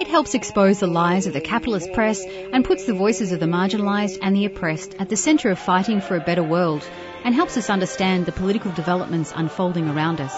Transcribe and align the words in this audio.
It 0.00 0.08
helps 0.08 0.34
expose 0.34 0.80
the 0.80 0.86
lies 0.86 1.26
of 1.26 1.34
the 1.34 1.42
capitalist 1.42 1.92
press 1.92 2.24
and 2.24 2.64
puts 2.64 2.86
the 2.86 2.94
voices 2.94 3.32
of 3.32 3.40
the 3.40 3.44
marginalised 3.44 4.18
and 4.22 4.34
the 4.34 4.46
oppressed 4.46 4.94
at 4.94 5.10
the 5.10 5.16
centre 5.16 5.50
of 5.50 5.58
fighting 5.58 6.00
for 6.00 6.16
a 6.16 6.20
better 6.20 6.42
world 6.42 6.82
and 7.22 7.34
helps 7.34 7.58
us 7.58 7.68
understand 7.68 8.24
the 8.24 8.32
political 8.32 8.72
developments 8.72 9.30
unfolding 9.36 9.90
around 9.90 10.22
us. 10.22 10.34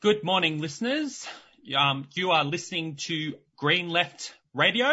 Good 0.00 0.24
morning, 0.24 0.58
listeners. 0.60 1.24
Um, 1.78 2.08
you 2.14 2.32
are 2.32 2.44
listening 2.44 2.96
to 3.06 3.34
Green 3.56 3.90
Left 3.90 4.34
Radio. 4.54 4.88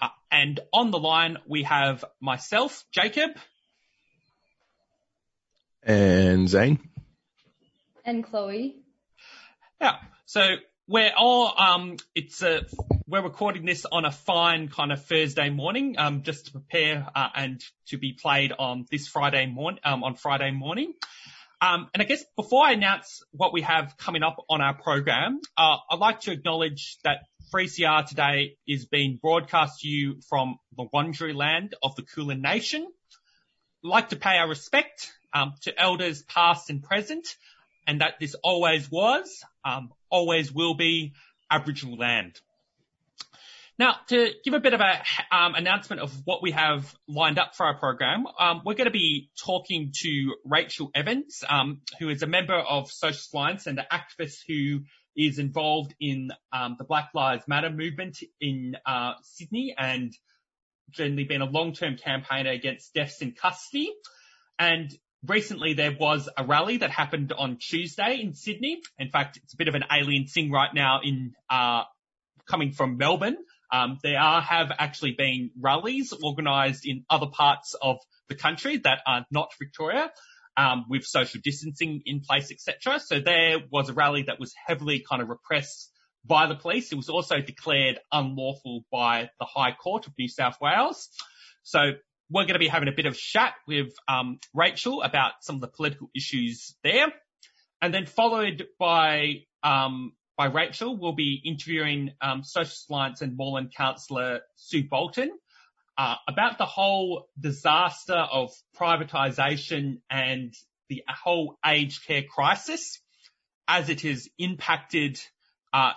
Uh, 0.00 0.08
and 0.32 0.58
on 0.72 0.90
the 0.90 0.98
line, 0.98 1.36
we 1.46 1.62
have 1.62 2.04
myself, 2.20 2.84
Jacob. 2.90 3.30
And 5.82 6.48
Zane. 6.48 6.78
And 8.04 8.24
Chloe. 8.24 8.76
Yeah. 9.80 9.96
So 10.26 10.56
we're 10.86 11.12
all, 11.16 11.54
um, 11.58 11.96
it's 12.14 12.42
a, 12.42 12.66
we're 13.06 13.22
recording 13.22 13.64
this 13.64 13.86
on 13.90 14.04
a 14.04 14.10
fine 14.10 14.68
kind 14.68 14.92
of 14.92 15.04
Thursday 15.04 15.48
morning, 15.48 15.96
um, 15.98 16.22
just 16.22 16.46
to 16.46 16.52
prepare, 16.52 17.06
uh, 17.14 17.28
and 17.34 17.64
to 17.88 17.98
be 17.98 18.12
played 18.12 18.52
on 18.58 18.86
this 18.90 19.08
Friday 19.08 19.46
morning, 19.46 19.80
um, 19.84 20.04
on 20.04 20.16
Friday 20.16 20.50
morning. 20.50 20.92
Um, 21.62 21.88
and 21.92 22.02
I 22.02 22.06
guess 22.06 22.24
before 22.36 22.64
I 22.64 22.72
announce 22.72 23.22
what 23.32 23.52
we 23.52 23.62
have 23.62 23.96
coming 23.98 24.22
up 24.22 24.36
on 24.48 24.60
our 24.60 24.74
program, 24.74 25.40
uh, 25.56 25.76
I'd 25.90 25.98
like 25.98 26.20
to 26.22 26.32
acknowledge 26.32 26.98
that 27.04 27.20
3CR 27.54 28.06
today 28.06 28.56
is 28.66 28.86
being 28.86 29.18
broadcast 29.20 29.80
to 29.80 29.88
you 29.88 30.20
from 30.28 30.56
the 30.76 30.86
Wurundjeri 30.92 31.34
land 31.34 31.74
of 31.82 31.96
the 31.96 32.02
Kulin 32.02 32.40
Nation. 32.40 32.82
I'd 33.84 33.88
like 33.88 34.08
to 34.10 34.16
pay 34.16 34.38
our 34.38 34.48
respect 34.48 35.12
um, 35.32 35.54
to 35.62 35.80
elders 35.80 36.22
past 36.22 36.70
and 36.70 36.82
present, 36.82 37.36
and 37.86 38.00
that 38.00 38.14
this 38.20 38.34
always 38.42 38.90
was, 38.90 39.44
um, 39.64 39.90
always 40.10 40.52
will 40.52 40.74
be 40.74 41.12
Aboriginal 41.50 41.96
land. 41.96 42.40
Now, 43.78 43.96
to 44.08 44.32
give 44.44 44.52
a 44.52 44.60
bit 44.60 44.74
of 44.74 44.82
a 44.82 45.02
um, 45.34 45.54
announcement 45.54 46.02
of 46.02 46.12
what 46.26 46.42
we 46.42 46.50
have 46.50 46.94
lined 47.08 47.38
up 47.38 47.54
for 47.54 47.64
our 47.64 47.78
program, 47.78 48.26
um, 48.38 48.60
we're 48.62 48.74
going 48.74 48.84
to 48.84 48.90
be 48.90 49.30
talking 49.42 49.92
to 50.02 50.34
Rachel 50.44 50.90
Evans, 50.94 51.42
um, 51.48 51.80
who 51.98 52.10
is 52.10 52.22
a 52.22 52.26
member 52.26 52.58
of 52.58 52.90
Social 52.90 53.18
Science 53.18 53.66
and 53.66 53.78
an 53.78 53.86
activist 53.90 54.40
who 54.46 54.80
is 55.16 55.38
involved 55.38 55.94
in 55.98 56.30
um, 56.52 56.76
the 56.78 56.84
Black 56.84 57.08
Lives 57.14 57.48
Matter 57.48 57.70
movement 57.70 58.18
in 58.38 58.76
uh, 58.84 59.14
Sydney 59.22 59.74
and 59.78 60.12
generally 60.90 61.24
been 61.24 61.40
a 61.40 61.46
long-term 61.46 61.96
campaigner 61.96 62.50
against 62.50 62.92
deaths 62.92 63.22
in 63.22 63.32
custody. 63.32 63.90
And 64.58 64.90
recently 65.26 65.74
there 65.74 65.96
was 65.98 66.28
a 66.36 66.44
rally 66.44 66.78
that 66.78 66.90
happened 66.90 67.32
on 67.32 67.58
Tuesday 67.58 68.20
in 68.20 68.34
Sydney. 68.34 68.80
In 68.98 69.10
fact, 69.10 69.38
it's 69.42 69.54
a 69.54 69.56
bit 69.56 69.68
of 69.68 69.74
an 69.74 69.84
alien 69.92 70.26
thing 70.26 70.50
right 70.50 70.72
now 70.72 71.00
in 71.02 71.34
uh, 71.48 71.84
coming 72.48 72.72
from 72.72 72.96
Melbourne. 72.96 73.36
Um, 73.72 73.98
there 74.02 74.18
are, 74.18 74.40
have 74.40 74.72
actually 74.76 75.12
been 75.12 75.50
rallies 75.58 76.12
organised 76.12 76.86
in 76.86 77.04
other 77.08 77.26
parts 77.26 77.74
of 77.80 77.98
the 78.28 78.34
country 78.34 78.78
that 78.78 79.00
are 79.06 79.24
not 79.30 79.52
Victoria, 79.58 80.10
um, 80.56 80.86
with 80.88 81.04
social 81.04 81.40
distancing 81.42 82.02
in 82.04 82.20
place, 82.20 82.50
etc. 82.50 82.98
So 83.00 83.20
there 83.20 83.58
was 83.70 83.88
a 83.88 83.92
rally 83.92 84.24
that 84.24 84.40
was 84.40 84.52
heavily 84.66 85.04
kind 85.08 85.22
of 85.22 85.28
repressed 85.28 85.90
by 86.24 86.46
the 86.46 86.56
police. 86.56 86.92
It 86.92 86.96
was 86.96 87.08
also 87.08 87.40
declared 87.40 87.98
unlawful 88.12 88.84
by 88.90 89.30
the 89.38 89.46
High 89.46 89.72
Court 89.72 90.06
of 90.06 90.12
New 90.18 90.28
South 90.28 90.56
Wales. 90.60 91.08
So 91.62 91.92
we're 92.30 92.44
going 92.44 92.54
to 92.54 92.60
be 92.60 92.68
having 92.68 92.88
a 92.88 92.92
bit 92.92 93.06
of 93.06 93.16
chat 93.16 93.54
with 93.66 93.92
um, 94.08 94.38
Rachel 94.54 95.02
about 95.02 95.32
some 95.42 95.56
of 95.56 95.60
the 95.60 95.68
political 95.68 96.10
issues 96.14 96.74
there, 96.82 97.08
and 97.82 97.92
then 97.92 98.06
followed 98.06 98.66
by 98.78 99.42
um, 99.62 100.12
by 100.36 100.46
Rachel, 100.46 100.96
we'll 100.96 101.12
be 101.12 101.42
interviewing 101.44 102.12
um, 102.22 102.44
Socialist 102.44 102.88
Alliance 102.88 103.20
and 103.20 103.36
Moreland 103.36 103.74
councillor 103.76 104.40
Sue 104.56 104.84
Bolton 104.88 105.30
uh, 105.98 106.14
about 106.26 106.56
the 106.56 106.64
whole 106.64 107.26
disaster 107.38 108.14
of 108.14 108.50
privatisation 108.74 110.00
and 110.08 110.54
the 110.88 111.02
whole 111.08 111.58
aged 111.66 112.06
care 112.06 112.22
crisis 112.22 113.02
as 113.68 113.90
it 113.90 114.00
has 114.00 114.30
impacted 114.38 115.20
uh, 115.74 115.92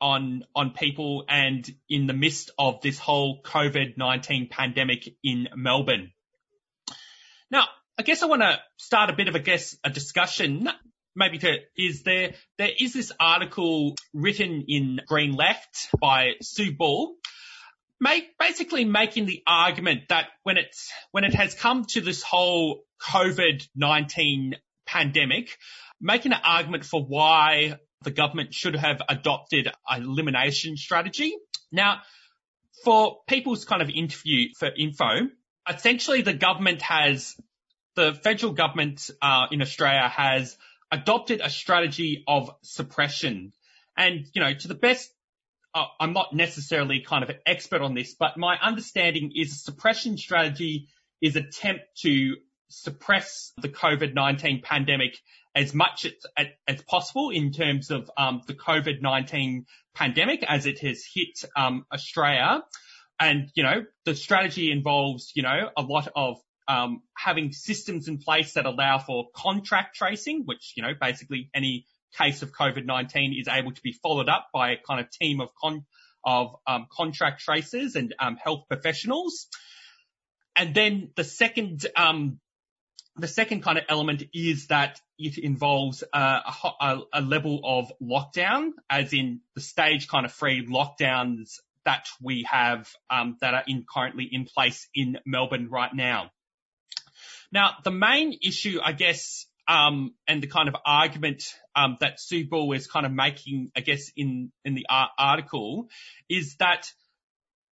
on 0.00 0.44
on 0.54 0.70
people 0.70 1.24
and 1.28 1.68
in 1.88 2.06
the 2.06 2.12
midst 2.12 2.50
of 2.58 2.80
this 2.80 2.98
whole 2.98 3.42
COVID-19 3.42 4.50
pandemic 4.50 5.08
in 5.22 5.48
Melbourne. 5.54 6.12
Now, 7.50 7.64
I 7.98 8.02
guess 8.02 8.22
I 8.22 8.26
want 8.26 8.42
to 8.42 8.58
start 8.78 9.10
a 9.10 9.12
bit 9.12 9.28
of 9.28 9.34
a 9.34 9.40
guess 9.40 9.76
a 9.84 9.90
discussion 9.90 10.68
maybe 11.14 11.38
to 11.38 11.56
is 11.76 12.02
there 12.02 12.34
there 12.58 12.70
is 12.78 12.92
this 12.92 13.12
article 13.18 13.94
written 14.14 14.64
in 14.68 15.00
Green 15.06 15.34
Left 15.34 15.88
by 16.00 16.32
Sue 16.40 16.72
Ball, 16.72 17.14
make 18.00 18.38
basically 18.38 18.84
making 18.84 19.26
the 19.26 19.42
argument 19.46 20.08
that 20.08 20.28
when 20.42 20.56
it's 20.56 20.90
when 21.10 21.24
it 21.24 21.34
has 21.34 21.54
come 21.54 21.84
to 21.86 22.00
this 22.00 22.22
whole 22.22 22.84
COVID 23.02 23.66
nineteen 23.74 24.56
pandemic, 24.86 25.56
making 26.00 26.32
an 26.32 26.40
argument 26.44 26.84
for 26.84 27.02
why 27.02 27.78
the 28.02 28.10
government 28.10 28.54
should 28.54 28.76
have 28.76 29.02
adopted 29.08 29.70
an 29.88 30.02
elimination 30.02 30.76
strategy. 30.76 31.36
Now, 31.70 32.00
for 32.84 33.18
people's 33.28 33.64
kind 33.64 33.82
of 33.82 33.90
interview 33.90 34.48
for 34.58 34.68
info, 34.74 35.28
essentially 35.68 36.22
the 36.22 36.32
government 36.32 36.82
has 36.82 37.36
the 37.96 38.14
federal 38.14 38.52
government 38.52 39.10
uh, 39.20 39.46
in 39.50 39.60
Australia 39.60 40.08
has 40.08 40.56
adopted 40.90 41.40
a 41.42 41.50
strategy 41.50 42.24
of 42.26 42.50
suppression. 42.62 43.52
And, 43.96 44.26
you 44.32 44.40
know, 44.40 44.54
to 44.54 44.68
the 44.68 44.74
best, 44.74 45.10
uh, 45.74 45.84
I'm 45.98 46.12
not 46.12 46.34
necessarily 46.34 47.00
kind 47.00 47.22
of 47.22 47.30
an 47.30 47.36
expert 47.46 47.82
on 47.82 47.94
this, 47.94 48.14
but 48.14 48.36
my 48.36 48.56
understanding 48.60 49.32
is 49.34 49.52
a 49.52 49.56
suppression 49.56 50.16
strategy 50.16 50.88
is 51.20 51.36
attempt 51.36 51.82
to 51.98 52.36
suppress 52.70 53.52
the 53.60 53.68
COVID-19 53.68 54.62
pandemic 54.62 55.18
as 55.54 55.74
much 55.74 56.06
as, 56.36 56.46
as 56.66 56.82
possible 56.82 57.30
in 57.30 57.52
terms 57.52 57.90
of 57.90 58.10
um, 58.16 58.42
the 58.46 58.54
COVID-19 58.54 59.64
pandemic 59.94 60.44
as 60.44 60.66
it 60.66 60.78
has 60.78 61.04
hit 61.12 61.44
um, 61.56 61.84
Australia. 61.92 62.62
And, 63.18 63.50
you 63.54 63.62
know, 63.62 63.84
the 64.04 64.14
strategy 64.14 64.70
involves, 64.70 65.32
you 65.34 65.42
know, 65.42 65.68
a 65.76 65.82
lot 65.82 66.08
of 66.14 66.38
um, 66.68 67.02
having 67.16 67.52
systems 67.52 68.08
in 68.08 68.18
place 68.18 68.54
that 68.54 68.64
allow 68.64 68.98
for 68.98 69.26
contract 69.34 69.96
tracing, 69.96 70.44
which, 70.44 70.74
you 70.76 70.82
know, 70.82 70.92
basically 70.98 71.50
any 71.54 71.86
case 72.16 72.42
of 72.42 72.52
COVID-19 72.52 73.38
is 73.38 73.48
able 73.48 73.72
to 73.72 73.82
be 73.82 73.92
followed 73.92 74.28
up 74.28 74.48
by 74.52 74.70
a 74.72 74.76
kind 74.76 75.00
of 75.00 75.10
team 75.10 75.40
of 75.40 75.50
con- 75.60 75.84
of 76.24 76.54
um, 76.66 76.86
contract 76.92 77.40
tracers 77.40 77.96
and 77.96 78.14
um, 78.18 78.36
health 78.36 78.64
professionals. 78.68 79.48
And 80.54 80.74
then 80.74 81.10
the 81.16 81.24
second 81.24 81.86
um, 81.96 82.40
the 83.16 83.28
second 83.28 83.62
kind 83.62 83.78
of 83.78 83.84
element 83.88 84.22
is 84.32 84.68
that 84.68 85.00
it 85.18 85.38
involves 85.38 86.02
a, 86.12 86.18
a, 86.18 87.00
a, 87.12 87.20
level 87.20 87.60
of 87.64 87.92
lockdown, 88.02 88.70
as 88.88 89.12
in 89.12 89.40
the 89.54 89.60
stage 89.60 90.08
kind 90.08 90.24
of 90.24 90.32
free 90.32 90.66
lockdowns 90.66 91.56
that 91.84 92.06
we 92.22 92.46
have 92.50 92.88
um, 93.10 93.36
that 93.40 93.54
are 93.54 93.64
in 93.66 93.84
currently 93.92 94.28
in 94.30 94.44
place 94.44 94.88
in 94.94 95.18
Melbourne 95.26 95.68
right 95.70 95.92
now. 95.92 96.30
Now, 97.52 97.74
the 97.84 97.90
main 97.90 98.38
issue, 98.42 98.78
I 98.82 98.92
guess, 98.92 99.46
um, 99.66 100.14
and 100.26 100.42
the 100.42 100.46
kind 100.46 100.68
of 100.68 100.76
argument 100.84 101.44
um, 101.74 101.96
that 102.00 102.20
Sue 102.20 102.46
Ball 102.46 102.72
is 102.72 102.86
kind 102.86 103.06
of 103.06 103.12
making, 103.12 103.70
I 103.76 103.80
guess, 103.80 104.10
in 104.16 104.52
in 104.64 104.74
the 104.74 104.86
article, 105.18 105.88
is 106.28 106.56
that 106.56 106.90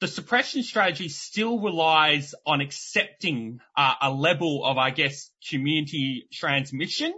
the 0.02 0.08
suppression 0.08 0.64
strategy 0.64 1.10
still 1.10 1.60
relies 1.60 2.34
on 2.46 2.60
accepting 2.60 3.60
uh, 3.78 3.94
a 4.02 4.12
level 4.12 4.66
of, 4.66 4.78
I 4.78 4.90
guess, 4.90 5.30
community 5.48 6.28
transmission 6.34 7.14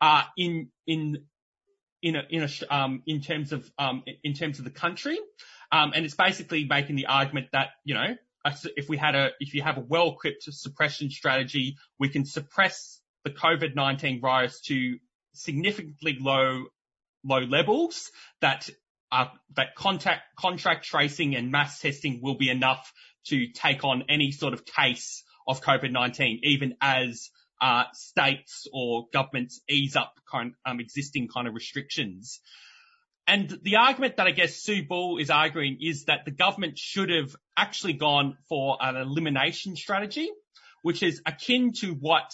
uh, 0.00 0.22
in 0.38 0.68
in 0.86 1.24
in 2.00 2.16
a, 2.16 2.22
in 2.30 2.42
a, 2.42 2.74
um, 2.74 3.02
in 3.06 3.20
terms 3.20 3.52
of 3.52 3.68
um, 3.76 4.04
in 4.22 4.34
terms 4.34 4.60
of 4.60 4.64
the 4.64 4.70
country, 4.70 5.18
um, 5.72 5.92
and 5.94 6.04
it's 6.04 6.14
basically 6.14 6.64
making 6.64 6.94
the 6.94 7.06
argument 7.06 7.48
that 7.52 7.70
you 7.84 7.94
know 7.94 8.16
if 8.76 8.88
we 8.88 8.96
had 8.96 9.14
a, 9.14 9.30
if 9.40 9.54
you 9.54 9.62
have 9.62 9.78
a 9.78 9.80
well-equipped 9.80 10.42
suppression 10.44 11.10
strategy, 11.10 11.76
we 11.98 12.08
can 12.08 12.24
suppress 12.24 13.00
the 13.24 13.30
COVID-19 13.30 14.20
virus 14.20 14.60
to 14.62 14.98
significantly 15.32 16.18
low 16.20 16.64
low 17.24 17.38
levels, 17.38 18.10
that 18.40 18.68
that 19.56 19.74
contact 19.76 20.22
contract 20.36 20.84
tracing 20.84 21.36
and 21.36 21.50
mass 21.50 21.80
testing 21.80 22.20
will 22.22 22.36
be 22.36 22.50
enough 22.50 22.92
to 23.26 23.48
take 23.48 23.84
on 23.84 24.04
any 24.08 24.32
sort 24.32 24.54
of 24.54 24.64
case 24.64 25.22
of 25.46 25.60
COVID-19, 25.60 26.40
even 26.42 26.76
as 26.80 27.30
uh, 27.60 27.84
states 27.92 28.66
or 28.72 29.06
governments 29.12 29.60
ease 29.68 29.96
up 29.96 30.14
um, 30.34 30.80
existing 30.80 31.28
kind 31.28 31.46
of 31.46 31.54
restrictions. 31.54 32.40
And 33.26 33.56
the 33.62 33.76
argument 33.76 34.16
that 34.16 34.26
I 34.26 34.32
guess 34.32 34.56
Sue 34.56 34.84
Ball 34.84 35.18
is 35.18 35.30
arguing 35.30 35.78
is 35.80 36.06
that 36.06 36.24
the 36.24 36.32
government 36.32 36.76
should 36.76 37.10
have 37.10 37.36
actually 37.56 37.92
gone 37.92 38.36
for 38.48 38.76
an 38.80 38.96
elimination 38.96 39.76
strategy, 39.76 40.28
which 40.82 41.04
is 41.04 41.22
akin 41.24 41.72
to 41.74 41.94
what 41.94 42.32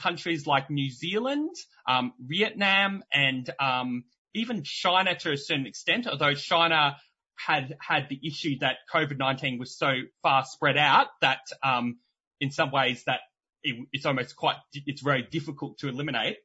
countries 0.00 0.46
like 0.46 0.70
New 0.70 0.90
Zealand, 0.90 1.54
um, 1.86 2.14
Vietnam, 2.18 3.02
and 3.12 3.50
um, 3.60 4.04
even 4.34 4.62
China 4.64 5.14
to 5.18 5.32
a 5.32 5.36
certain 5.36 5.66
extent, 5.66 6.06
although 6.06 6.34
China 6.34 6.96
had 7.36 7.76
had 7.80 8.08
the 8.08 8.18
issue 8.26 8.58
that 8.60 8.76
COVID-19 8.92 9.58
was 9.58 9.76
so 9.76 9.92
far 10.22 10.44
spread 10.44 10.76
out 10.76 11.06
that 11.20 11.40
um, 11.62 11.98
in 12.40 12.50
some 12.50 12.70
ways 12.70 13.04
that 13.06 13.20
it, 13.62 13.76
it's 13.92 14.06
almost 14.06 14.36
quite, 14.36 14.56
it's 14.72 15.02
very 15.02 15.22
difficult 15.22 15.78
to 15.78 15.88
eliminate. 15.88 16.36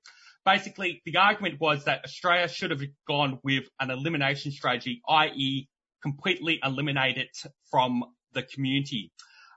Basically, 0.45 1.01
the 1.05 1.17
argument 1.17 1.59
was 1.59 1.85
that 1.85 2.03
Australia 2.03 2.47
should 2.47 2.71
have 2.71 2.81
gone 3.07 3.39
with 3.43 3.65
an 3.79 3.89
elimination 3.89 4.51
strategy, 4.51 5.01
i.e. 5.07 5.69
completely 6.01 6.59
eliminate 6.63 7.17
it 7.17 7.35
from 7.71 8.03
the 8.33 8.43
community, 8.43 9.11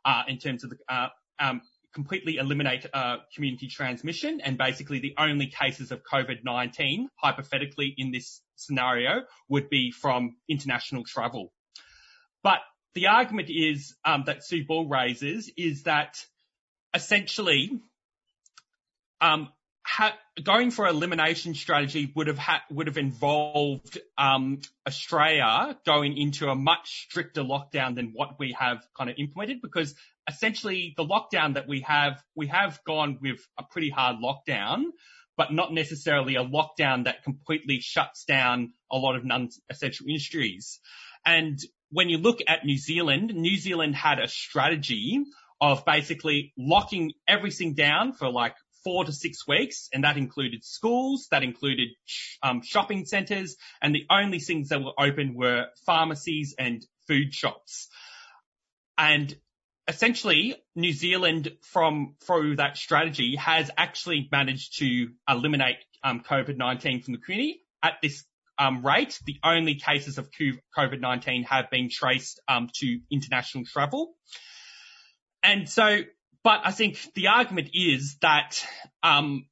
uh, 0.05 0.23
in 0.29 0.39
terms 0.39 0.63
of 0.63 0.71
the, 0.71 0.77
uh, 0.89 1.09
um, 1.41 1.61
completely 1.97 2.37
eliminate 2.37 2.85
uh, 2.93 3.17
community 3.35 3.69
transmission 3.69 4.43
and 4.43 4.59
basically 4.59 4.99
the 4.99 5.15
only 5.17 5.47
cases 5.47 5.91
of 5.91 6.03
COVID-19 6.03 7.07
hypothetically 7.17 7.95
in 7.97 8.13
this 8.13 8.43
scenario 8.55 9.23
would 9.49 9.71
be 9.71 9.91
from 9.91 10.37
international 10.47 11.05
travel. 11.05 11.55
But 12.43 12.59
the 12.95 13.07
argument 13.07 13.49
is 13.49 13.97
um, 14.05 14.25
that 14.27 14.45
Sue 14.45 14.67
Ball 14.67 14.87
raises 14.87 15.51
is 15.57 15.85
that 15.85 16.23
essentially, 16.93 17.81
um, 19.23 19.49
ha- 19.87 20.17
going 20.43 20.71
for 20.71 20.87
elimination 20.87 21.55
strategy 21.55 22.13
would 22.15 22.27
have 22.27 22.39
ha- 22.39 22.65
would 22.71 22.89
have 22.89 22.99
involved 22.99 23.99
um, 24.19 24.61
Australia 24.87 25.79
going 25.87 26.17
into 26.17 26.49
a 26.49 26.55
much 26.55 27.07
stricter 27.09 27.43
lockdown 27.43 27.95
than 27.95 28.11
what 28.13 28.39
we 28.39 28.55
have 28.59 28.79
kind 28.97 29.09
of 29.09 29.17
implemented 29.19 29.63
because 29.63 29.95
essentially 30.29 30.93
the 30.97 31.05
lockdown 31.05 31.55
that 31.55 31.69
we 31.69 31.83
have 31.83 32.23
we 32.35 32.49
have 32.49 32.81
gone 32.85 33.19
with 33.23 33.39
a 33.59 33.63
pretty 33.63 33.91
hard 33.91 34.17
lockdown 34.17 34.87
but 35.37 35.53
not 35.53 35.73
necessarily 35.73 36.35
a 36.35 36.45
lockdown 36.45 37.05
that 37.05 37.23
completely 37.23 37.79
shuts 37.81 38.25
down 38.25 38.73
a 38.91 38.97
lot 38.97 39.17
of 39.17 39.25
non-essential 39.25 40.07
industries. 40.09 40.81
And 41.27 41.59
when 41.91 42.09
you 42.09 42.17
look 42.19 42.41
at 42.49 42.65
New 42.65 42.79
Zealand 42.79 43.33
New 43.35 43.57
Zealand 43.57 43.95
had 43.95 44.19
a 44.19 44.27
strategy 44.27 45.23
of 45.61 45.85
basically 45.85 46.53
locking 46.59 47.13
everything 47.29 47.75
down 47.75 48.13
for 48.13 48.29
like 48.29 48.55
four 48.87 49.05
to 49.05 49.13
six 49.13 49.49
weeks, 49.49 49.89
and 49.93 50.05
that 50.05 50.17
included 50.17 50.63
schools, 50.63 51.27
that 51.33 51.43
included 51.43 51.89
um, 52.41 52.63
shopping 52.63 53.05
centres, 53.05 53.57
and 53.83 53.93
the 53.93 54.07
only 54.09 54.39
things 54.39 54.69
that 54.69 54.81
were 54.81 54.93
open 54.97 55.35
were 55.35 55.67
pharmacies 55.85 56.55
and 56.57 56.87
food 57.09 57.35
shops. 57.35 57.89
And 58.97 59.37
essentially, 59.89 60.55
New 60.77 60.93
Zealand, 60.93 61.51
from 61.63 62.15
through 62.25 62.57
that 62.57 62.77
strategy, 62.77 63.35
has 63.35 63.73
actually 63.77 64.29
managed 64.31 64.79
to 64.79 65.09
eliminate 65.29 65.79
um, 66.05 66.21
COVID-19 66.21 67.03
from 67.03 67.15
the 67.15 67.19
community 67.19 67.63
at 67.83 67.95
this 68.01 68.23
um, 68.57 68.87
rate. 68.87 69.19
The 69.27 69.41
only 69.43 69.75
cases 69.75 70.17
of 70.17 70.31
COVID-19 70.79 71.45
have 71.47 71.71
been 71.73 71.91
traced 71.91 72.41
um, 72.47 72.71
to 72.77 73.01
international 73.11 73.65
travel. 73.65 74.15
And 75.43 75.69
so, 75.69 76.03
but 76.47 76.61
I 76.63 76.71
think 76.71 76.97
the 77.17 77.27
argument 77.27 77.71
is 77.75 78.19
that 78.23 78.65
um, 79.03 79.47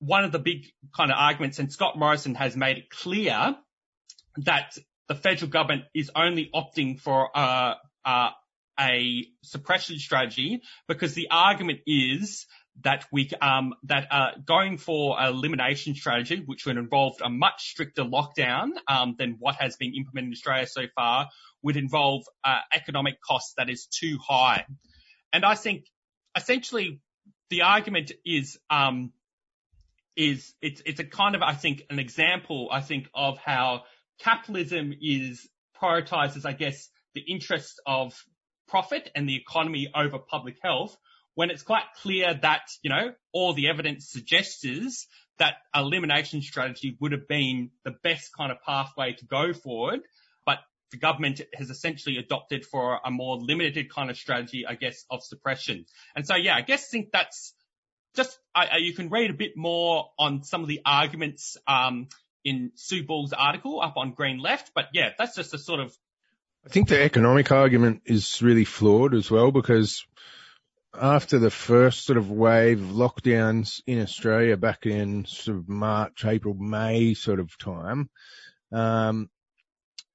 one 0.00 0.24
of 0.24 0.32
the 0.32 0.40
big 0.40 0.66
kind 0.92 1.12
of 1.12 1.16
arguments, 1.16 1.60
and 1.60 1.72
Scott 1.72 1.96
Morrison 1.96 2.34
has 2.34 2.56
made 2.56 2.78
it 2.78 2.90
clear 2.90 3.54
that 4.38 4.76
the 5.06 5.14
federal 5.14 5.52
government 5.52 5.84
is 5.94 6.10
only 6.16 6.50
opting 6.52 6.98
for 6.98 7.28
uh, 7.32 7.74
uh, 8.04 8.30
a 8.80 9.24
suppression 9.44 10.00
strategy 10.00 10.62
because 10.88 11.14
the 11.14 11.28
argument 11.30 11.78
is 11.86 12.46
that 12.82 13.04
we 13.12 13.30
um, 13.40 13.74
that 13.84 14.08
uh, 14.10 14.30
going 14.44 14.78
for 14.78 15.20
an 15.20 15.28
elimination 15.28 15.94
strategy, 15.94 16.42
which 16.44 16.66
would 16.66 16.76
involve 16.76 17.14
a 17.22 17.30
much 17.30 17.70
stricter 17.70 18.02
lockdown 18.02 18.70
um, 18.88 19.14
than 19.16 19.36
what 19.38 19.54
has 19.60 19.76
been 19.76 19.94
implemented 19.94 20.30
in 20.30 20.32
Australia 20.32 20.66
so 20.66 20.86
far, 20.96 21.28
would 21.62 21.76
involve 21.76 22.24
uh, 22.42 22.58
economic 22.74 23.20
costs 23.20 23.54
that 23.58 23.70
is 23.70 23.86
too 23.86 24.18
high. 24.28 24.66
And 25.32 25.44
I 25.44 25.54
think 25.54 25.84
essentially 26.36 27.00
the 27.50 27.62
argument 27.62 28.12
is, 28.24 28.58
um, 28.70 29.12
is 30.16 30.54
it's, 30.60 30.82
it's 30.84 31.00
a 31.00 31.04
kind 31.04 31.34
of, 31.34 31.42
I 31.42 31.54
think, 31.54 31.84
an 31.90 31.98
example, 31.98 32.68
I 32.70 32.80
think, 32.80 33.08
of 33.14 33.38
how 33.38 33.84
capitalism 34.20 34.94
is 35.00 35.48
prioritizes, 35.80 36.44
I 36.44 36.52
guess, 36.52 36.88
the 37.14 37.20
interests 37.20 37.78
of 37.86 38.14
profit 38.68 39.10
and 39.14 39.28
the 39.28 39.36
economy 39.36 39.90
over 39.94 40.18
public 40.18 40.56
health 40.62 40.96
when 41.34 41.50
it's 41.50 41.62
quite 41.62 41.84
clear 42.02 42.34
that, 42.42 42.62
you 42.82 42.90
know, 42.90 43.12
all 43.32 43.54
the 43.54 43.68
evidence 43.68 44.08
suggests 44.08 45.06
that 45.38 45.54
elimination 45.74 46.42
strategy 46.42 46.96
would 47.00 47.12
have 47.12 47.26
been 47.26 47.70
the 47.84 47.94
best 48.02 48.30
kind 48.36 48.52
of 48.52 48.60
pathway 48.62 49.12
to 49.12 49.24
go 49.24 49.52
forward 49.52 50.00
the 50.92 50.98
government 50.98 51.40
has 51.54 51.70
essentially 51.70 52.18
adopted 52.18 52.64
for 52.64 53.00
a 53.04 53.10
more 53.10 53.36
limited 53.36 53.92
kind 53.92 54.10
of 54.10 54.16
strategy, 54.16 54.64
I 54.66 54.76
guess, 54.76 55.04
of 55.10 55.24
suppression. 55.24 55.86
And 56.14 56.24
so, 56.24 56.36
yeah, 56.36 56.54
I 56.54 56.60
guess 56.60 56.88
think 56.88 57.10
that's 57.12 57.54
just, 58.14 58.38
I, 58.54 58.76
you 58.76 58.94
can 58.94 59.08
read 59.10 59.30
a 59.30 59.34
bit 59.34 59.56
more 59.56 60.10
on 60.18 60.44
some 60.44 60.62
of 60.62 60.68
the 60.68 60.82
arguments, 60.84 61.56
um, 61.66 62.08
in 62.44 62.72
Sue 62.74 63.04
Ball's 63.04 63.32
article 63.32 63.80
up 63.80 63.96
on 63.96 64.12
Green 64.12 64.38
Left. 64.38 64.72
But 64.74 64.86
yeah, 64.92 65.10
that's 65.18 65.36
just 65.36 65.54
a 65.54 65.58
sort 65.58 65.80
of. 65.80 65.96
I 66.64 66.68
think 66.68 66.88
the 66.88 67.02
economic 67.02 67.50
argument 67.50 68.02
is 68.04 68.40
really 68.40 68.64
flawed 68.64 69.14
as 69.14 69.30
well 69.30 69.50
because 69.50 70.04
after 70.94 71.38
the 71.38 71.50
first 71.50 72.04
sort 72.04 72.18
of 72.18 72.30
wave 72.30 72.80
of 72.80 72.94
lockdowns 72.94 73.80
in 73.86 74.00
Australia 74.00 74.56
back 74.56 74.86
in 74.86 75.24
sort 75.24 75.58
of 75.58 75.68
March, 75.68 76.24
April, 76.24 76.54
May 76.54 77.14
sort 77.14 77.40
of 77.40 77.56
time, 77.58 78.10
um, 78.70 79.28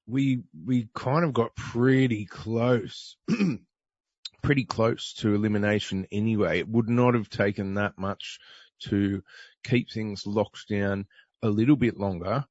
we 0.07 0.43
we 0.65 0.87
kind 0.93 1.25
of 1.25 1.33
got 1.33 1.55
pretty 1.55 2.25
close, 2.25 3.15
pretty 4.41 4.63
close 4.63 5.13
to 5.15 5.35
elimination 5.35 6.07
anyway. 6.11 6.59
It 6.59 6.69
would 6.69 6.89
not 6.89 7.13
have 7.13 7.29
taken 7.29 7.75
that 7.75 7.97
much 7.97 8.39
to 8.79 9.23
keep 9.63 9.91
things 9.91 10.25
locked 10.25 10.69
down 10.69 11.05
a 11.43 11.49
little 11.49 11.75
bit 11.75 11.97
longer, 11.97 12.45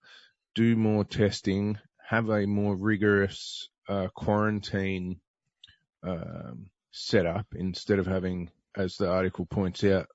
do 0.54 0.76
more 0.76 1.04
testing, 1.04 1.78
have 2.06 2.28
a 2.28 2.46
more 2.46 2.76
rigorous 2.76 3.68
uh, 3.88 4.08
quarantine 4.14 5.20
um, 6.02 6.70
setup 6.92 7.46
instead 7.54 7.98
of 7.98 8.06
having, 8.06 8.50
as 8.76 8.96
the 8.96 9.08
article 9.08 9.46
points 9.46 9.82
out, 9.84 10.06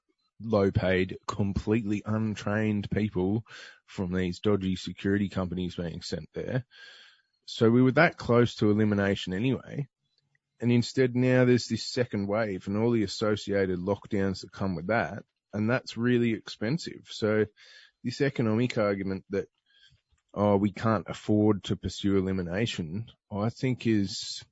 low 0.42 0.72
paid, 0.72 1.18
completely 1.28 2.02
untrained 2.06 2.90
people 2.90 3.46
from 3.86 4.14
these 4.14 4.40
dodgy 4.40 4.76
security 4.76 5.30
companies 5.30 5.76
being 5.76 6.02
sent 6.02 6.30
there. 6.34 6.66
So 7.46 7.70
we 7.70 7.82
were 7.82 7.92
that 7.94 8.18
close 8.18 8.56
to 8.56 8.72
elimination 8.72 9.34
anyway. 9.34 9.88
And 10.60 10.72
instead 10.72 11.16
now 11.16 11.46
there's 11.46 11.68
this 11.68 11.86
second 11.86 12.28
wave 12.28 12.68
and 12.68 12.78
all 12.78 12.92
the 12.92 13.04
associated 13.04 13.80
lockdowns 13.80 14.42
that 14.42 14.52
come 14.52 14.76
with 14.76 14.88
that. 14.88 15.24
And 15.54 15.70
that's 15.70 15.98
really 15.98 16.34
expensive. 16.34 17.08
So 17.10 17.46
this 18.04 18.22
economic 18.22 18.78
argument 18.78 19.26
that, 19.32 19.48
oh, 20.34 20.58
we 20.58 20.72
can't 20.72 21.08
afford 21.10 21.64
to 21.66 21.76
pursue 21.76 22.18
elimination, 22.18 23.08
I 23.32 23.50
think 23.50 23.88
is 23.88 24.44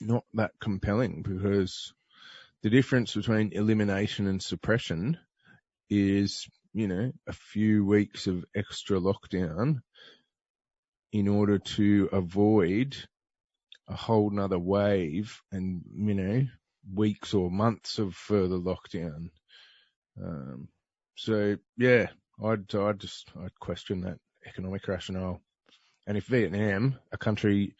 not 0.00 0.24
that 0.34 0.52
compelling 0.60 1.22
because 1.22 1.92
the 2.62 2.70
difference 2.70 3.14
between 3.14 3.52
elimination 3.52 4.26
and 4.26 4.42
suppression 4.42 5.18
is, 5.88 6.48
you 6.72 6.88
know, 6.88 7.12
a 7.26 7.32
few 7.32 7.84
weeks 7.84 8.26
of 8.26 8.44
extra 8.54 8.98
lockdown 9.00 9.80
in 11.12 11.28
order 11.28 11.58
to 11.58 12.08
avoid 12.12 12.96
a 13.88 13.94
whole 13.94 14.30
nother 14.30 14.58
wave 14.58 15.40
and, 15.50 15.82
you 15.94 16.14
know, 16.14 16.46
weeks 16.94 17.34
or 17.34 17.50
months 17.50 17.98
of 17.98 18.14
further 18.14 18.58
lockdown. 18.58 19.30
Um, 20.22 20.68
so 21.16 21.56
yeah, 21.76 22.08
I'd, 22.44 22.74
I'd 22.74 23.00
just, 23.00 23.30
I'd 23.42 23.58
question 23.60 24.02
that 24.02 24.18
economic 24.46 24.86
rationale. 24.86 25.40
And 26.06 26.16
if 26.16 26.26
Vietnam, 26.26 26.98
a 27.12 27.18
country 27.18 27.74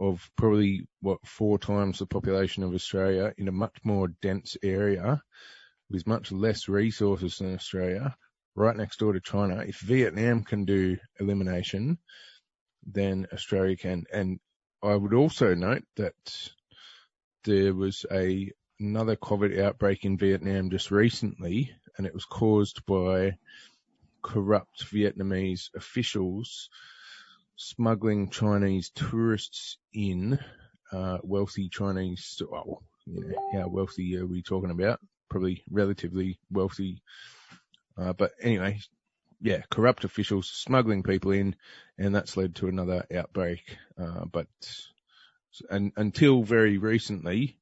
of 0.00 0.28
probably 0.36 0.86
what 1.00 1.18
four 1.26 1.58
times 1.58 1.98
the 1.98 2.06
population 2.06 2.62
of 2.62 2.74
Australia 2.74 3.32
in 3.38 3.48
a 3.48 3.52
much 3.52 3.76
more 3.84 4.08
dense 4.08 4.56
area 4.62 5.22
with 5.90 6.06
much 6.06 6.32
less 6.32 6.68
resources 6.68 7.38
than 7.38 7.54
Australia, 7.54 8.16
right 8.54 8.76
next 8.76 8.98
door 8.98 9.12
to 9.12 9.20
China. 9.20 9.64
If 9.66 9.80
Vietnam 9.80 10.42
can 10.42 10.64
do 10.64 10.96
elimination, 11.20 11.98
then 12.86 13.26
Australia 13.32 13.76
can. 13.76 14.04
And 14.12 14.40
I 14.82 14.94
would 14.94 15.14
also 15.14 15.54
note 15.54 15.84
that 15.96 16.14
there 17.44 17.74
was 17.74 18.04
a 18.10 18.50
another 18.80 19.16
COVID 19.16 19.62
outbreak 19.62 20.04
in 20.04 20.18
Vietnam 20.18 20.70
just 20.70 20.90
recently, 20.90 21.72
and 21.96 22.06
it 22.06 22.14
was 22.14 22.24
caused 22.24 22.84
by 22.86 23.36
corrupt 24.22 24.84
Vietnamese 24.86 25.68
officials 25.76 26.70
smuggling 27.56 28.30
Chinese 28.30 28.90
tourists 28.90 29.78
in, 29.92 30.38
uh, 30.92 31.18
wealthy 31.22 31.68
Chinese, 31.68 32.42
well, 32.50 32.82
you 33.06 33.20
know, 33.20 33.60
how 33.60 33.68
wealthy 33.68 34.16
are 34.16 34.26
we 34.26 34.42
talking 34.42 34.70
about? 34.70 34.98
Probably 35.28 35.62
relatively 35.70 36.38
wealthy. 36.50 37.02
Uh, 37.96 38.12
but 38.12 38.32
anyway, 38.40 38.80
yeah, 39.44 39.60
corrupt 39.70 40.04
officials 40.04 40.48
smuggling 40.48 41.02
people 41.02 41.30
in, 41.30 41.54
and 41.98 42.14
that's 42.14 42.34
led 42.34 42.54
to 42.56 42.68
another 42.68 43.04
outbreak. 43.14 43.76
Uh, 44.00 44.24
but 44.24 44.46
and 45.68 45.92
until 45.96 46.42
very 46.42 46.78
recently, 46.78 47.58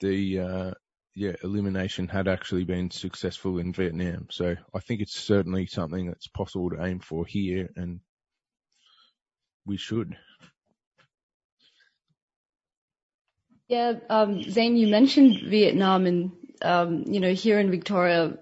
the 0.00 0.40
uh, 0.40 0.70
yeah 1.14 1.34
elimination 1.44 2.08
had 2.08 2.26
actually 2.26 2.64
been 2.64 2.90
successful 2.90 3.60
in 3.60 3.72
Vietnam. 3.72 4.26
So 4.32 4.56
I 4.74 4.80
think 4.80 5.00
it's 5.00 5.14
certainly 5.16 5.66
something 5.66 6.08
that's 6.08 6.26
possible 6.26 6.70
to 6.70 6.84
aim 6.84 6.98
for 6.98 7.24
here, 7.24 7.70
and 7.76 8.00
we 9.64 9.76
should. 9.76 10.16
Yeah, 13.68 13.92
um, 14.10 14.42
Zane, 14.42 14.76
you 14.76 14.88
mentioned 14.88 15.38
Vietnam, 15.48 16.06
and 16.06 16.32
um, 16.62 17.04
you 17.06 17.20
know 17.20 17.32
here 17.32 17.60
in 17.60 17.70
Victoria, 17.70 18.38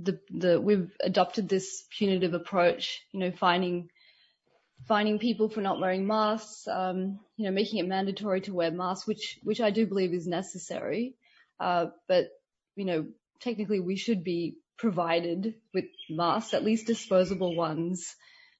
the 0.00 0.20
the 0.30 0.60
we've 0.60 0.90
adopted 1.00 1.48
this 1.48 1.84
punitive 1.90 2.34
approach. 2.34 3.02
You 3.12 3.20
know, 3.20 3.32
finding 3.32 3.88
finding 4.86 5.18
people 5.18 5.48
for 5.48 5.60
not 5.60 5.80
wearing 5.80 6.06
masks, 6.06 6.68
um, 6.68 7.18
you 7.36 7.46
know, 7.46 7.50
making 7.50 7.78
it 7.78 7.88
mandatory 7.88 8.42
to 8.42 8.54
wear 8.54 8.70
masks, 8.70 9.06
which 9.06 9.38
which 9.42 9.60
I 9.60 9.70
do 9.70 9.86
believe 9.86 10.12
is 10.12 10.26
necessary. 10.26 11.14
Uh, 11.58 11.86
but 12.08 12.28
you 12.74 12.84
know, 12.84 13.06
technically 13.40 13.80
we 13.80 13.96
should 13.96 14.22
be 14.22 14.56
provided 14.78 15.54
with 15.72 15.86
masks, 16.10 16.52
at 16.52 16.64
least 16.64 16.86
disposable 16.86 17.56
ones, 17.56 18.14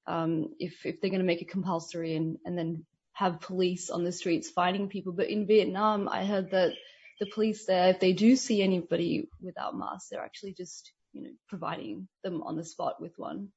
um, 0.07 0.55
if 0.59 0.87
if 0.87 1.01
they're 1.01 1.11
going 1.11 1.21
to 1.21 1.27
make 1.27 1.43
it 1.43 1.51
compulsory 1.51 2.17
and 2.17 2.39
and 2.45 2.57
then 2.57 2.85
have 3.13 3.41
police 3.41 3.89
on 3.89 4.05
the 4.05 4.13
streets 4.13 4.51
finding 4.51 4.89
people. 4.89 5.13
But 5.13 5.31
in 5.31 5.47
Vietnam, 5.47 6.07
I 6.07 6.27
heard 6.27 6.51
that 6.51 6.73
the 7.19 7.27
police 7.27 7.65
there, 7.65 7.89
if 7.89 8.01
they 8.01 8.13
do 8.13 8.37
see 8.37 8.63
anybody 8.63 9.29
without 9.41 9.77
masks, 9.77 10.11
they're 10.11 10.25
actually 10.25 10.53
just, 10.53 10.93
you 11.17 11.23
know, 11.23 11.31
providing 11.49 12.09
them 12.23 12.43
on 12.43 12.57
the 12.57 12.65
spot 12.65 13.01
with 13.01 13.13
one, 13.17 13.49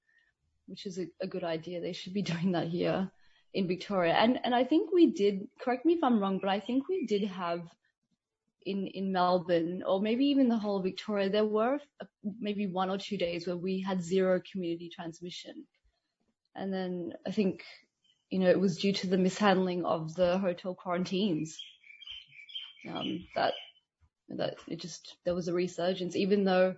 which 0.68 0.86
is 0.86 0.98
a, 0.98 1.08
a 1.22 1.28
good 1.28 1.44
idea. 1.44 1.82
They 1.82 1.94
should 1.94 2.14
be 2.14 2.22
doing 2.34 2.54
that 2.54 2.68
here 2.68 3.12
in 3.54 3.68
Victoria. 3.68 4.14
And 4.14 4.40
and 4.44 4.56
I 4.56 4.64
think 4.64 4.92
we 4.94 5.12
did. 5.12 5.48
Correct 5.62 5.86
me 5.86 5.94
if 5.94 6.04
I'm 6.04 6.20
wrong, 6.20 6.40
but 6.40 6.50
I 6.50 6.60
think 6.60 6.88
we 6.88 7.06
did 7.06 7.24
have 7.26 7.62
in 8.66 8.88
in 8.88 9.12
Melbourne 9.12 9.84
or 9.86 10.02
maybe 10.02 10.26
even 10.26 10.50
the 10.50 10.58
whole 10.58 10.78
of 10.78 10.84
Victoria, 10.84 11.30
there 11.30 11.46
were 11.46 11.80
maybe 12.40 12.68
one 12.68 12.90
or 12.90 12.98
two 12.98 13.18
days 13.18 13.48
where 13.48 13.58
we 13.58 13.82
had 13.82 14.02
zero 14.04 14.42
community 14.52 14.90
transmission. 14.94 15.66
And 16.56 16.74
then 16.74 17.14
I 17.26 17.32
think 17.32 17.64
you 18.30 18.40
know, 18.40 18.50
it 18.50 18.60
was 18.60 18.78
due 18.78 18.94
to 18.94 19.08
the 19.08 19.18
mishandling 19.18 19.86
of 19.86 20.14
the 20.16 20.38
hotel 20.38 20.76
quarantines. 20.76 21.58
Um, 22.90 23.26
that, 23.36 23.54
that 24.30 24.56
it 24.68 24.80
just, 24.80 25.18
there 25.26 25.36
was 25.36 25.48
a 25.48 25.54
resurgence, 25.54 26.16
even 26.16 26.44
though, 26.44 26.76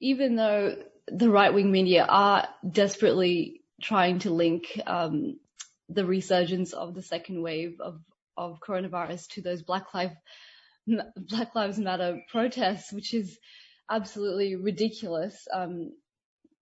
even 0.00 0.36
though 0.36 0.76
the 1.08 1.30
right 1.30 1.52
wing 1.52 1.70
media 1.70 2.04
are 2.08 2.48
desperately 2.68 3.62
trying 3.82 4.20
to 4.20 4.30
link, 4.30 4.80
um, 4.86 5.38
the 5.88 6.04
resurgence 6.04 6.72
of 6.72 6.94
the 6.94 7.02
second 7.02 7.42
wave 7.42 7.80
of, 7.80 8.00
of 8.36 8.60
coronavirus 8.60 9.28
to 9.28 9.42
those 9.42 9.62
Black 9.62 9.92
Lives, 9.94 10.14
Black 11.16 11.54
Lives 11.54 11.78
Matter 11.78 12.20
protests, 12.30 12.92
which 12.92 13.12
is 13.14 13.38
absolutely 13.90 14.56
ridiculous. 14.56 15.48
Um, 15.52 15.92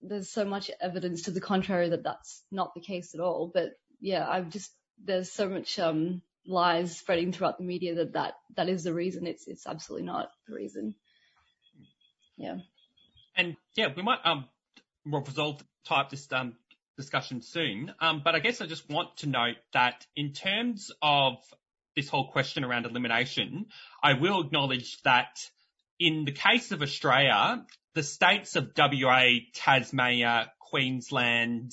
there's 0.01 0.31
so 0.31 0.45
much 0.45 0.71
evidence 0.81 1.23
to 1.23 1.31
the 1.31 1.41
contrary 1.41 1.91
that 1.91 2.05
that's 2.05 2.43
not 2.51 2.73
the 2.75 2.81
case 2.81 3.15
at 3.15 3.21
all. 3.21 3.51
But 3.53 3.71
yeah, 4.01 4.27
I've 4.29 4.49
just 4.51 4.71
there's 5.05 5.31
so 5.31 5.49
much 5.49 5.79
um, 5.79 6.23
lies 6.47 6.97
spreading 6.97 7.33
throughout 7.33 7.59
the 7.59 7.65
media 7.65 7.97
that 7.97 8.13
that 8.15 8.35
that 8.57 8.69
is 8.69 8.85
the 8.85 8.95
reason. 8.95 9.27
It's 9.27 9.47
it's 9.47 9.67
absolutely 9.67 10.07
not 10.07 10.31
the 10.47 10.55
reason. 10.55 10.95
Yeah. 12.37 12.59
And 13.39 13.57
yeah, 13.77 13.89
we 13.97 14.03
might 14.03 14.19
um 14.25 14.45
resolve 15.07 15.63
type 15.87 16.11
this 16.11 16.31
um 16.33 16.57
discussion 16.99 17.41
soon. 17.41 17.95
Um, 18.01 18.21
but 18.25 18.35
I 18.35 18.41
guess 18.41 18.61
I 18.61 18.67
just 18.67 18.91
want 18.91 19.17
to 19.19 19.29
note 19.29 19.57
that 19.73 20.05
in 20.17 20.33
terms 20.33 20.91
of 21.01 21.37
this 21.97 22.09
whole 22.09 22.31
question 22.31 22.65
around 22.65 22.85
elimination, 22.85 23.67
I 24.03 24.15
will 24.15 24.41
acknowledge 24.41 25.01
that 25.03 25.39
in 25.99 26.25
the 26.25 26.33
case 26.33 26.73
of 26.73 26.83
Australia, 26.83 27.65
the 27.95 28.03
states 28.03 28.57
of 28.57 28.73
WA, 28.77 29.25
Tasmania, 29.55 30.53
Queensland, 30.61 31.73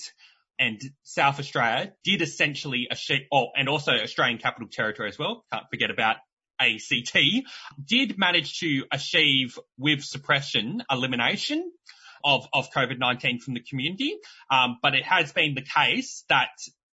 and 0.57 0.79
South 1.03 1.39
Australia 1.39 1.93
did 2.03 2.22
essentially 2.22 2.88
oh, 3.31 3.48
and 3.57 3.67
also 3.67 3.91
Australian 3.91 4.38
Capital 4.38 4.69
Territory 4.72 5.10
as 5.10 5.19
well. 5.19 5.43
Can't 5.51 5.65
forget 5.69 5.91
about 5.91 6.17
ACT 6.60 7.18
did 7.84 8.18
manage 8.18 8.60
to 8.60 8.86
achieve 8.92 9.58
with 9.78 10.04
suppression 10.04 10.84
elimination 10.90 11.72
of, 12.24 12.48
of 12.54 12.72
COVID-19 12.72 13.42
from 13.42 13.54
the 13.54 13.62
community. 13.62 14.16
Um, 14.50 14.78
but 14.82 14.96
it 14.96 15.04
has 15.04 15.32
been 15.32 15.54
the 15.54 15.62
case 15.62 16.24
that 16.30 16.50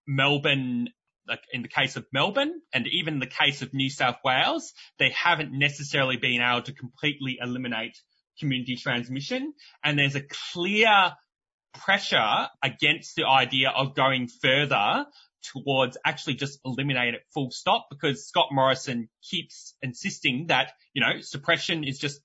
Melbourne, 0.07 0.89
like 1.27 1.41
in 1.51 1.61
the 1.61 1.67
case 1.67 1.97
of 1.97 2.05
Melbourne 2.13 2.61
and 2.73 2.87
even 2.87 3.19
the 3.19 3.27
case 3.27 3.61
of 3.61 3.73
New 3.73 3.89
South 3.89 4.17
Wales, 4.23 4.73
they 4.99 5.09
haven't 5.09 5.51
necessarily 5.51 6.17
been 6.17 6.41
able 6.41 6.61
to 6.63 6.73
completely 6.73 7.37
eliminate 7.41 7.97
community 8.39 8.77
transmission. 8.77 9.53
And 9.83 9.99
there's 9.99 10.15
a 10.15 10.21
clear 10.53 11.13
pressure 11.73 12.47
against 12.63 13.15
the 13.15 13.25
idea 13.25 13.69
of 13.69 13.95
going 13.95 14.27
further 14.27 15.05
towards 15.51 15.97
actually 16.05 16.35
just 16.35 16.59
eliminating 16.65 17.15
it 17.15 17.21
full 17.33 17.51
stop 17.51 17.87
because 17.89 18.27
Scott 18.27 18.47
Morrison 18.51 19.09
keeps 19.23 19.75
insisting 19.81 20.47
that, 20.47 20.71
you 20.93 21.01
know, 21.01 21.21
suppression 21.21 21.83
is 21.83 21.99
just 21.99 22.21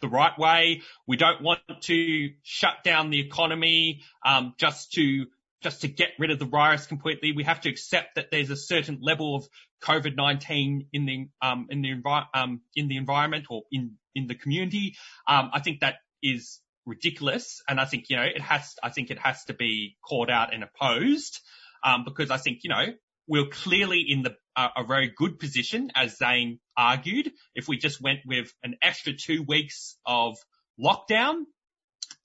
the 0.00 0.08
right 0.08 0.38
way. 0.38 0.82
We 1.06 1.16
don't 1.16 1.42
want 1.42 1.60
to 1.82 2.30
shut 2.42 2.84
down 2.84 3.10
the 3.10 3.20
economy, 3.20 4.02
um, 4.24 4.54
just 4.58 4.92
to, 4.92 5.26
just 5.62 5.80
to 5.82 5.88
get 5.88 6.10
rid 6.18 6.30
of 6.30 6.38
the 6.38 6.44
virus 6.44 6.86
completely. 6.86 7.32
We 7.32 7.44
have 7.44 7.62
to 7.62 7.70
accept 7.70 8.16
that 8.16 8.30
there's 8.30 8.50
a 8.50 8.56
certain 8.56 8.98
level 9.00 9.36
of 9.36 9.48
COVID-19 9.82 10.88
in 10.92 11.06
the, 11.06 11.28
um, 11.40 11.66
in 11.70 11.82
the, 11.82 11.94
envi- 11.94 12.26
um, 12.34 12.60
in 12.74 12.88
the 12.88 12.96
environment 12.96 13.46
or 13.48 13.62
in, 13.72 13.96
in 14.14 14.26
the 14.26 14.34
community. 14.34 14.96
Um, 15.26 15.50
I 15.52 15.60
think 15.60 15.80
that 15.80 15.96
is 16.22 16.60
ridiculous. 16.86 17.62
And 17.68 17.80
I 17.80 17.84
think, 17.84 18.08
you 18.08 18.16
know, 18.16 18.22
it 18.22 18.40
has, 18.40 18.74
I 18.82 18.90
think 18.90 19.10
it 19.10 19.18
has 19.18 19.44
to 19.44 19.54
be 19.54 19.96
called 20.02 20.30
out 20.30 20.54
and 20.54 20.62
opposed, 20.62 21.40
um, 21.86 22.04
because 22.04 22.30
I 22.30 22.36
think, 22.36 22.58
you 22.64 22.70
know, 22.70 22.86
we're 23.28 23.46
clearly 23.46 24.04
in 24.06 24.22
the, 24.22 24.36
uh, 24.56 24.68
a 24.76 24.84
very 24.84 25.12
good 25.16 25.38
position, 25.38 25.90
as 25.94 26.18
Zane 26.18 26.58
argued, 26.76 27.30
if 27.54 27.68
we 27.68 27.78
just 27.78 28.02
went 28.02 28.20
with 28.26 28.52
an 28.62 28.74
extra 28.82 29.12
two 29.14 29.42
weeks 29.42 29.96
of 30.04 30.36
lockdown, 30.78 31.44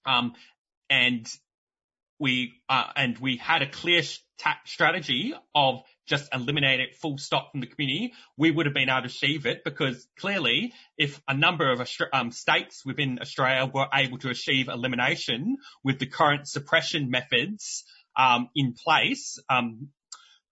um, 0.06 0.34
and 0.89 1.27
we, 2.20 2.53
uh, 2.70 2.86
and 2.96 3.18
we 3.20 3.38
had 3.38 3.62
a 3.62 3.70
clear 3.70 4.01
strategy 4.65 5.34
of 5.56 5.82
just 6.08 6.34
eliminate 6.34 6.80
it 6.80 6.96
full 6.96 7.18
stop 7.18 7.51
from 7.51 7.62
the 7.62 7.68
community, 7.68 8.13
we 8.38 8.51
would 8.51 8.65
have 8.65 8.75
been 8.75 8.89
able 8.89 9.01
to 9.01 9.08
achieve 9.08 9.46
it 9.46 9.63
because 9.63 10.08
clearly 10.20 10.74
if 10.98 11.22
a 11.27 11.34
number 11.34 11.72
of 11.72 11.88
um, 12.13 12.32
states 12.32 12.84
within 12.86 13.20
Australia 13.22 13.70
were 13.72 13.88
able 13.94 14.18
to 14.18 14.30
achieve 14.30 14.68
elimination 14.68 15.58
with 15.84 16.00
the 16.00 16.06
current 16.06 16.48
suppression 16.48 17.10
methods 17.10 17.84
um, 18.18 18.50
in 18.56 18.74
place, 18.74 19.39
um, 19.50 19.89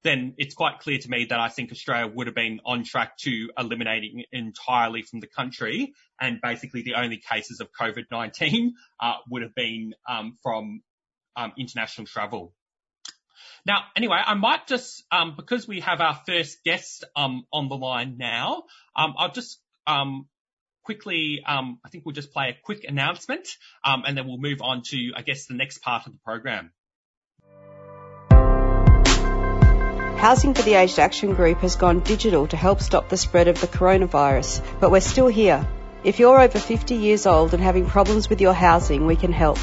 then 0.04 0.34
it's 0.38 0.56
quite 0.56 0.80
clear 0.80 0.98
to 0.98 1.10
me 1.10 1.25
that 1.25 1.39
I 1.39 1.50
think 1.50 1.72
Australia 1.72 2.12
would 2.13 2.28
have 2.28 2.36
been 2.36 2.62
on 2.66 2.84
track 2.84 3.18
to 3.20 3.50
eliminating 3.58 4.24
entirely 4.32 5.01
from 5.01 5.20
the 5.20 5.28
country. 5.28 5.94
And 6.20 6.39
basically 6.42 6.84
the 6.84 6.96
only 6.96 7.18
cases 7.18 7.60
of 7.60 7.70
COVID-19 7.80 8.72
uh, 9.01 9.13
would 9.30 9.42
have 9.42 9.56
been 9.56 9.94
um, 10.08 10.38
from 10.42 10.82
um, 11.36 11.54
international 11.58 12.08
travel. 12.08 12.54
Now, 13.66 13.84
anyway, 13.96 14.18
I 14.25 14.36
might 14.36 14.68
just, 14.68 15.04
um, 15.12 15.34
because 15.36 15.68
we 15.68 15.82
have 15.82 16.00
our 16.00 16.18
first 16.25 16.63
guest, 16.63 17.04
um, 17.16 17.46
on 17.51 17.68
the 17.68 17.75
line 17.75 18.16
now, 18.18 18.63
um, 18.96 19.13
I'll 19.18 19.32
just, 19.32 19.60
um, 19.86 20.28
quickly, 20.84 21.42
um, 21.46 21.80
I 21.86 21.89
think 21.89 22.06
we'll 22.06 22.16
just 22.16 22.32
play 22.32 22.50
a 22.50 22.58
quick 22.63 22.86
announcement, 22.86 23.48
um, 23.84 24.04
and 24.08 24.18
then 24.18 24.28
we'll 24.28 24.38
move 24.38 24.62
on 24.62 24.82
to, 24.88 25.12
I 25.16 25.22
guess, 25.24 25.46
the 25.46 25.56
next 25.56 25.80
part 25.80 26.08
of 26.08 26.13
the 26.13 26.20
program. 26.24 26.72
Housing 30.19 30.53
for 30.53 30.63
the 30.63 30.73
Aged 30.73 30.99
Action 30.99 31.33
Group 31.33 31.59
has 31.59 31.77
gone 31.77 32.01
digital 32.01 32.45
to 32.47 32.57
help 32.57 32.81
stop 32.81 33.07
the 33.07 33.15
spread 33.15 33.47
of 33.47 33.61
the 33.61 33.67
coronavirus, 33.67 34.61
but 34.81 34.91
we're 34.91 34.99
still 34.99 35.29
here. 35.29 35.65
If 36.03 36.19
you're 36.19 36.41
over 36.41 36.59
50 36.59 36.95
years 36.95 37.25
old 37.25 37.53
and 37.53 37.63
having 37.63 37.85
problems 37.85 38.29
with 38.29 38.41
your 38.41 38.51
housing, 38.51 39.05
we 39.05 39.15
can 39.15 39.31
help. 39.31 39.57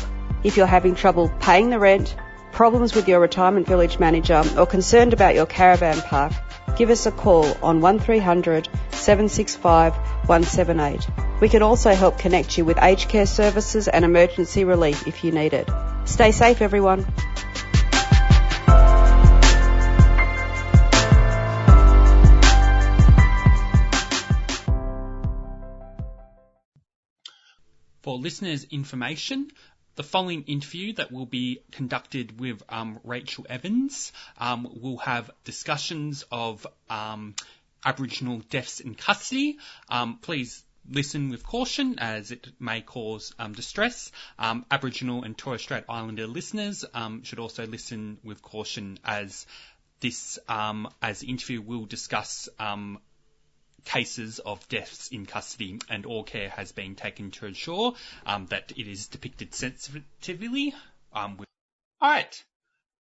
If 0.45 0.57
you're 0.57 0.67
having 0.67 0.95
trouble 0.95 1.31
paying 1.41 1.69
the 1.69 1.79
rent, 1.79 2.17
problems 2.53 2.95
with 2.95 3.07
your 3.07 3.21
retirement 3.21 3.67
village 3.67 3.99
manager, 3.99 4.43
or 4.57 4.65
concerned 4.65 5.13
about 5.13 5.35
your 5.35 5.45
caravan 5.45 6.01
park, 6.01 6.33
give 6.79 6.89
us 6.89 7.05
a 7.05 7.13
call 7.13 7.55
on 7.63 7.83
1300 7.83 8.67
765 8.93 9.95
178. 9.95 11.07
We 11.43 11.51
can 11.51 11.61
also 11.61 11.95
help 11.95 12.19
connect 12.19 12.57
you 12.57 12.65
with 12.65 12.83
aged 12.83 13.11
care 13.11 13.27
services 13.27 13.89
and 13.89 14.07
emergency 14.07 14.65
relief 14.65 15.07
if 15.07 15.23
you 15.23 15.33
need 15.33 15.53
it. 15.53 15.69
Stay 16.07 16.33
safe, 16.33 16.63
everyone. 16.63 17.05
For 28.07 28.19
listeners' 28.19 28.63
information, 28.63 29.51
the 29.97 30.05
following 30.05 30.45
interview 30.45 30.93
that 30.93 31.11
will 31.11 31.27
be 31.27 31.59
conducted 31.73 32.39
with 32.39 32.63
um, 32.69 33.01
Rachel 33.03 33.45
Evans 33.51 34.13
um, 34.39 34.69
will 34.81 34.99
have 34.99 35.29
discussions 35.43 36.25
of 36.31 36.65
um, 36.89 37.35
Aboriginal 37.85 38.43
deaths 38.49 38.79
in 38.79 38.95
custody. 38.95 39.59
Um, 39.89 40.19
please 40.19 40.63
listen 40.89 41.31
with 41.31 41.45
caution 41.45 41.99
as 41.99 42.31
it 42.31 42.47
may 42.61 42.81
cause 42.81 43.35
um, 43.41 43.55
distress. 43.55 44.13
Um, 44.39 44.65
Aboriginal 44.71 45.25
and 45.25 45.37
Torres 45.37 45.63
Strait 45.63 45.83
Islander 45.89 46.29
listeners 46.29 46.85
should 47.25 47.41
also 47.41 47.67
listen 47.67 48.19
with 48.23 48.41
caution 48.41 49.01
as 49.05 49.49
this 49.99 50.39
as 50.49 51.19
the 51.19 51.27
interview 51.27 51.61
will 51.61 51.87
discuss 51.87 52.49
cases 53.87 54.39
of 54.41 54.69
deaths 54.69 55.09
in 55.09 55.25
custody, 55.25 55.79
and 55.89 56.05
all 56.05 56.25
care 56.25 56.51
has 56.51 56.73
been 56.73 56.95
taken 56.95 57.31
to 57.31 57.47
ensure 57.47 57.95
um, 58.27 58.47
that 58.47 58.73
it 58.77 58.87
is 58.87 59.09
depicted 59.09 59.55
sensitively. 59.55 60.75
Um, 61.13 61.39
with... 61.39 61.49
All 62.01 62.11
right. 62.11 62.45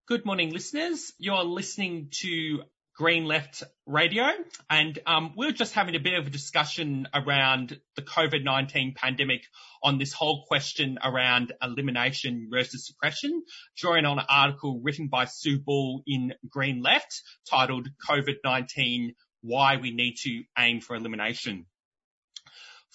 Good 0.08 0.25
morning, 0.25 0.54
listeners. 0.54 1.12
You're 1.18 1.44
listening 1.44 2.10
to 2.22 2.62
Green 2.96 3.25
Left 3.25 3.63
Radio, 3.86 4.24
and 4.70 4.98
um, 5.06 5.34
we're 5.36 5.51
just 5.51 5.74
having 5.74 5.96
a 5.96 6.00
bit 6.00 6.18
of 6.18 6.27
a 6.27 6.30
discussion 6.30 7.10
around 7.13 7.77
the 7.98 8.01
COVID-19 8.01 8.96
pandemic 8.96 9.42
on 9.84 9.98
this 9.98 10.13
whole 10.13 10.46
question 10.48 10.98
around 11.04 11.51
elimination 11.62 12.48
versus 12.50 12.88
suppression, 12.88 13.44
drawing 13.75 14.06
on 14.06 14.20
an 14.20 14.25
article 14.30 14.80
written 14.82 15.10
by 15.10 15.25
Sue 15.25 15.60
Ball 15.60 16.04
in 16.08 16.36
Green 16.48 16.82
Left 16.82 17.22
titled 17.50 17.89
COVID-19 18.08 19.15
why 19.46 19.78
we 19.78 19.92
need 19.92 20.16
to 20.24 20.44
aim 20.58 20.82
for 20.82 20.96
elimination. 20.96 21.66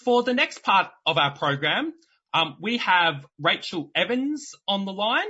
For 0.04 0.22
the 0.22 0.34
next 0.34 0.62
part 0.62 0.90
of 1.06 1.18
our 1.18 1.36
program, 1.36 1.92
um, 2.32 2.56
we 2.60 2.78
have 2.78 3.26
Rachel 3.38 3.90
Evans 3.94 4.54
on 4.66 4.84
the 4.84 4.92
line. 4.92 5.28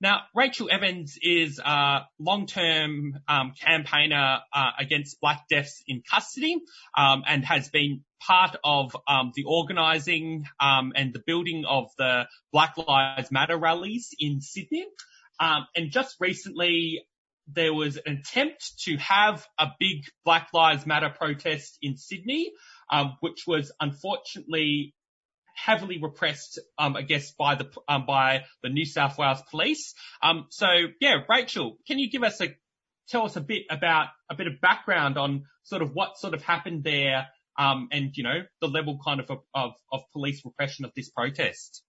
Now, 0.00 0.22
Rachel 0.34 0.68
Evans 0.70 1.18
is 1.22 1.58
a 1.64 2.02
long-term 2.18 3.20
um, 3.26 3.54
campaigner 3.58 4.40
uh, 4.52 4.70
against 4.78 5.20
black 5.20 5.48
deaths 5.48 5.82
in 5.86 6.02
custody 6.08 6.60
um, 6.96 7.22
and 7.26 7.44
has 7.44 7.70
been 7.70 8.02
part 8.20 8.56
of 8.62 8.96
um, 9.08 9.32
the 9.34 9.44
organising 9.44 10.44
um, 10.60 10.92
and 10.94 11.12
the 11.12 11.22
building 11.26 11.64
of 11.66 11.90
the 11.96 12.26
Black 12.52 12.76
Lives 12.76 13.30
Matter 13.30 13.56
rallies 13.56 14.10
in 14.18 14.40
Sydney. 14.40 14.86
Um, 15.40 15.66
and 15.74 15.90
just 15.90 16.16
recently, 16.20 17.02
there 17.46 17.74
was 17.74 17.96
an 17.96 18.18
attempt 18.18 18.78
to 18.84 18.96
have 18.96 19.46
a 19.58 19.68
big 19.78 20.04
Black 20.24 20.48
Lives 20.52 20.86
Matter 20.86 21.10
protest 21.10 21.78
in 21.82 21.96
Sydney, 21.96 22.52
um, 22.90 23.16
which 23.20 23.44
was 23.46 23.72
unfortunately 23.80 24.94
heavily 25.54 25.98
repressed, 26.02 26.58
um, 26.78 26.96
I 26.96 27.02
guess, 27.02 27.32
by 27.32 27.54
the 27.54 27.70
um, 27.88 28.06
by 28.06 28.44
the 28.62 28.68
New 28.68 28.84
South 28.84 29.18
Wales 29.18 29.42
Police. 29.50 29.94
Um, 30.22 30.46
so 30.50 30.66
yeah, 31.00 31.18
Rachel, 31.28 31.78
can 31.86 31.98
you 31.98 32.10
give 32.10 32.22
us 32.22 32.40
a 32.40 32.54
tell 33.08 33.24
us 33.24 33.36
a 33.36 33.40
bit 33.40 33.64
about 33.70 34.08
a 34.30 34.34
bit 34.34 34.46
of 34.46 34.60
background 34.60 35.18
on 35.18 35.44
sort 35.64 35.82
of 35.82 35.94
what 35.94 36.18
sort 36.18 36.34
of 36.34 36.42
happened 36.42 36.84
there, 36.84 37.28
um, 37.58 37.88
and 37.92 38.16
you 38.16 38.24
know 38.24 38.42
the 38.60 38.68
level 38.68 38.98
kind 39.04 39.20
of 39.20 39.30
of, 39.54 39.72
of 39.92 40.00
police 40.12 40.42
repression 40.44 40.84
of 40.84 40.92
this 40.96 41.10
protest. 41.10 41.82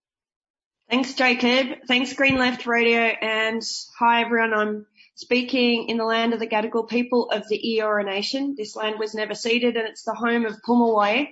Thanks, 0.90 1.16
Jacob. 1.16 1.80
Thanks, 1.88 2.14
Green 2.14 2.38
Left 2.38 2.68
Radio, 2.68 3.00
and 3.00 3.64
hi 3.98 4.22
everyone. 4.22 4.54
I'm 4.54 4.86
speaking 5.16 5.88
in 5.88 5.98
the 5.98 6.06
land 6.06 6.34
of 6.34 6.40
the 6.40 6.48
Gadigal 6.48 6.88
people 6.88 7.30
of 7.32 7.48
the 7.48 7.62
Eora 7.80 8.06
Nation. 8.06 8.56
This 8.58 8.76
land 8.76 9.00
was 9.00 9.16
never 9.16 9.34
ceded 9.34 9.78
and 9.78 9.88
it's 9.88 10.04
the 10.04 10.14
home 10.14 10.46
of 10.46 10.62
Pemulwuy, 10.68 11.30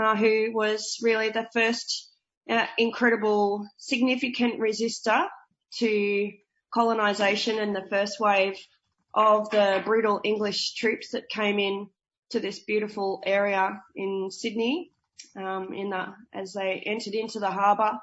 uh, 0.00 0.16
who 0.16 0.52
was 0.52 0.98
really 1.02 1.28
the 1.28 1.46
first 1.52 2.10
uh, 2.48 2.66
incredible, 2.78 3.68
significant 3.76 4.58
resistor 4.58 5.28
to 5.76 6.32
colonisation 6.72 7.58
and 7.58 7.76
the 7.76 7.86
first 7.90 8.18
wave 8.18 8.56
of 9.12 9.50
the 9.50 9.82
brutal 9.84 10.20
English 10.24 10.74
troops 10.74 11.10
that 11.10 11.28
came 11.28 11.58
in 11.58 11.88
to 12.30 12.40
this 12.40 12.60
beautiful 12.60 13.22
area 13.26 13.82
in 13.94 14.30
Sydney, 14.30 14.92
um, 15.36 15.74
in 15.74 15.90
the, 15.90 16.06
as 16.32 16.52
they 16.52 16.82
entered 16.86 17.14
into 17.14 17.38
the 17.38 17.50
harbour 17.50 17.98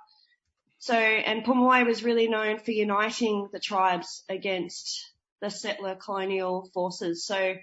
so, 0.80 0.94
and 0.94 1.44
Pemulwuy 1.44 1.86
was 1.86 2.04
really 2.04 2.28
known 2.28 2.60
for 2.60 2.72
uniting 2.72 3.50
the 3.52 3.60
tribes 3.60 4.24
against 4.30 5.12
the 5.42 5.50
settler 5.50 5.96
colonial 5.96 6.70
forces. 6.74 7.26
So 7.26 7.56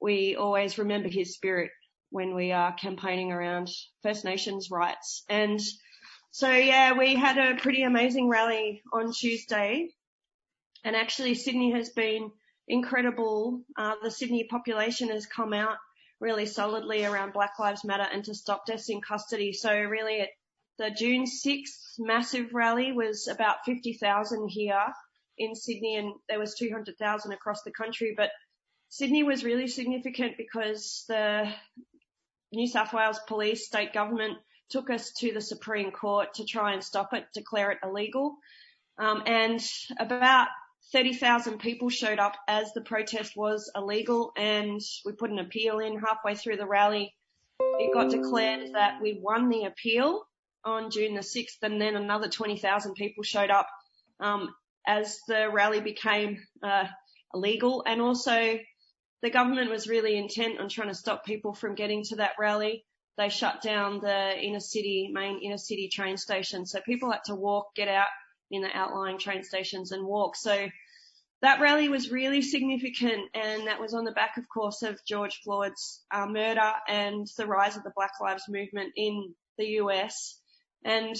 we 0.00 0.36
always 0.36 0.78
remember 0.78 1.08
his 1.08 1.34
spirit 1.34 1.70
when 2.10 2.34
we 2.34 2.52
are 2.52 2.74
campaigning 2.74 3.32
around 3.32 3.70
First 4.02 4.24
Nations 4.24 4.70
rights. 4.70 5.24
And 5.28 5.60
so 6.30 6.50
yeah, 6.50 6.92
we 6.92 7.14
had 7.14 7.38
a 7.38 7.60
pretty 7.60 7.82
amazing 7.82 8.28
rally 8.28 8.82
on 8.92 9.12
Tuesday. 9.12 9.88
And 10.84 10.94
actually 10.94 11.34
Sydney 11.34 11.72
has 11.72 11.90
been 11.90 12.30
incredible. 12.68 13.62
Uh, 13.76 13.94
the 14.02 14.10
Sydney 14.10 14.44
population 14.44 15.08
has 15.08 15.26
come 15.26 15.54
out 15.54 15.78
really 16.20 16.46
solidly 16.46 17.04
around 17.04 17.32
Black 17.32 17.58
Lives 17.58 17.84
Matter 17.84 18.06
and 18.10 18.24
to 18.24 18.34
stop 18.34 18.66
deaths 18.66 18.90
in 18.90 19.00
custody. 19.00 19.52
So 19.52 19.74
really 19.74 20.20
it 20.20 20.30
the 20.78 20.90
June 20.90 21.24
6th 21.24 21.98
massive 21.98 22.52
rally 22.52 22.92
was 22.92 23.28
about 23.28 23.64
50,000 23.64 24.48
here 24.48 24.84
in 25.38 25.54
Sydney 25.54 25.96
and 25.96 26.14
there 26.28 26.38
was 26.38 26.54
200,000 26.54 27.32
across 27.32 27.62
the 27.62 27.70
country. 27.70 28.14
But 28.16 28.30
Sydney 28.88 29.22
was 29.22 29.44
really 29.44 29.68
significant 29.68 30.36
because 30.36 31.04
the 31.08 31.52
New 32.52 32.66
South 32.66 32.92
Wales 32.92 33.20
Police, 33.26 33.66
state 33.66 33.92
government 33.92 34.38
took 34.70 34.90
us 34.90 35.12
to 35.12 35.32
the 35.32 35.40
Supreme 35.40 35.90
Court 35.90 36.34
to 36.34 36.44
try 36.44 36.72
and 36.72 36.82
stop 36.82 37.12
it, 37.12 37.26
declare 37.34 37.72
it 37.72 37.78
illegal. 37.82 38.36
Um, 38.98 39.22
and 39.26 39.60
about 39.98 40.48
30,000 40.92 41.58
people 41.58 41.88
showed 41.88 42.18
up 42.18 42.36
as 42.48 42.72
the 42.72 42.80
protest 42.80 43.36
was 43.36 43.70
illegal 43.74 44.32
and 44.36 44.80
we 45.04 45.12
put 45.12 45.30
an 45.30 45.38
appeal 45.38 45.78
in 45.78 45.98
halfway 45.98 46.34
through 46.34 46.56
the 46.56 46.66
rally. 46.66 47.14
It 47.60 47.94
got 47.94 48.10
declared 48.10 48.74
that 48.74 49.00
we 49.00 49.18
won 49.20 49.48
the 49.48 49.64
appeal 49.64 50.26
on 50.64 50.90
June 50.90 51.14
the 51.14 51.20
6th, 51.20 51.62
and 51.62 51.80
then 51.80 51.96
another 51.96 52.28
20,000 52.28 52.94
people 52.94 53.22
showed 53.22 53.50
up 53.50 53.68
um, 54.20 54.54
as 54.86 55.18
the 55.28 55.50
rally 55.50 55.80
became 55.80 56.38
uh, 56.62 56.84
illegal. 57.32 57.82
And 57.86 58.00
also, 58.00 58.58
the 59.22 59.30
government 59.30 59.70
was 59.70 59.88
really 59.88 60.16
intent 60.16 60.60
on 60.60 60.68
trying 60.68 60.88
to 60.88 60.94
stop 60.94 61.24
people 61.24 61.54
from 61.54 61.74
getting 61.74 62.04
to 62.04 62.16
that 62.16 62.32
rally. 62.38 62.84
They 63.16 63.28
shut 63.28 63.62
down 63.62 64.00
the 64.00 64.38
inner 64.38 64.60
city, 64.60 65.10
main 65.12 65.40
inner 65.42 65.58
city 65.58 65.88
train 65.88 66.16
station. 66.16 66.66
So 66.66 66.80
people 66.80 67.10
had 67.10 67.24
to 67.26 67.34
walk, 67.34 67.74
get 67.74 67.88
out 67.88 68.08
in 68.50 68.62
the 68.62 68.76
outlying 68.76 69.18
train 69.18 69.42
stations 69.42 69.92
and 69.92 70.04
walk. 70.04 70.36
So 70.36 70.68
that 71.42 71.60
rally 71.60 71.88
was 71.88 72.10
really 72.10 72.42
significant 72.42 73.30
and 73.34 73.66
that 73.66 73.80
was 73.80 73.94
on 73.94 74.04
the 74.04 74.12
back, 74.12 74.36
of 74.36 74.44
course, 74.48 74.82
of 74.82 74.98
George 75.06 75.40
Floyd's 75.44 76.02
uh, 76.10 76.26
murder 76.26 76.72
and 76.88 77.26
the 77.36 77.46
rise 77.46 77.76
of 77.76 77.82
the 77.82 77.92
Black 77.94 78.12
Lives 78.20 78.44
Movement 78.48 78.92
in 78.96 79.34
the 79.58 79.66
US. 79.80 80.40
And 80.84 81.16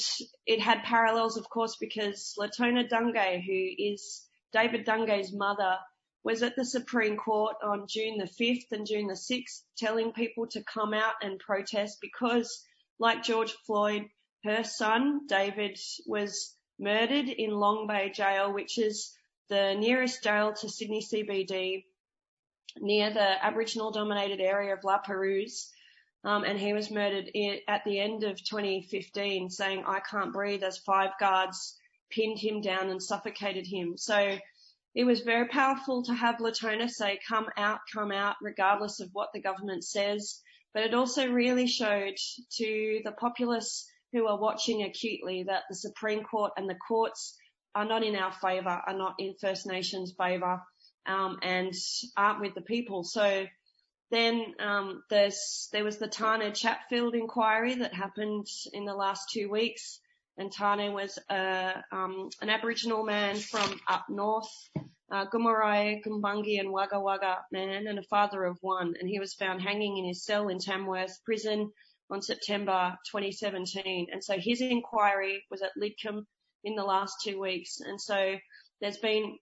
it 0.47 0.61
had 0.61 0.83
parallels, 0.83 1.39
of 1.39 1.49
course, 1.49 1.77
because 1.81 2.35
Leetona 2.39 2.89
Dungay, 2.89 3.43
who 3.45 3.91
is 3.93 4.27
David 4.53 4.87
Dungay's 4.87 5.33
mother, 5.33 5.79
was 6.23 6.43
at 6.43 6.57
the 6.57 6.65
Supreme 6.65 7.17
Court 7.17 7.57
on 7.63 7.87
June 7.89 8.19
the 8.19 8.25
5th 8.25 8.73
and 8.73 8.87
June 8.87 9.07
the 9.07 9.15
6th 9.15 9.63
telling 9.77 10.13
people 10.13 10.47
to 10.49 10.63
come 10.65 10.95
out 10.95 11.15
and 11.23 11.39
protest 11.39 11.99
because, 12.01 12.65
like 12.99 13.23
George 13.23 13.53
Floyd, 13.67 14.05
her 14.45 14.65
son, 14.65 15.27
David, 15.27 15.79
was 16.07 16.55
murdered 16.79 17.29
in 17.29 17.51
Long 17.51 17.87
Bay 17.87 18.11
Jail, 18.11 18.53
which 18.53 18.79
is 18.79 19.15
the 19.49 19.75
nearest 19.75 20.23
jail 20.23 20.53
to 20.55 20.69
Sydney 20.69 21.03
CBD 21.03 21.85
near 22.79 23.11
the 23.13 23.45
Aboriginal 23.45 23.91
dominated 23.91 24.41
area 24.41 24.75
of 24.75 24.85
La 24.85 24.99
Perouse. 24.99 25.71
Um, 26.25 26.45
and 26.45 26.59
he 26.59 26.73
was 26.73 26.91
murdered 26.91 27.31
at 27.69 27.85
the 27.85 28.01
end 28.01 28.25
of 28.25 28.43
2015 28.43 29.51
saying, 29.51 29.85
I 29.87 30.01
can't 30.01 30.33
breathe 30.33 30.63
as 30.63 30.79
five 30.79 31.11
guards 31.21 31.77
pinned 32.11 32.39
him 32.39 32.63
down 32.63 32.89
and 32.89 33.03
suffocated 33.03 33.67
him. 33.67 33.97
So 33.97 34.39
it 34.95 35.05
was 35.05 35.21
very 35.21 35.49
powerful 35.49 36.05
to 36.05 36.15
have 36.15 36.37
Leetona 36.37 36.89
say, 36.89 37.19
come 37.29 37.47
out, 37.57 37.81
come 37.93 38.13
out, 38.13 38.37
regardless 38.41 39.01
of 39.01 39.11
what 39.13 39.31
the 39.35 39.41
government 39.41 39.85
says. 39.85 40.41
But 40.73 40.85
it 40.85 40.95
also 40.95 41.29
really 41.29 41.67
showed 41.67 42.17
to 42.57 43.01
the 43.05 43.13
populace 43.13 43.87
who 44.13 44.27
are 44.27 44.41
watching 44.41 44.83
acutely 44.83 45.43
that 45.45 45.65
the 45.69 45.77
Supreme 45.77 46.23
Court 46.23 46.53
and 46.57 46.71
the 46.71 46.77
courts 46.77 47.37
are 47.75 47.85
not 47.85 48.05
in 48.05 48.15
our 48.17 48.33
favour, 48.33 48.81
are 48.87 48.97
not 48.97 49.15
in 49.19 49.35
First 49.41 49.67
Nations 49.67 50.15
favour, 50.17 50.63
um, 51.07 51.39
and 51.43 51.75
aren't 52.17 52.41
with 52.41 52.55
the 52.55 52.63
people. 52.63 53.03
So 53.03 53.47
then 54.11 54.55
um, 54.61 55.03
there's 55.11 55.69
there 55.73 55.85
was 55.85 55.99
the 55.99 56.09
Tane 56.09 56.53
Chatfield 56.53 57.15
inquiry 57.15 57.75
that 57.77 57.95
happened 57.95 58.47
in 58.73 58.85
the 58.85 58.95
last 58.95 59.31
two 59.33 59.51
weeks, 59.51 60.01
and 60.37 60.53
Tane 60.53 60.93
was 60.93 61.19
a, 61.31 61.83
um, 61.91 62.29
an 62.41 62.51
Aboriginal 62.51 63.05
man 63.05 63.37
from 63.37 63.81
up 63.89 64.07
north, 64.09 64.51
uh, 65.11 65.27
Gomeroi, 65.27 66.03
Gumbaynggirr 66.05 66.61
and 66.61 66.71
Wagga 66.71 67.01
Wagga 67.01 67.39
man, 67.51 67.87
and 67.87 67.99
a 67.99 68.03
father 68.03 68.45
of 68.45 68.59
one, 68.61 68.95
and 68.99 69.09
he 69.09 69.19
was 69.19 69.35
found 69.35 69.63
hanging 69.63 69.97
in 69.97 70.05
his 70.05 70.25
cell 70.25 70.49
in 70.49 70.59
Tamworth 70.59 71.19
prison 71.25 71.71
on 72.11 72.21
September 72.21 72.97
2017, 73.11 74.09
and 74.13 74.23
so 74.23 74.39
his 74.39 74.61
inquiry 74.61 75.43
was 75.51 75.63
at 75.63 75.73
Lidcombe 75.81 76.25
in 76.63 76.77
the 76.77 76.85
last 76.85 77.17
two 77.25 77.41
weeks, 77.41 77.81
and 77.81 78.01
so 78.01 78.37
there's 78.81 78.99
been 78.99 79.39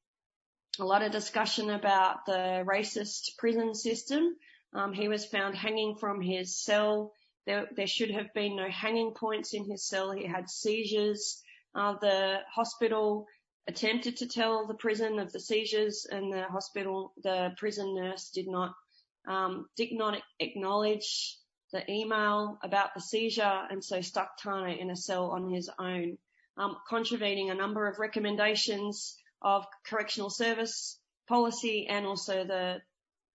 a 0.79 0.85
lot 0.85 1.03
of 1.03 1.12
discussion 1.12 1.68
about 1.68 2.25
the 2.27 2.64
racist 2.66 3.37
prison 3.38 3.75
system 3.75 4.35
um, 4.74 4.92
he 4.92 5.08
was 5.08 5.24
found 5.24 5.54
hanging 5.54 5.96
from 5.96 6.20
his 6.20 6.58
cell. 6.58 7.12
There, 7.46 7.68
there 7.76 7.87
should 7.87 8.11
have 8.11 8.32
been 8.35 8.56
no 8.56 8.68
hanging 8.68 9.12
points 9.12 9.54
in 9.54 9.68
his 9.68 9.87
cell. 9.87 10.12
He 10.12 10.26
had 10.26 10.48
seizures. 10.48 11.42
Uh, 11.74 11.94
the 12.00 12.38
hospital 12.50 13.26
attempted 13.68 14.16
to 14.18 14.26
tell 14.26 14.66
the 14.66 14.74
prison 14.74 15.18
of 15.18 15.32
the 15.32 15.40
seizures 15.40 16.06
and 16.11 16.32
the 16.32 16.44
hospital, 16.44 17.12
the 17.22 17.52
prison 17.56 17.94
nurse 17.94 18.30
did 18.30 18.48
not, 18.48 18.74
um, 19.26 19.66
did 19.76 19.92
not 19.92 20.20
acknowledge 20.40 21.38
the 21.72 21.90
email 21.90 22.58
about 22.62 22.94
the 22.94 23.00
seizure 23.00 23.66
and 23.70 23.82
so 23.82 24.00
stuck 24.00 24.37
Tane 24.38 24.78
in 24.78 24.90
a 24.90 24.96
cell 24.96 25.30
on 25.30 25.50
his 25.50 25.70
own, 25.78 26.18
um, 26.56 26.76
contravening 26.88 27.50
a 27.50 27.54
number 27.54 27.88
of 27.88 27.98
recommendations 27.98 29.16
of 29.40 29.64
correctional 29.87 30.30
service 30.30 30.98
policy 31.28 31.87
and 31.88 32.04
also 32.04 32.44
the 32.44 32.80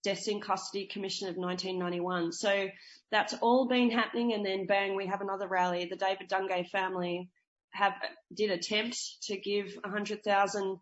Deaths 0.07 0.29
in 0.29 0.39
Custody 0.39 0.85
Commission 0.85 1.27
of 1.27 1.35
1991. 1.35 2.31
So 2.31 2.69
that's 3.11 3.33
all 3.41 3.67
been 3.67 3.91
happening 3.91 4.33
and 4.33 4.45
then 4.45 4.65
bang, 4.65 4.95
we 4.95 5.07
have 5.07 5.19
another 5.19 5.49
rally. 5.49 5.85
The 5.85 5.97
David 5.97 6.29
Dungay 6.29 6.69
family 6.69 7.29
have, 7.71 7.93
did 8.33 8.51
attempt 8.51 8.97
to 9.23 9.35
give 9.35 9.77
100,000 9.83 10.79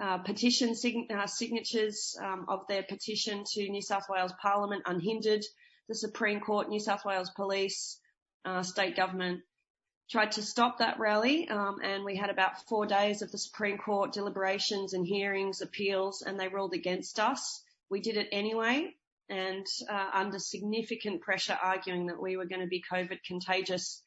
uh, 0.00 0.18
petition 0.18 0.74
uh, 1.14 1.26
signatures 1.28 2.16
um, 2.20 2.46
of 2.48 2.66
their 2.68 2.82
petition 2.82 3.44
to 3.52 3.68
New 3.68 3.80
South 3.80 4.06
Wales 4.08 4.32
Parliament 4.42 4.82
unhindered. 4.86 5.44
The 5.88 5.94
Supreme 5.94 6.40
Court, 6.40 6.68
New 6.68 6.80
South 6.80 7.04
Wales 7.04 7.30
Police, 7.30 8.00
uh, 8.44 8.64
state 8.64 8.96
government 8.96 9.42
tried 10.10 10.32
to 10.32 10.42
stop 10.42 10.78
that 10.78 10.98
rally, 10.98 11.48
um, 11.48 11.76
and 11.82 12.04
we 12.04 12.16
had 12.16 12.30
about 12.30 12.66
four 12.68 12.86
days 12.86 13.22
of 13.22 13.30
the 13.30 13.38
Supreme 13.38 13.78
Court 13.78 14.12
deliberations 14.12 14.94
and 14.94 15.06
hearings, 15.06 15.60
appeals, 15.60 16.22
and 16.22 16.40
they 16.40 16.48
ruled 16.48 16.74
against 16.74 17.20
us. 17.20 17.62
We 17.90 18.00
did 18.00 18.16
it 18.16 18.28
anyway 18.32 18.94
and 19.28 19.66
uh, 19.90 20.10
under 20.14 20.38
significant 20.38 21.20
pressure 21.20 21.58
arguing 21.62 22.06
that 22.06 22.20
we 22.20 22.36
were 22.36 22.46
going 22.46 22.62
to 22.62 22.66
be 22.66 22.82
COVID 22.90 23.18
contagious 23.26 24.02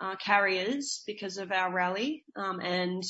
uh, 0.00 0.16
carriers 0.16 1.02
because 1.06 1.38
of 1.38 1.52
our 1.52 1.72
rally. 1.72 2.24
Um, 2.36 2.60
and, 2.60 3.02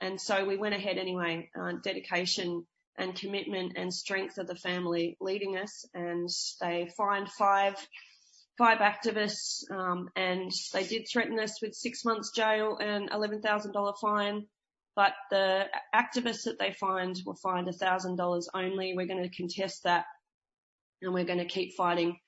and 0.00 0.20
so 0.20 0.44
we 0.44 0.56
went 0.56 0.74
ahead 0.74 0.98
anyway, 0.98 1.50
uh, 1.58 1.72
dedication 1.82 2.66
and 2.96 3.14
commitment 3.14 3.74
and 3.76 3.92
strength 3.92 4.38
of 4.38 4.46
the 4.46 4.54
family 4.54 5.16
leading 5.20 5.56
us 5.56 5.84
and 5.94 6.28
they 6.60 6.90
fined 6.96 7.30
five, 7.30 7.74
five 8.58 8.78
activists, 8.78 9.62
um, 9.70 10.08
and 10.16 10.50
they 10.72 10.84
did 10.84 11.06
threaten 11.10 11.38
us 11.38 11.62
with 11.62 11.74
six 11.74 12.04
months 12.04 12.30
jail 12.34 12.78
and 12.80 13.10
$11,000 13.10 13.94
fine 14.00 14.46
but 14.96 15.12
the 15.30 15.66
activists 15.94 16.44
that 16.44 16.58
they 16.58 16.72
fined 16.72 17.20
were 17.24 17.36
fined 17.36 17.68
$1,000 17.68 18.42
only. 18.54 18.94
We're 18.94 19.06
going 19.06 19.22
to 19.22 19.36
contest 19.36 19.84
that 19.84 20.04
and 21.02 21.14
we're 21.14 21.24
going 21.24 21.38
to 21.38 21.44
keep 21.44 21.74
fighting. 21.76 22.18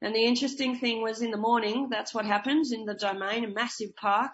And 0.00 0.14
the 0.14 0.24
interesting 0.24 0.78
thing 0.78 1.02
was 1.02 1.22
in 1.22 1.30
the 1.30 1.36
morning, 1.36 1.88
that's 1.90 2.14
what 2.14 2.26
happened 2.26 2.66
in 2.72 2.84
the 2.84 2.94
domain, 2.94 3.44
a 3.44 3.48
massive 3.48 3.94
park. 3.96 4.32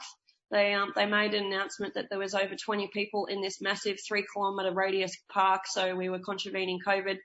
They, 0.51 0.75
um, 0.75 0.93
they 0.97 1.07
made 1.07 1.35
an 1.35 1.47
announcement 1.47 1.95
that 1.95 2.07
there 2.11 2.19
was 2.19 2.35
over 2.35 2.57
20 2.57 2.89
people 2.93 3.27
in 3.27 3.41
this 3.41 3.61
massive 3.61 3.99
three 4.07 4.25
kilometre 4.33 4.75
radius 4.75 5.17
park. 5.33 5.63
So 5.67 5.95
we 5.95 6.09
were 6.09 6.19
contravening 6.19 6.81
COVID. 6.85 7.19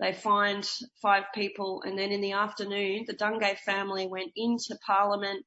They 0.00 0.12
fined 0.12 0.68
five 1.00 1.24
people. 1.32 1.82
And 1.86 1.96
then 1.96 2.10
in 2.10 2.20
the 2.20 2.32
afternoon, 2.32 3.04
the 3.06 3.14
Dungay 3.14 3.56
family 3.58 4.08
went 4.08 4.32
into 4.34 4.76
parliament 4.84 5.44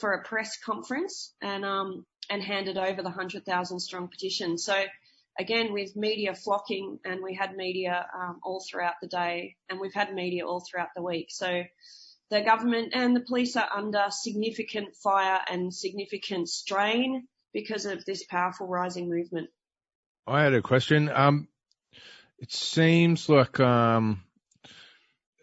for 0.00 0.12
a 0.12 0.24
press 0.24 0.58
conference 0.64 1.34
and, 1.42 1.64
um, 1.64 2.06
and 2.30 2.42
handed 2.42 2.78
over 2.78 3.02
the 3.02 3.08
100,000 3.08 3.80
strong 3.80 4.08
petition. 4.08 4.58
So 4.58 4.84
again, 5.38 5.72
with 5.72 5.96
media 5.96 6.34
flocking 6.34 6.98
and 7.04 7.22
we 7.22 7.34
had 7.34 7.56
media 7.56 8.06
um, 8.18 8.40
all 8.42 8.64
throughout 8.68 8.94
the 9.00 9.08
day 9.08 9.56
and 9.68 9.80
we've 9.80 9.94
had 9.94 10.14
media 10.14 10.46
all 10.46 10.60
throughout 10.60 10.88
the 10.96 11.02
week. 11.02 11.28
So 11.30 11.64
the 12.30 12.40
government 12.40 12.94
and 12.94 13.14
the 13.14 13.20
police 13.20 13.56
are 13.56 13.68
under 13.74 14.06
significant 14.10 14.96
fire 14.96 15.40
and 15.48 15.72
significant 15.72 16.48
strain 16.48 17.28
because 17.52 17.86
of 17.86 18.04
this 18.04 18.24
powerful 18.24 18.66
rising 18.66 19.08
movement. 19.08 19.50
I 20.26 20.42
had 20.42 20.54
a 20.54 20.62
question. 20.62 21.08
Um, 21.08 21.48
it 22.38 22.52
seems 22.52 23.28
like 23.28 23.60
um, 23.60 24.23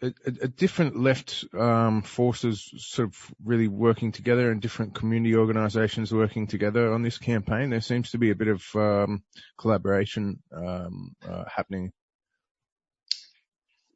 a, 0.02 0.48
different 0.48 0.98
left 0.98 1.44
um, 1.54 2.02
forces 2.02 2.72
sort 2.78 3.08
of 3.08 3.34
really 3.44 3.68
working 3.68 4.10
together 4.12 4.50
and 4.50 4.60
different 4.60 4.94
community 4.94 5.36
organisations 5.36 6.12
working 6.12 6.46
together 6.46 6.92
on 6.92 7.02
this 7.02 7.18
campaign. 7.18 7.70
There 7.70 7.80
seems 7.80 8.10
to 8.10 8.18
be 8.18 8.30
a 8.30 8.34
bit 8.34 8.48
of 8.48 8.64
um, 8.74 9.22
collaboration 9.56 10.42
um, 10.54 11.14
uh, 11.26 11.44
happening. 11.54 11.92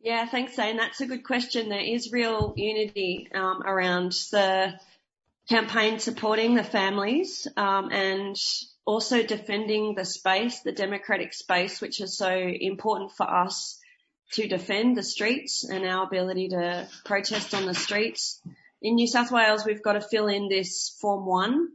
Yeah, 0.01 0.27
thanks, 0.27 0.55
Zane. 0.55 0.77
That's 0.77 1.01
a 1.01 1.07
good 1.07 1.25
question. 1.25 1.69
There 1.69 1.81
is 1.81 2.13
real 2.13 2.55
unity 2.57 3.29
around 3.35 4.13
the 4.31 4.79
campaign 5.49 5.99
supporting 5.99 6.55
the 6.55 6.63
families 6.63 7.49
and 7.57 8.37
also 8.85 9.25
defending 9.25 9.97
the 9.97 10.05
space, 10.05 10.61
the 10.61 10.71
democratic 10.71 11.33
space, 11.33 11.81
which 11.81 12.01
is 12.01 12.17
so 12.17 12.31
important 12.31 13.11
for 13.13 13.29
us 13.29 13.81
to 14.33 14.49
defend 14.49 14.97
the 14.97 15.03
streets 15.03 15.65
and 15.65 15.85
our 15.85 16.05
ability 16.05 16.49
to 16.49 16.89
protest 17.05 17.55
on 17.55 17.67
the 17.67 17.75
streets. 17.75 18.41
In 18.83 18.97
New 18.97 19.07
South 19.07 19.31
Wales, 19.31 19.65
we've 19.65 19.83
got 19.83 19.95
to 19.95 20.01
fill 20.01 20.27
in 20.27 20.49
this 20.49 20.97
Form 21.01 21.25
1 21.27 21.69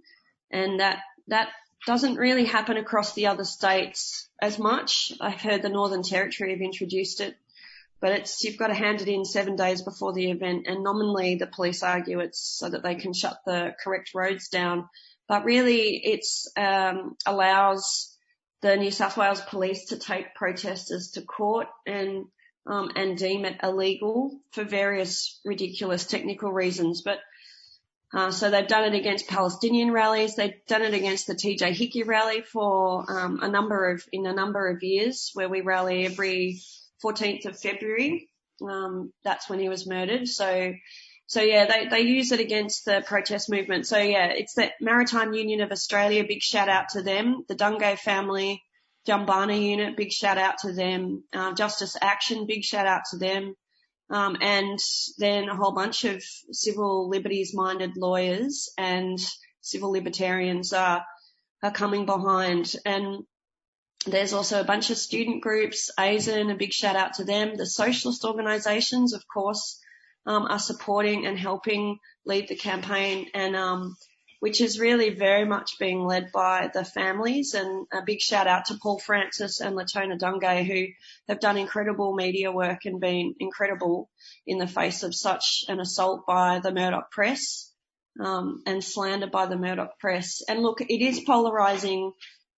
and 0.52 0.80
that, 0.80 1.00
that 1.28 1.50
doesn't 1.88 2.16
really 2.16 2.46
happen 2.46 2.78
across 2.78 3.14
the 3.14 3.28
other 3.28 3.46
states 3.46 4.30
as 4.42 4.60
much. 4.60 5.14
I've 5.20 5.42
heard 5.42 5.62
the 5.62 5.70
Northern 5.70 6.04
Territory 6.04 6.52
have 6.52 6.62
introduced 6.62 7.22
it, 7.22 7.36
but 8.00 8.12
it's, 8.12 8.44
you've 8.44 8.58
got 8.58 8.68
to 8.68 8.74
hand 8.74 9.02
it 9.02 9.08
in 9.08 9.26
seven 9.26 9.56
days 9.56 9.82
before 9.82 10.14
the 10.14 10.30
event 10.30 10.68
and 10.68 10.84
nominally 10.84 11.36
the 11.36 11.48
police 11.48 11.84
argue 11.84 12.20
it's 12.20 12.40
so 12.40 12.70
that 12.70 12.84
they 12.84 12.96
can 12.96 13.14
shut 13.14 13.40
the 13.46 13.74
correct 13.84 14.12
roads 14.14 14.50
down. 14.50 14.90
But 15.28 15.46
really 15.46 15.96
it's, 15.98 16.52
um, 16.58 17.16
allows 17.26 18.16
the 18.62 18.76
New 18.76 18.92
South 18.92 19.18
Wales 19.18 19.42
police 19.42 19.86
to 19.86 19.98
take 19.98 20.36
protesters 20.36 21.12
to 21.12 21.22
court 21.22 21.68
and 21.88 22.26
and 22.66 23.18
deem 23.18 23.46
it 23.46 23.60
illegal 23.64 24.40
for 24.52 24.64
various 24.64 25.40
ridiculous 25.44 26.06
technical 26.06 26.52
reasons. 26.52 27.02
But 27.02 27.20
uh, 28.14 28.32
so 28.32 28.50
they've 28.50 28.68
done 28.68 28.94
it 28.94 28.98
against 28.98 29.28
Palestinian 29.28 29.92
rallies. 29.92 30.36
They've 30.36 30.66
done 30.68 30.82
it 30.82 30.94
against 30.94 31.28
the 31.28 31.36
TJ 31.36 31.72
Hickey 31.72 32.04
rally 32.04 32.42
for 32.42 33.06
um, 33.10 33.40
a 33.42 33.48
number 33.48 33.92
of 33.92 34.04
in 34.12 34.26
a 34.26 34.34
number 34.34 34.68
of 34.68 34.84
years, 34.84 35.32
where 35.34 35.48
we 35.48 35.62
rally 35.62 36.06
every 36.06 36.60
14th 37.04 37.46
of 37.46 37.60
February. 37.60 38.30
Um, 38.62 39.12
that's 39.24 39.50
when 39.50 39.60
he 39.60 39.70
was 39.70 39.88
murdered. 39.88 40.28
So, 40.28 40.74
so 41.26 41.42
yeah, 41.42 41.66
they 41.66 41.88
they 41.88 42.02
use 42.02 42.34
it 42.34 42.42
against 42.42 42.84
the 42.84 43.02
protest 43.06 43.50
movement. 43.50 43.88
So 43.88 43.98
yeah, 43.98 44.28
it's 44.28 44.56
the 44.56 44.72
Maritime 44.82 45.34
Union 45.34 45.62
of 45.62 45.72
Australia. 45.72 46.26
Big 46.28 46.42
shout 46.42 46.68
out 46.68 46.90
to 46.90 47.02
them. 47.02 47.46
The 47.48 47.56
Dungay 47.56 47.98
family. 47.98 48.62
Jumbunna 49.08 49.60
unit, 49.60 49.98
big 49.98 50.12
shout 50.12 50.38
out 50.38 50.60
to 50.60 50.74
them. 50.74 51.24
Uh, 51.34 51.54
Justice 51.54 51.98
Action, 52.02 52.46
big 52.46 52.64
shout 52.64 52.86
out 52.86 53.02
to 53.12 53.18
them. 53.18 53.56
Um, 54.10 54.38
and 54.42 54.78
then 55.18 55.48
a 55.48 55.56
whole 55.56 55.72
bunch 55.72 56.04
of 56.04 56.22
civil 56.52 57.10
liberties 57.10 57.54
minded 57.54 57.96
lawyers 57.96 58.70
and 58.78 59.18
civil 59.62 59.92
libertarians 59.92 60.74
are, 60.74 61.06
are 61.64 61.72
coming 61.72 62.06
behind. 62.06 62.76
And 62.86 63.24
there's 64.06 64.34
also 64.34 64.60
a 64.60 64.66
bunch 64.66 64.90
of 64.90 64.98
student 64.98 65.42
groups, 65.42 65.92
ASIN, 65.98 66.52
a 66.52 66.56
big 66.56 66.74
shout 66.74 66.96
out 66.96 67.14
to 67.16 67.24
them. 67.24 67.56
The 67.56 67.66
socialist 67.66 68.26
organisations, 68.26 69.14
of 69.14 69.24
course, 69.34 69.80
um, 70.26 70.46
are 70.50 70.60
supporting 70.60 71.26
and 71.26 71.40
helping 71.40 71.98
lead 72.26 72.50
the 72.50 72.56
campaign. 72.56 73.28
And 73.34 73.56
um, 73.56 73.96
which 74.42 74.60
is 74.60 74.80
really 74.80 75.12
very 75.12 75.46
much 75.46 75.80
being 75.80 76.04
led 76.04 76.32
by 76.34 76.70
the 76.74 76.84
families. 76.84 77.54
And 77.54 77.88
a 77.94 78.02
big 78.04 78.20
shout 78.22 78.48
out 78.48 78.66
to 78.66 78.78
Paul 78.82 79.00
Francis 79.00 79.62
and 79.62 79.76
Leetona 79.78 80.18
Dungay 80.20 80.66
who 80.66 80.88
have 81.30 81.40
done 81.40 81.58
incredible 81.58 82.14
media 82.16 82.52
work 82.52 82.86
and 82.86 83.00
been 83.00 83.36
incredible 83.40 84.10
in 84.46 84.58
the 84.58 84.68
face 84.68 85.04
of 85.04 85.16
such 85.16 85.64
an 85.70 85.80
assault 85.80 86.26
by 86.28 86.60
the 86.60 86.74
Murdoch 86.74 87.12
press. 87.12 87.70
um, 88.20 88.62
and 88.66 88.84
slander 88.84 89.28
by 89.28 89.46
the 89.46 89.58
Murdoch 89.58 89.98
press. 90.00 90.42
And 90.48 90.62
look, 90.62 90.82
it 90.82 91.02
is 91.02 91.22
polarizing. 91.22 92.12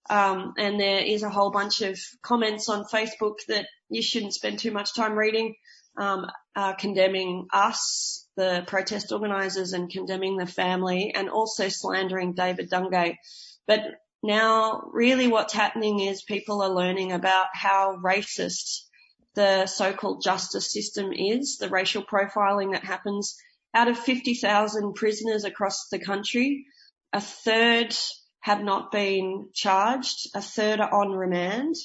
Um, 0.09 0.53
and 0.57 0.79
there 0.79 0.99
is 0.99 1.23
a 1.23 1.29
whole 1.29 1.51
bunch 1.51 1.81
of 1.81 1.99
comments 2.21 2.69
on 2.69 2.85
Facebook 2.85 3.35
that 3.47 3.67
you 3.89 4.01
shouldn't 4.01 4.33
spend 4.33 4.59
too 4.59 4.71
much 4.71 4.95
time 4.95 5.13
reading, 5.13 5.55
um, 5.97 6.25
uh, 6.55 6.73
condemning 6.73 7.47
us, 7.53 8.22
the 8.35 8.63
protest 8.67 9.11
organisers, 9.11 9.73
and 9.73 9.89
condemning 9.89 10.37
the 10.37 10.45
family, 10.45 11.13
and 11.15 11.29
also 11.29 11.69
slandering 11.69 12.33
David 12.33 12.69
Dungay. 12.69 13.17
But 13.67 13.81
now, 14.21 14.89
really, 14.91 15.27
what's 15.27 15.53
happening 15.53 15.99
is 15.99 16.23
people 16.23 16.61
are 16.61 16.73
learning 16.73 17.11
about 17.11 17.47
how 17.53 17.99
racist 18.03 18.83
the 19.35 19.65
so-called 19.65 20.23
justice 20.23 20.71
system 20.71 21.11
is, 21.11 21.57
the 21.57 21.69
racial 21.69 22.03
profiling 22.03 22.71
that 22.71 22.85
happens 22.85 23.35
out 23.73 23.87
of 23.87 23.97
50,000 23.97 24.93
prisoners 24.93 25.43
across 25.43 25.87
the 25.89 25.99
country, 25.99 26.65
a 27.11 27.19
third 27.19 27.95
have 28.39 28.63
not 28.63 28.91
been 28.91 29.49
charged, 29.53 30.29
a 30.35 30.41
third 30.41 30.79
are 30.79 30.93
on 30.93 31.11
remand. 31.11 31.75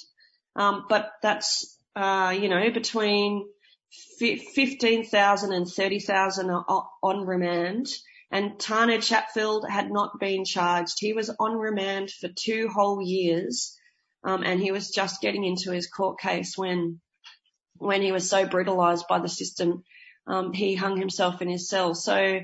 Um, 0.56 0.86
but 0.88 1.12
that's, 1.22 1.78
uh, 1.96 2.34
you 2.38 2.48
know, 2.48 2.70
between 2.70 3.48
15,000 4.18 5.52
and 5.52 5.66
30,000 5.66 6.50
are 6.50 6.88
on 7.02 7.26
remand. 7.26 7.86
And 8.30 8.58
Tane 8.58 9.00
Chatfield 9.00 9.66
had 9.68 9.90
not 9.90 10.20
been 10.20 10.44
charged. 10.44 10.96
He 10.98 11.14
was 11.14 11.30
on 11.38 11.56
remand 11.56 12.10
for 12.10 12.28
two 12.28 12.68
whole 12.68 13.00
years. 13.00 13.76
Um, 14.22 14.42
and 14.42 14.60
he 14.60 14.72
was 14.72 14.90
just 14.90 15.22
getting 15.22 15.44
into 15.44 15.70
his 15.70 15.88
court 15.88 16.20
case 16.20 16.56
when, 16.56 17.00
when 17.76 18.02
he 18.02 18.12
was 18.12 18.28
so 18.28 18.46
brutalized 18.46 19.06
by 19.08 19.20
the 19.20 19.28
system 19.28 19.84
um, 20.28 20.52
he 20.52 20.74
hung 20.74 20.98
himself 20.98 21.40
in 21.42 21.48
his 21.48 21.68
cell. 21.68 21.94
So, 21.94 22.40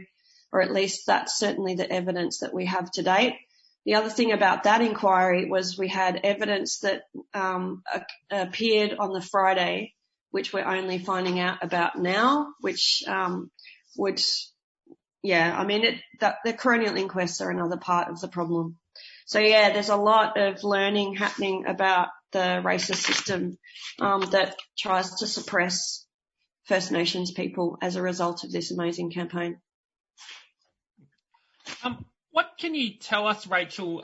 or 0.50 0.62
at 0.62 0.72
least 0.72 1.06
that's 1.06 1.38
certainly 1.38 1.74
the 1.74 1.90
evidence 1.90 2.38
that 2.38 2.54
we 2.54 2.66
have 2.66 2.90
to 2.92 3.02
date. 3.02 3.36
The 3.84 3.96
other 3.96 4.08
thing 4.08 4.32
about 4.32 4.64
that 4.64 4.80
inquiry 4.80 5.44
was 5.44 5.76
we 5.76 5.88
had 5.88 6.20
evidence 6.24 6.80
that 6.80 7.02
um, 7.34 7.82
appeared 8.30 8.96
on 8.98 9.12
the 9.12 9.20
Friday, 9.20 9.93
which 10.34 10.52
we're 10.52 10.66
only 10.66 10.98
finding 10.98 11.38
out 11.38 11.58
about 11.62 11.96
now, 11.96 12.54
which 12.60 13.04
um, 13.06 13.52
would, 13.96 14.20
yeah, 15.22 15.54
I 15.56 15.64
mean, 15.64 15.84
it, 15.84 16.00
that, 16.18 16.38
the 16.44 16.52
coronial 16.52 16.98
inquests 16.98 17.40
are 17.40 17.52
another 17.52 17.76
part 17.76 18.08
of 18.08 18.20
the 18.20 18.26
problem. 18.26 18.76
So 19.26 19.38
yeah, 19.38 19.72
there's 19.72 19.90
a 19.90 19.96
lot 19.96 20.36
of 20.36 20.64
learning 20.64 21.14
happening 21.14 21.66
about 21.68 22.08
the 22.32 22.60
racist 22.64 23.06
system 23.06 23.58
um, 24.00 24.22
that 24.32 24.56
tries 24.76 25.14
to 25.20 25.28
suppress 25.28 26.04
First 26.64 26.90
Nations 26.90 27.30
people 27.30 27.78
as 27.80 27.94
a 27.94 28.02
result 28.02 28.42
of 28.42 28.50
this 28.50 28.72
amazing 28.72 29.12
campaign. 29.12 29.60
Um, 31.84 32.04
what 32.32 32.54
can 32.58 32.74
you 32.74 32.98
tell 32.98 33.28
us, 33.28 33.46
Rachel? 33.46 34.02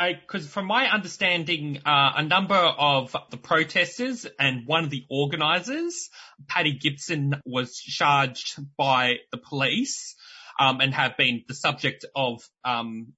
Because 0.00 0.48
from 0.48 0.66
my 0.66 0.86
understanding, 0.86 1.80
uh, 1.84 2.12
a 2.16 2.22
number 2.22 2.54
of 2.54 3.14
the 3.30 3.36
protesters 3.36 4.26
and 4.38 4.66
one 4.66 4.84
of 4.84 4.90
the 4.90 5.04
organisers, 5.10 6.08
Paddy 6.48 6.78
Gibson, 6.78 7.34
was 7.44 7.76
charged 7.76 8.58
by 8.78 9.16
the 9.30 9.36
police 9.36 10.16
um, 10.58 10.80
and 10.80 10.94
have 10.94 11.16
been 11.18 11.44
the 11.48 11.54
subject 11.54 12.06
of, 12.16 12.42
um, 12.64 13.12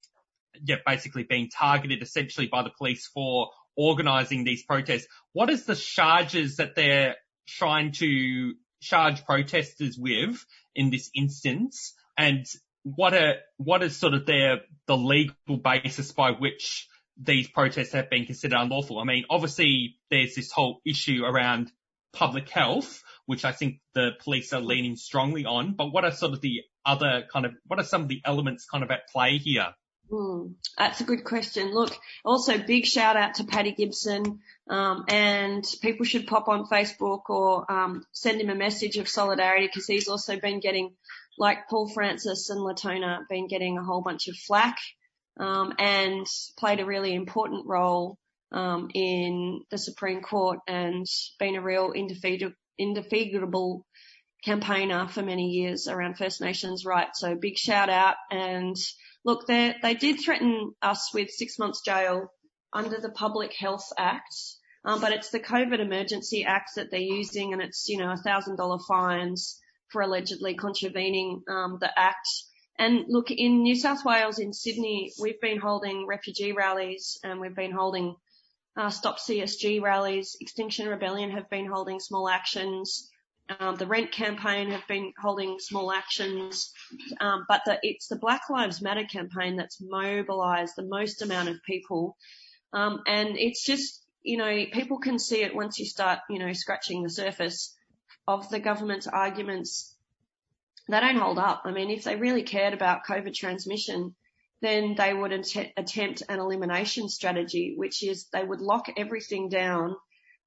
yeah, 0.64 0.76
basically 0.84 1.22
being 1.22 1.50
targeted 1.50 2.02
essentially 2.02 2.48
by 2.48 2.62
the 2.62 2.70
police 2.70 3.06
for 3.06 3.50
organising 3.76 4.42
these 4.42 4.64
protests. 4.64 5.06
What 5.32 5.50
is 5.50 5.64
the 5.64 5.76
charges 5.76 6.56
that 6.56 6.74
they're 6.74 7.14
trying 7.46 7.92
to 7.92 8.54
charge 8.80 9.24
protesters 9.24 9.96
with 9.96 10.44
in 10.74 10.90
this 10.90 11.10
instance 11.14 11.94
and 12.18 12.44
what 12.82 13.14
are, 13.14 13.36
what 13.56 13.82
is 13.82 13.96
sort 13.96 14.14
of 14.14 14.26
their, 14.26 14.60
the 14.86 14.96
legal 14.96 15.56
basis 15.62 16.12
by 16.12 16.32
which 16.32 16.88
these 17.20 17.48
protests 17.48 17.92
have 17.92 18.10
been 18.10 18.26
considered 18.26 18.58
unlawful? 18.58 18.98
I 18.98 19.04
mean, 19.04 19.24
obviously 19.30 19.96
there's 20.10 20.34
this 20.34 20.50
whole 20.50 20.80
issue 20.84 21.24
around 21.24 21.70
public 22.12 22.48
health, 22.48 23.02
which 23.26 23.44
I 23.44 23.52
think 23.52 23.80
the 23.94 24.10
police 24.22 24.52
are 24.52 24.60
leaning 24.60 24.96
strongly 24.96 25.44
on, 25.44 25.74
but 25.74 25.92
what 25.92 26.04
are 26.04 26.10
sort 26.10 26.32
of 26.32 26.40
the 26.40 26.62
other 26.84 27.24
kind 27.32 27.46
of, 27.46 27.52
what 27.66 27.78
are 27.78 27.84
some 27.84 28.02
of 28.02 28.08
the 28.08 28.20
elements 28.24 28.66
kind 28.66 28.84
of 28.84 28.90
at 28.90 29.08
play 29.08 29.38
here? 29.38 29.68
Mm, 30.10 30.54
that's 30.76 31.00
a 31.00 31.04
good 31.04 31.24
question. 31.24 31.72
Look, 31.72 31.96
also 32.24 32.58
big 32.58 32.84
shout 32.84 33.16
out 33.16 33.36
to 33.36 33.44
Paddy 33.44 33.72
Gibson, 33.72 34.40
um, 34.68 35.04
and 35.08 35.64
people 35.80 36.04
should 36.04 36.26
pop 36.26 36.48
on 36.48 36.66
Facebook 36.66 37.30
or 37.30 37.70
um, 37.70 38.04
send 38.12 38.40
him 38.40 38.50
a 38.50 38.54
message 38.54 38.98
of 38.98 39.08
solidarity 39.08 39.66
because 39.66 39.86
he's 39.86 40.08
also 40.08 40.38
been 40.38 40.60
getting, 40.60 40.92
like 41.38 41.68
Paul 41.68 41.88
Francis 41.92 42.50
and 42.50 42.60
Leetona, 42.60 43.20
been 43.28 43.48
getting 43.48 43.78
a 43.78 43.84
whole 43.84 44.02
bunch 44.02 44.28
of 44.28 44.36
flack 44.36 44.76
um, 45.38 45.72
and 45.78 46.26
played 46.58 46.80
a 46.80 46.86
really 46.86 47.14
important 47.14 47.66
role 47.66 48.18
um, 48.52 48.88
in 48.94 49.62
the 49.70 49.78
Supreme 49.78 50.20
Court 50.20 50.58
and 50.66 51.06
been 51.38 51.56
a 51.56 51.62
real 51.62 51.92
indefatigable 52.78 53.86
campaigner 54.44 55.08
for 55.08 55.22
many 55.22 55.50
years 55.50 55.88
around 55.88 56.18
First 56.18 56.40
Nations 56.40 56.84
rights. 56.84 57.20
So 57.20 57.34
big 57.34 57.56
shout 57.56 57.88
out 57.88 58.16
and 58.30 58.76
Look, 59.24 59.46
they 59.46 59.74
they 59.82 59.94
did 59.94 60.20
threaten 60.20 60.72
us 60.82 61.12
with 61.14 61.30
six 61.30 61.58
months 61.58 61.82
jail 61.82 62.32
under 62.72 62.98
the 63.00 63.10
Public 63.10 63.54
Health 63.54 63.88
Act, 63.96 64.34
um, 64.84 65.00
but 65.00 65.12
it's 65.12 65.30
the 65.30 65.38
COVID 65.38 65.78
Emergency 65.78 66.44
Act 66.44 66.70
that 66.76 66.90
they're 66.90 67.00
using, 67.00 67.52
and 67.52 67.62
it's 67.62 67.88
you 67.88 67.98
know 67.98 68.10
a 68.10 68.16
thousand 68.16 68.56
dollar 68.56 68.78
fines 68.88 69.60
for 69.92 70.02
allegedly 70.02 70.54
contravening 70.54 71.42
um, 71.48 71.78
the 71.80 71.90
act. 71.98 72.26
And 72.78 73.04
look, 73.08 73.30
in 73.30 73.62
New 73.62 73.76
South 73.76 74.04
Wales, 74.04 74.38
in 74.38 74.52
Sydney, 74.52 75.12
we've 75.20 75.40
been 75.40 75.60
holding 75.60 76.06
refugee 76.06 76.52
rallies, 76.52 77.18
and 77.22 77.38
we've 77.40 77.54
been 77.54 77.72
holding 77.72 78.16
uh, 78.76 78.90
Stop 78.90 79.18
CSG 79.18 79.82
rallies. 79.82 80.36
Extinction 80.40 80.88
Rebellion 80.88 81.30
have 81.30 81.50
been 81.50 81.66
holding 81.66 82.00
small 82.00 82.28
actions. 82.28 83.10
Um, 83.60 83.76
the 83.76 83.86
Rent 83.86 84.12
campaign 84.12 84.70
have 84.70 84.86
been 84.88 85.12
holding 85.20 85.58
small 85.58 85.92
actions, 85.92 86.72
um, 87.20 87.44
but 87.48 87.60
the, 87.66 87.78
it's 87.82 88.08
the 88.08 88.16
Black 88.16 88.42
Lives 88.48 88.80
Matter 88.80 89.04
campaign 89.04 89.56
that's 89.56 89.80
mobilised 89.80 90.74
the 90.76 90.84
most 90.84 91.22
amount 91.22 91.48
of 91.48 91.56
people, 91.66 92.16
um, 92.72 93.02
and 93.06 93.36
it's 93.36 93.64
just 93.64 94.02
you 94.22 94.38
know 94.38 94.64
people 94.72 94.98
can 94.98 95.18
see 95.18 95.42
it 95.42 95.54
once 95.54 95.78
you 95.78 95.84
start 95.84 96.20
you 96.30 96.38
know 96.38 96.52
scratching 96.52 97.02
the 97.02 97.10
surface 97.10 97.76
of 98.26 98.48
the 98.50 98.60
government's 98.60 99.06
arguments. 99.06 99.94
They 100.88 101.00
don't 101.00 101.16
hold 101.16 101.38
up. 101.38 101.62
I 101.64 101.72
mean, 101.72 101.90
if 101.90 102.04
they 102.04 102.16
really 102.16 102.42
cared 102.42 102.74
about 102.74 103.06
COVID 103.06 103.34
transmission, 103.34 104.14
then 104.60 104.94
they 104.96 105.12
would 105.12 105.32
att- 105.32 105.72
attempt 105.76 106.22
an 106.28 106.38
elimination 106.38 107.08
strategy, 107.08 107.74
which 107.76 108.02
is 108.02 108.26
they 108.32 108.44
would 108.44 108.60
lock 108.60 108.86
everything 108.96 109.48
down, 109.48 109.96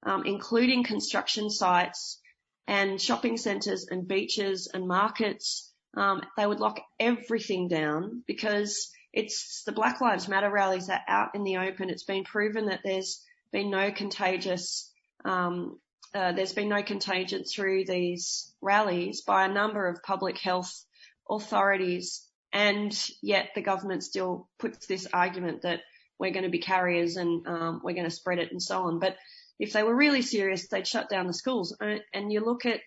um, 0.04 0.24
including 0.26 0.84
construction 0.84 1.50
sites 1.50 2.20
and 2.68 3.00
shopping 3.00 3.38
centres 3.38 3.88
and 3.90 4.08
beaches 4.08 4.70
and 4.74 4.88
markets. 4.88 5.72
Um, 5.96 6.22
they 6.38 6.48
would 6.48 6.60
lock 6.60 6.82
everything 7.00 7.68
down 7.68 8.24
because 8.26 8.92
it's 9.14 9.64
the 9.66 9.72
Black 9.72 10.02
Lives 10.02 10.28
Matter 10.28 10.50
rallies 10.50 10.90
are 10.90 11.02
out 11.08 11.36
in 11.36 11.44
the 11.44 11.58
open. 11.58 11.90
It's 11.90 12.04
been 12.04 12.24
proven 12.24 12.68
that 12.68 12.82
there's 12.84 13.24
been 13.52 13.70
no 13.70 13.92
contagious, 13.92 14.92
um, 15.24 15.80
uh, 16.16 16.32
there's 16.32 16.54
been 16.54 16.70
no 16.70 16.82
contagion 16.82 17.44
through 17.44 17.84
these 17.84 18.54
rallies 18.62 19.22
by 19.22 19.46
a 19.46 19.54
number 19.54 19.88
of 19.88 20.02
public 20.02 20.38
health 20.38 20.86
authorities, 21.30 22.26
and 22.54 22.98
yet 23.22 23.50
the 23.54 23.62
government 23.62 24.02
still 24.02 24.48
puts 24.58 24.88
this 24.88 25.08
argument 25.12 25.64
that 25.64 25.82
we're 26.18 26.32
going 26.32 26.46
to 26.46 26.50
be 26.50 26.60
carriers 26.60 27.18
and 27.18 27.46
um, 27.46 27.82
we're 27.84 27.96
going 27.96 28.10
to 28.10 28.16
spread 28.16 28.40
it 28.40 28.52
and 28.52 28.62
so 28.62 28.84
on. 28.84 29.00
But 29.00 29.18
if 29.60 29.74
they 29.74 29.84
were 29.84 29.96
really 29.96 30.22
serious, 30.22 30.70
they'd 30.70 30.88
shut 30.88 31.10
down 31.10 31.28
the 31.28 31.34
schools. 31.34 31.76
And 32.14 32.32
you 32.32 32.40
look 32.40 32.66
at, 32.66 32.80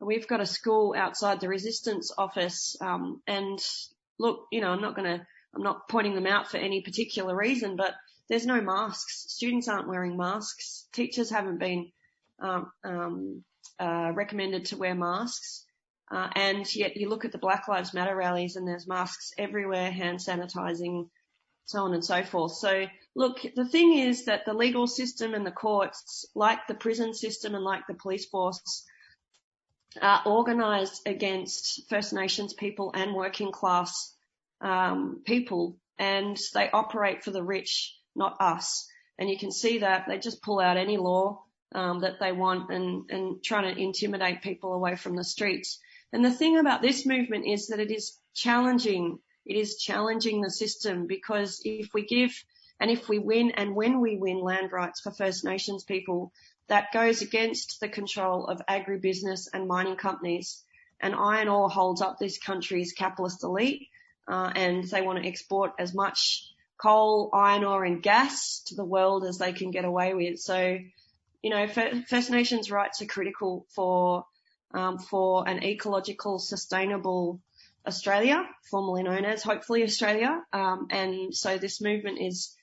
we've 0.00 0.28
got 0.28 0.40
a 0.40 0.46
school 0.46 0.94
outside 0.96 1.40
the 1.40 1.48
resistance 1.48 2.12
office, 2.16 2.76
um, 2.80 3.20
and 3.26 3.58
look, 4.20 4.46
you 4.52 4.60
know, 4.60 4.70
I'm 4.70 4.80
not 4.80 4.94
going 4.94 5.18
to, 5.18 5.26
I'm 5.56 5.62
not 5.62 5.88
pointing 5.88 6.14
them 6.14 6.26
out 6.26 6.52
for 6.52 6.58
any 6.58 6.82
particular 6.82 7.34
reason, 7.34 7.74
but 7.74 7.94
there's 8.28 8.46
no 8.46 8.60
masks. 8.60 9.24
Students 9.28 9.66
aren't 9.66 9.88
wearing 9.88 10.16
masks. 10.16 10.86
Teachers 10.92 11.30
haven't 11.30 11.58
been 11.58 11.90
recommended 13.80 14.66
to 14.66 14.76
wear 14.76 14.94
masks. 14.94 15.64
Uh, 16.10 16.28
and 16.36 16.74
yet 16.74 16.96
you 16.96 17.08
look 17.08 17.24
at 17.24 17.32
the 17.32 17.38
Black 17.38 17.66
Lives 17.66 17.92
Matter 17.92 18.14
rallies 18.14 18.54
and 18.56 18.66
there's 18.66 18.86
masks 18.86 19.32
everywhere, 19.38 19.90
hand 19.90 20.20
sanitizing, 20.20 21.08
so 21.64 21.80
on 21.80 21.94
and 21.94 22.04
so 22.04 22.22
forth. 22.22 22.52
So 22.52 22.86
look, 23.16 23.40
the 23.56 23.68
thing 23.68 23.98
is 23.98 24.26
that 24.26 24.44
the 24.44 24.54
legal 24.54 24.86
system 24.86 25.34
and 25.34 25.44
the 25.44 25.50
courts, 25.50 26.24
like 26.34 26.60
the 26.68 26.74
prison 26.74 27.12
system 27.12 27.54
and 27.54 27.64
like 27.64 27.82
the 27.88 27.94
police 27.94 28.26
force, 28.26 28.84
are 30.00 30.22
organised 30.26 31.02
against 31.06 31.88
First 31.88 32.12
Nations 32.12 32.52
people 32.54 32.92
and 32.94 33.14
working 33.14 33.50
class 33.50 34.14
um, 34.60 35.22
people, 35.24 35.78
and 35.98 36.38
they 36.54 36.70
operate 36.70 37.24
for 37.24 37.30
the 37.30 37.42
rich, 37.42 37.96
not 38.14 38.36
us. 38.40 38.86
And 39.18 39.30
you 39.30 39.38
can 39.38 39.50
see 39.50 39.78
that 39.78 40.04
they 40.06 40.18
just 40.18 40.42
pull 40.42 40.60
out 40.60 40.76
any 40.76 40.98
law 40.98 41.42
um, 41.74 42.00
that 42.00 42.20
they 42.20 42.32
want 42.32 42.70
and, 42.70 43.10
and 43.10 43.42
trying 43.42 43.74
to 43.74 43.80
intimidate 43.80 44.42
people 44.42 44.72
away 44.72 44.96
from 44.96 45.16
the 45.16 45.24
streets. 45.24 45.78
And 46.12 46.24
the 46.24 46.30
thing 46.30 46.58
about 46.58 46.82
this 46.82 47.04
movement 47.04 47.46
is 47.46 47.68
that 47.68 47.80
it 47.80 47.90
is 47.90 48.18
challenging 48.34 49.18
it 49.46 49.56
is 49.56 49.76
challenging 49.76 50.40
the 50.40 50.50
system 50.50 51.06
because 51.06 51.62
if 51.64 51.94
we 51.94 52.04
give 52.04 52.32
and 52.80 52.90
if 52.90 53.08
we 53.08 53.18
win 53.18 53.52
and 53.52 53.76
when 53.76 54.00
we 54.00 54.16
win 54.16 54.40
land 54.40 54.72
rights 54.72 55.00
for 55.00 55.12
First 55.12 55.44
Nations 55.44 55.84
people, 55.84 56.32
that 56.68 56.92
goes 56.92 57.22
against 57.22 57.78
the 57.80 57.88
control 57.88 58.46
of 58.46 58.60
agribusiness 58.68 59.48
and 59.52 59.68
mining 59.68 59.96
companies. 59.96 60.62
And 61.00 61.14
iron 61.14 61.48
ore 61.48 61.70
holds 61.70 62.02
up 62.02 62.18
this 62.18 62.38
country's 62.38 62.92
capitalist 62.92 63.44
elite, 63.44 63.88
uh, 64.26 64.50
and 64.54 64.82
they 64.84 65.02
want 65.02 65.22
to 65.22 65.28
export 65.28 65.74
as 65.78 65.94
much 65.94 66.50
coal, 66.76 67.30
iron 67.32 67.64
ore 67.64 67.84
and 67.84 68.02
gas 68.02 68.62
to 68.66 68.74
the 68.74 68.84
world 68.84 69.24
as 69.24 69.38
they 69.38 69.52
can 69.52 69.70
get 69.70 69.84
away 69.84 70.14
with. 70.14 70.40
So, 70.40 70.78
you 71.46 71.50
know, 71.50 71.68
First 71.68 72.28
Nations 72.32 72.72
rights 72.72 73.00
are 73.02 73.06
critical 73.06 73.66
for, 73.72 74.26
um, 74.74 74.98
for 74.98 75.48
an 75.48 75.62
ecological, 75.62 76.40
sustainable 76.40 77.40
Australia, 77.86 78.44
formerly 78.68 79.04
known 79.04 79.24
as 79.24 79.44
hopefully 79.44 79.84
Australia. 79.84 80.42
Um, 80.52 80.88
and 80.90 81.32
so 81.32 81.56
this 81.56 81.80
movement 81.80 82.18
is 82.20 82.56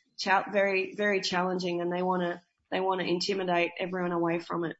very, 0.51 0.95
very 0.97 1.21
challenging 1.21 1.79
and 1.79 1.93
they 1.93 2.03
want 2.03 2.23
to, 2.23 2.41
they 2.71 2.81
want 2.81 2.99
to 2.99 3.07
intimidate 3.07 3.71
everyone 3.79 4.11
away 4.11 4.39
from 4.39 4.65
it. 4.65 4.75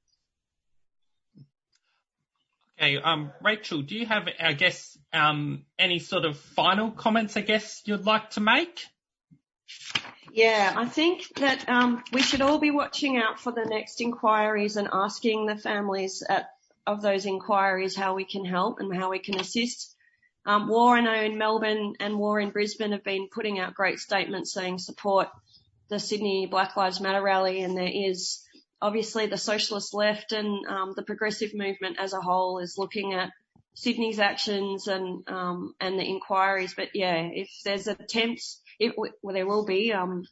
Okay, 2.77 2.97
um, 2.97 3.31
Rachel, 3.41 3.83
do 3.83 3.95
you 3.95 4.05
have, 4.05 4.27
I 4.37 4.51
guess, 4.51 4.97
um, 5.13 5.63
any 5.79 5.99
sort 5.99 6.25
of 6.25 6.37
final 6.37 6.91
comments, 6.91 7.37
I 7.37 7.41
guess, 7.41 7.81
you'd 7.85 8.05
like 8.05 8.31
to 8.31 8.41
make? 8.41 8.85
Yeah, 10.31 10.73
I 10.75 10.85
think 10.85 11.27
that 11.35 11.69
um, 11.69 12.03
we 12.11 12.23
should 12.23 12.41
all 12.41 12.57
be 12.57 12.71
watching 12.71 13.17
out 13.17 13.39
for 13.39 13.51
the 13.51 13.65
next 13.65 14.01
inquiries 14.01 14.77
and 14.77 14.89
asking 14.91 15.45
the 15.45 15.55
families 15.55 16.23
at, 16.27 16.49
of 16.87 17.03
those 17.03 17.27
inquiries 17.27 17.95
how 17.95 18.15
we 18.15 18.25
can 18.25 18.43
help 18.43 18.79
and 18.79 18.95
how 18.95 19.11
we 19.11 19.19
can 19.19 19.39
assist. 19.39 19.95
Um, 20.45 20.67
War, 20.67 20.97
I 20.97 21.01
know 21.01 21.21
in 21.21 21.37
Melbourne 21.37 21.93
and 21.99 22.17
War 22.17 22.39
in 22.39 22.49
Brisbane 22.49 22.93
have 22.93 23.03
been 23.03 23.29
putting 23.31 23.59
out 23.59 23.75
great 23.75 23.99
statements 23.99 24.51
saying 24.51 24.79
support 24.79 25.29
the 25.89 25.99
Sydney 25.99 26.47
Black 26.47 26.75
Lives 26.75 26.99
Matter 26.99 27.21
rally, 27.21 27.61
and 27.61 27.77
there 27.77 27.91
is 27.93 28.43
obviously 28.81 29.27
the 29.27 29.37
socialist 29.37 29.93
left 29.93 30.31
and 30.31 30.65
um, 30.67 30.93
the 30.95 31.03
progressive 31.03 31.53
movement 31.53 31.97
as 31.99 32.13
a 32.13 32.19
whole 32.19 32.57
is 32.57 32.77
looking 32.77 33.13
at 33.13 33.29
Sydney's 33.75 34.19
actions 34.19 34.87
and 34.87 35.27
um, 35.29 35.75
and 35.79 35.97
the 35.97 36.03
inquiries. 36.03 36.73
But 36.73 36.89
yeah, 36.95 37.29
if 37.31 37.49
there's 37.63 37.87
attempts 37.87 38.59
it, 38.79 38.93
well, 38.97 39.33
there 39.33 39.47
will 39.47 39.65
be, 39.65 39.93
um, 39.93 40.25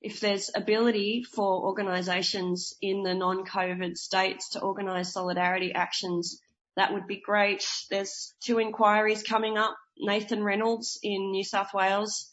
if 0.00 0.20
there's 0.20 0.50
ability 0.54 1.24
for 1.24 1.64
organisations 1.64 2.74
in 2.80 3.02
the 3.02 3.14
non-COVID 3.14 3.96
states 3.96 4.50
to 4.50 4.60
organise 4.60 5.12
solidarity 5.12 5.72
actions, 5.72 6.40
that 6.76 6.92
would 6.92 7.06
be 7.06 7.20
great. 7.20 7.64
There's 7.90 8.34
two 8.40 8.58
inquiries 8.58 9.22
coming 9.22 9.58
up. 9.58 9.76
Nathan 9.98 10.42
Reynolds 10.42 10.98
in 11.02 11.30
New 11.30 11.44
South 11.44 11.74
Wales, 11.74 12.30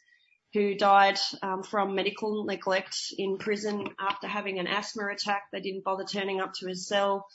who 0.53 0.75
died 0.75 1.19
um, 1.43 1.61
from 1.61 1.93
medical 1.93 2.45
neglect 2.45 2.95
in 3.17 3.37
prison 3.37 3.85
after 3.99 4.27
having 4.27 4.57
an 4.57 4.67
asthma 4.67 5.07
attack. 5.11 5.43
They 5.51 5.59
didn't 5.59 5.83
bother 5.83 6.05
turning 6.05 6.41
up 6.41 6.53
to 6.55 6.67
his 6.67 6.87
cell. 6.87 7.27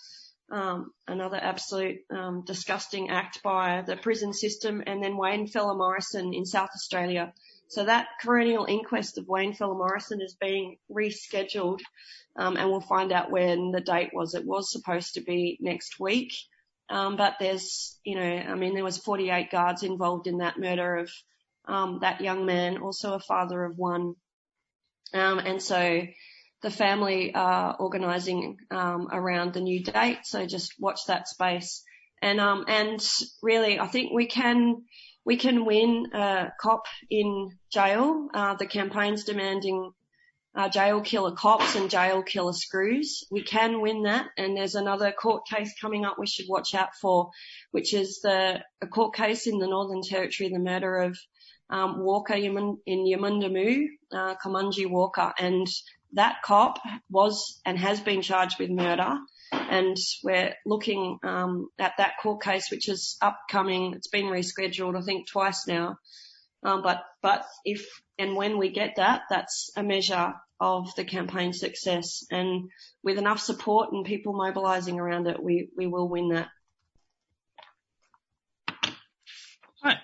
Um, 0.51 0.93
another 1.07 1.39
absolute 1.41 2.01
um, 2.11 2.45
disgusting 2.45 3.11
act 3.11 3.43
by 3.43 3.83
the 3.87 3.97
prison 3.97 4.33
system. 4.33 4.83
And 4.87 5.03
then 5.03 5.17
Wayne 5.17 5.47
Fella 5.47 5.77
Morrison 5.77 6.35
in 6.35 6.45
South 6.45 6.71
Australia, 6.75 7.33
so 7.75 7.85
that 7.85 8.07
coronial 8.23 8.69
inquest 8.69 9.19
of 9.19 9.27
Wayne 9.27 9.53
Fella 9.53 9.75
Morrison 9.75 10.21
is 10.23 10.37
being 10.41 10.77
rescheduled, 10.89 11.81
um, 12.37 12.57
and 12.57 12.71
we'll 12.71 12.81
find 12.81 13.11
out 13.11 13.33
when 13.33 13.73
the 13.73 13.81
date 13.81 14.11
was. 14.13 14.35
It 14.35 14.47
was 14.47 14.71
supposed 14.71 15.15
to 15.15 15.21
be 15.21 15.59
next 15.61 15.99
week, 15.99 16.33
um, 16.89 17.17
but 17.17 17.35
there's, 17.41 17.99
you 18.05 18.15
know, 18.15 18.23
I 18.23 18.55
mean, 18.55 18.75
there 18.75 18.85
was 18.85 18.99
48 18.99 19.51
guards 19.51 19.83
involved 19.83 20.29
in 20.29 20.39
that 20.39 20.57
murder 20.57 20.99
of 20.99 21.11
um, 21.67 21.99
that 22.03 22.21
young 22.21 22.47
man, 22.47 22.79
also 22.79 23.15
a 23.15 23.21
father 23.21 23.65
of 23.65 23.77
one, 23.77 24.15
um, 25.13 25.41
and 25.41 25.61
so 25.61 26.07
the 26.63 26.71
family 26.71 27.35
are 27.35 27.77
organising 27.81 28.59
um, 28.71 29.09
around 29.11 29.53
the 29.53 29.61
new 29.61 29.83
date. 29.83 30.21
So 30.23 30.47
just 30.47 30.75
watch 30.79 31.07
that 31.09 31.27
space, 31.27 31.83
and 32.23 32.39
um, 32.39 32.67
and 32.69 33.05
really, 33.43 33.81
I 33.81 33.89
think 33.89 34.13
we 34.13 34.27
can 34.27 34.85
we 35.25 35.37
can 35.37 35.65
win 35.65 36.09
a 36.13 36.53
cop 36.61 36.87
in 37.11 37.51
jail. 37.73 38.29
Uh, 38.33 38.55
the 38.55 38.67
campaign's 38.67 39.25
demanding 39.25 39.93
uh, 40.55 40.69
jail 40.69 41.01
killer 41.01 41.33
cops 41.33 41.75
and 41.75 41.91
jail 41.91 42.23
killer 42.23 42.53
screws. 42.53 43.25
We 43.31 43.43
can 43.43 43.81
win 43.81 44.05
that, 44.05 44.27
and 44.37 44.57
there's 44.57 44.77
another 44.77 45.11
court 45.13 45.47
case 45.49 45.75
coming 45.81 46.05
up 46.05 46.19
we 46.19 46.27
should 46.27 46.47
watch 46.49 46.75
out 46.75 46.95
for, 47.01 47.31
which 47.73 47.93
is 47.93 48.21
the 48.21 48.63
a 48.81 48.87
court 48.87 49.15
case 49.15 49.47
in 49.47 49.59
the 49.59 49.67
Northern 49.67 50.03
Territory, 50.03 50.51
the 50.51 50.59
murder 50.59 50.97
of 50.99 51.19
um, 51.71 52.05
Walker 52.05 52.35
in 52.35 52.79
Yuendumu, 52.87 53.87
uh, 54.13 54.35
Kumanjayi 54.37 54.89
Walker, 54.89 55.33
and 55.39 55.67
that 56.13 56.43
cop 56.45 56.79
was 57.11 57.61
and 57.65 57.77
has 57.79 58.01
been 58.01 58.23
charged 58.23 58.61
with 58.61 58.71
murder 58.71 59.19
and 59.55 59.97
we're 60.23 60.55
looking 60.67 61.19
um, 61.23 61.69
at 61.79 61.95
that 61.99 62.15
court 62.23 62.43
case, 62.43 62.71
which 62.71 62.89
is 62.89 63.17
upcoming. 63.21 63.95
It's 63.95 64.09
been 64.09 64.27
rescheduled, 64.27 64.97
I 64.97 65.03
think, 65.03 65.29
twice 65.29 65.67
now. 65.67 65.99
Um, 66.63 66.83
but 66.83 67.03
but 67.23 67.45
if 67.65 67.87
and 68.19 68.37
when 68.37 68.59
we 68.59 68.71
get 68.71 68.97
that, 68.97 69.23
that's 69.29 69.71
a 69.77 69.83
measure 69.83 70.35
of 70.61 70.95
the 70.97 71.05
campaign 71.05 71.53
success. 71.53 72.25
And 72.31 72.71
with 73.03 73.19
enough 73.19 73.41
support 73.41 73.93
and 73.93 74.05
people 74.05 74.33
mobilising 74.33 74.99
around 74.99 75.27
it, 75.27 75.43
we 75.43 75.69
we 75.77 75.87
will 75.87 76.09
win 76.09 76.29
that. 76.31 76.49
Right. 79.85 79.99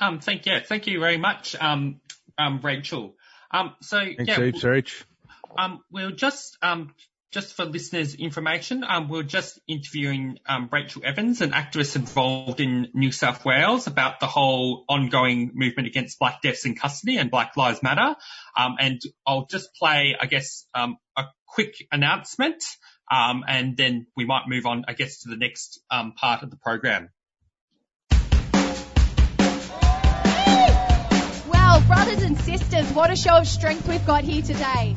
Um. 0.00 0.20
Thank 0.20 0.46
you. 0.46 0.58
Thank 0.60 0.86
you 0.86 0.98
very 0.98 1.18
much. 1.18 1.54
Um. 1.54 2.00
Um. 2.36 2.60
Rachel. 2.62 3.14
Um. 3.50 3.74
So 3.82 3.98
Thanks, 3.98 4.24
yeah. 4.26 4.40
Heaps, 4.40 4.62
Rach. 4.62 5.04
Um. 5.56 5.84
We'll 5.90 6.10
just 6.10 6.56
um 6.62 6.94
just 7.30 7.54
for 7.54 7.64
listeners' 7.64 8.14
information, 8.14 8.82
um, 8.86 9.08
we're 9.08 9.22
just 9.22 9.60
interviewing 9.68 10.38
um, 10.46 10.68
Rachel 10.72 11.02
Evans, 11.04 11.40
an 11.40 11.52
activist 11.52 11.94
involved 11.94 12.60
in 12.60 12.88
New 12.92 13.12
South 13.12 13.44
Wales, 13.44 13.86
about 13.86 14.18
the 14.18 14.26
whole 14.26 14.84
ongoing 14.88 15.52
movement 15.54 15.86
against 15.86 16.18
Black 16.18 16.42
deaths 16.42 16.66
in 16.66 16.74
custody 16.74 17.18
and 17.18 17.30
Black 17.30 17.56
Lives 17.56 17.82
Matter. 17.82 18.16
Um, 18.56 18.76
and 18.80 19.00
I'll 19.24 19.46
just 19.46 19.74
play, 19.76 20.16
I 20.20 20.26
guess, 20.26 20.66
um, 20.74 20.96
a 21.16 21.26
quick 21.46 21.76
announcement, 21.92 22.64
um, 23.10 23.44
and 23.46 23.76
then 23.76 24.06
we 24.16 24.24
might 24.24 24.48
move 24.48 24.66
on, 24.66 24.84
I 24.88 24.94
guess, 24.94 25.20
to 25.20 25.28
the 25.28 25.36
next 25.36 25.80
um, 25.88 26.12
part 26.12 26.42
of 26.42 26.50
the 26.50 26.56
program. 26.56 27.10
Well, 31.48 31.80
brothers 31.82 32.22
and 32.22 32.36
sisters, 32.40 32.90
what 32.92 33.12
a 33.12 33.16
show 33.16 33.36
of 33.36 33.46
strength 33.46 33.86
we've 33.86 34.04
got 34.04 34.24
here 34.24 34.42
today. 34.42 34.96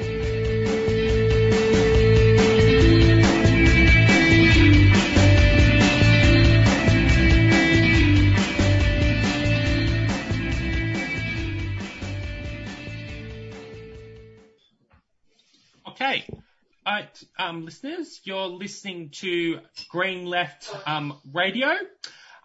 Um, 17.37 17.65
listeners. 17.65 18.21
You're 18.23 18.47
listening 18.47 19.09
to 19.21 19.59
Green 19.89 20.25
Left 20.25 20.73
um, 20.85 21.19
Radio. 21.31 21.67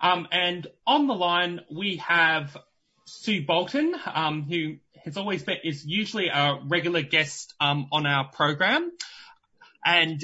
Um, 0.00 0.28
and 0.30 0.66
on 0.86 1.06
the 1.06 1.14
line, 1.14 1.60
we 1.70 1.96
have 1.96 2.56
Sue 3.06 3.44
Bolton, 3.46 3.94
um, 4.12 4.42
who 4.42 4.76
has 5.04 5.16
always 5.16 5.42
been, 5.42 5.58
is 5.64 5.86
usually 5.86 6.28
a 6.28 6.58
regular 6.66 7.02
guest 7.02 7.54
um, 7.60 7.86
on 7.92 8.06
our 8.06 8.28
program. 8.28 8.92
And 9.84 10.22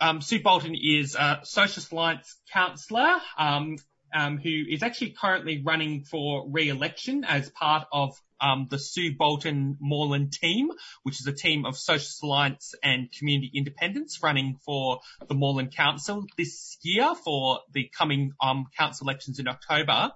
um, 0.00 0.20
Sue 0.20 0.42
Bolton 0.42 0.74
is 0.74 1.14
a 1.14 1.40
Socialist 1.44 1.92
Alliance 1.92 2.36
councillor 2.52 3.16
um, 3.38 3.76
um 4.14 4.38
who 4.38 4.62
is 4.68 4.82
actually 4.82 5.10
currently 5.10 5.62
running 5.64 6.02
for 6.04 6.48
re-election 6.48 7.24
as 7.24 7.50
part 7.50 7.88
of 7.92 8.20
um, 8.40 8.66
the 8.70 8.78
Sue 8.78 9.14
Bolton 9.16 9.76
Moreland 9.80 10.32
team, 10.32 10.70
which 11.02 11.20
is 11.20 11.26
a 11.26 11.32
team 11.32 11.64
of 11.64 11.76
social 11.76 12.06
Alliance 12.22 12.74
and 12.82 13.10
Community 13.12 13.50
Independents 13.54 14.22
running 14.22 14.58
for 14.64 15.00
the 15.28 15.34
Moreland 15.34 15.74
Council 15.74 16.24
this 16.36 16.78
year 16.82 17.14
for 17.14 17.60
the 17.72 17.90
coming 17.96 18.32
um, 18.40 18.66
council 18.76 19.06
elections 19.06 19.38
in 19.38 19.48
October. 19.48 20.12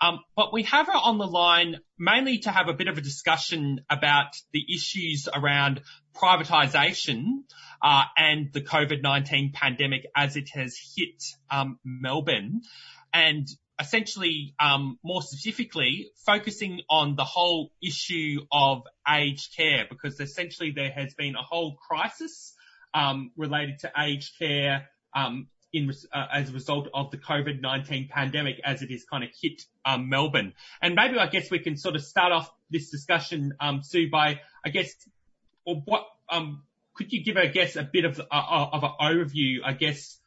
Um, 0.00 0.20
but 0.34 0.52
we 0.52 0.62
have 0.62 0.86
her 0.86 0.96
on 0.96 1.18
the 1.18 1.26
line 1.26 1.76
mainly 1.98 2.38
to 2.38 2.50
have 2.50 2.68
a 2.68 2.72
bit 2.72 2.88
of 2.88 2.96
a 2.96 3.02
discussion 3.02 3.80
about 3.90 4.34
the 4.52 4.64
issues 4.74 5.28
around 5.32 5.82
privatisation 6.14 7.42
uh, 7.82 8.04
and 8.16 8.50
the 8.52 8.62
COVID-19 8.62 9.52
pandemic 9.52 10.06
as 10.16 10.36
it 10.36 10.48
has 10.54 10.76
hit 10.96 11.22
um, 11.50 11.78
Melbourne, 11.84 12.62
and 13.12 13.46
essentially, 13.80 14.54
um, 14.60 14.98
more 15.02 15.22
specifically, 15.22 16.10
focusing 16.26 16.82
on 16.90 17.16
the 17.16 17.24
whole 17.24 17.72
issue 17.82 18.40
of 18.52 18.82
aged 19.08 19.56
care, 19.56 19.86
because 19.88 20.20
essentially 20.20 20.70
there 20.70 20.90
has 20.90 21.14
been 21.14 21.34
a 21.34 21.42
whole 21.42 21.76
crisis 21.76 22.54
um, 22.92 23.30
related 23.36 23.78
to 23.80 23.92
aged 23.98 24.38
care 24.38 24.88
um, 25.14 25.48
in, 25.72 25.92
uh, 26.12 26.26
as 26.32 26.50
a 26.50 26.52
result 26.52 26.88
of 26.92 27.10
the 27.10 27.16
COVID-19 27.16 28.10
pandemic 28.10 28.60
as 28.64 28.82
it 28.82 28.90
has 28.90 29.04
kind 29.04 29.24
of 29.24 29.30
hit 29.40 29.62
um, 29.84 30.08
Melbourne. 30.08 30.52
And 30.82 30.94
maybe 30.94 31.18
I 31.18 31.26
guess 31.26 31.50
we 31.50 31.60
can 31.60 31.76
sort 31.76 31.96
of 31.96 32.04
start 32.04 32.32
off 32.32 32.50
this 32.70 32.90
discussion, 32.90 33.54
um, 33.60 33.82
Sue, 33.82 34.10
by 34.10 34.40
I 34.64 34.68
guess, 34.68 34.94
or 35.64 35.76
what 35.86 36.06
um, 36.28 36.62
could 36.94 37.12
you 37.12 37.24
give, 37.24 37.36
I 37.36 37.46
guess, 37.46 37.76
a 37.76 37.82
bit 37.82 38.04
of 38.04 38.20
uh, 38.20 38.66
of 38.72 38.84
an 38.84 38.90
overview, 39.00 39.58
I 39.64 39.72
guess, 39.72 40.19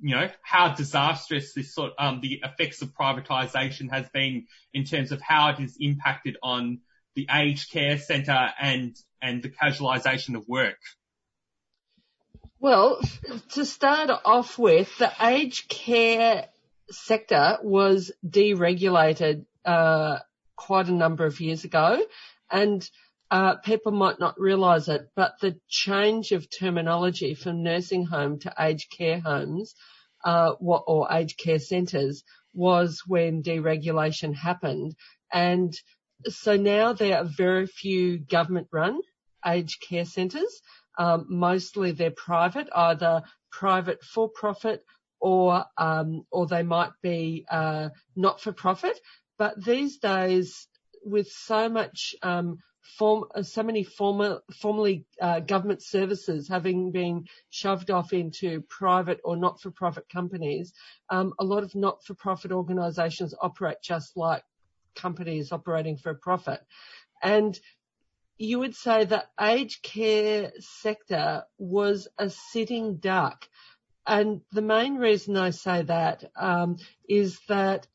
you 0.00 0.14
know 0.14 0.28
how 0.42 0.74
disastrous 0.74 1.52
this 1.54 1.74
sort 1.74 1.92
um, 1.98 2.20
the 2.20 2.40
effects 2.44 2.82
of 2.82 2.94
privatisation 2.94 3.90
has 3.90 4.08
been 4.10 4.46
in 4.72 4.84
terms 4.84 5.12
of 5.12 5.20
how 5.20 5.50
it 5.50 5.56
has 5.58 5.76
impacted 5.80 6.36
on 6.42 6.80
the 7.14 7.26
aged 7.30 7.70
care 7.70 7.98
centre 7.98 8.50
and 8.60 8.96
and 9.20 9.42
the 9.42 9.50
casualisation 9.50 10.36
of 10.36 10.46
work. 10.48 10.78
Well, 12.60 13.00
to 13.50 13.64
start 13.64 14.10
off 14.24 14.58
with, 14.58 14.96
the 14.98 15.12
aged 15.20 15.68
care 15.68 16.46
sector 16.90 17.58
was 17.62 18.10
deregulated 18.26 19.46
uh, 19.64 20.18
quite 20.56 20.88
a 20.88 20.92
number 20.92 21.24
of 21.24 21.40
years 21.40 21.64
ago, 21.64 22.00
and 22.50 22.88
uh, 23.30 23.56
people 23.56 23.92
might 23.92 24.18
not 24.18 24.40
realise 24.40 24.88
it, 24.88 25.08
but 25.14 25.34
the 25.40 25.58
change 25.68 26.32
of 26.32 26.48
terminology 26.50 27.34
from 27.34 27.62
nursing 27.62 28.04
home 28.04 28.38
to 28.40 28.52
aged 28.58 28.90
care 28.90 29.20
homes 29.20 29.74
uh, 30.24 30.52
or 30.60 31.08
aged 31.12 31.38
care 31.38 31.58
centres 31.58 32.24
was 32.54 33.02
when 33.06 33.42
deregulation 33.42 34.34
happened, 34.34 34.94
and 35.32 35.74
so 36.24 36.56
now 36.56 36.92
there 36.92 37.18
are 37.18 37.24
very 37.24 37.66
few 37.66 38.18
government-run 38.18 39.00
aged 39.46 39.80
care 39.88 40.04
centres. 40.04 40.60
Um, 40.98 41.26
mostly 41.28 41.92
they're 41.92 42.10
private, 42.10 42.68
either 42.74 43.22
private 43.52 44.02
for 44.02 44.28
profit 44.28 44.82
or 45.20 45.64
um, 45.76 46.24
or 46.30 46.46
they 46.46 46.62
might 46.62 46.90
be 47.02 47.46
uh, 47.50 47.90
not 48.16 48.40
for 48.40 48.52
profit. 48.52 48.98
But 49.38 49.62
these 49.64 49.98
days, 49.98 50.66
with 51.04 51.28
so 51.28 51.68
much 51.68 52.14
um, 52.22 52.58
form, 52.96 53.24
so 53.42 53.62
many 53.62 53.84
former, 53.84 54.40
formerly 54.52 55.06
uh, 55.20 55.40
government 55.40 55.82
services 55.82 56.48
having 56.48 56.90
been 56.92 57.26
shoved 57.50 57.90
off 57.90 58.12
into 58.12 58.62
private 58.62 59.20
or 59.24 59.36
not-for-profit 59.36 60.08
companies, 60.08 60.72
um, 61.10 61.32
a 61.38 61.44
lot 61.44 61.62
of 61.62 61.74
not-for-profit 61.74 62.52
organisations 62.52 63.34
operate 63.40 63.78
just 63.82 64.16
like 64.16 64.42
companies 64.94 65.52
operating 65.52 65.96
for 65.96 66.10
a 66.10 66.14
profit, 66.14 66.60
and 67.22 67.58
you 68.38 68.60
would 68.60 68.74
say 68.74 69.04
the 69.04 69.24
aged 69.40 69.82
care 69.82 70.52
sector 70.60 71.44
was 71.58 72.08
a 72.18 72.30
sitting 72.30 72.96
duck. 72.96 73.48
And 74.06 74.40
the 74.52 74.62
main 74.62 74.94
reason 74.96 75.36
I 75.36 75.50
say 75.50 75.82
that 75.82 76.24
um, 76.36 76.76
is 77.08 77.38
that 77.48 77.86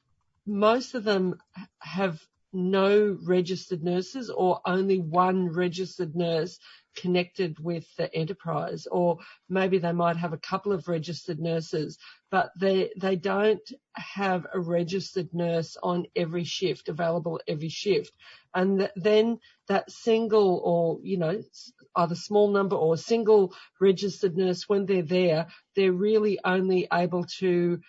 most 0.46 0.96
of 0.96 1.04
them 1.04 1.40
have 1.80 2.20
no 2.54 3.18
registered 3.24 3.84
nurses 3.84 4.30
or 4.30 4.62
only 4.66 5.00
one 5.00 5.50
registered 5.50 6.16
nurse 6.16 6.60
connected 6.96 7.60
with 7.60 7.86
the 7.98 8.14
enterprise. 8.16 8.88
Or 8.92 9.18
maybe 9.50 9.80
they 9.80 9.92
might 9.94 10.18
have 10.18 10.34
a 10.34 10.38
couple 10.38 10.72
of 10.74 10.88
registered 10.88 11.40
nurses 11.40 11.98
but 12.32 12.52
they 12.60 12.90
they 13.00 13.16
don't 13.16 13.62
have 13.96 14.48
a 14.56 14.60
registered 14.60 15.30
nurse 15.34 15.78
on 15.84 16.08
every 16.16 16.44
shift 16.44 16.90
available 16.90 17.40
every 17.48 17.70
shift. 17.70 18.12
And 18.56 18.80
th- 18.80 18.92
then 18.96 19.38
that 19.68 19.92
single 19.92 20.60
or 20.66 21.00
you 21.04 21.18
know 21.18 21.44
either 21.96 22.16
small 22.16 22.52
number 22.52 22.76
or 22.76 22.98
single 22.98 23.54
registered 23.80 24.36
nurse 24.36 24.68
when 24.68 24.88
they're 24.88 25.04
there 25.04 25.46
they're 25.76 25.94
really 25.94 26.40
only 26.44 26.88
able 26.92 27.26
to 27.40 27.80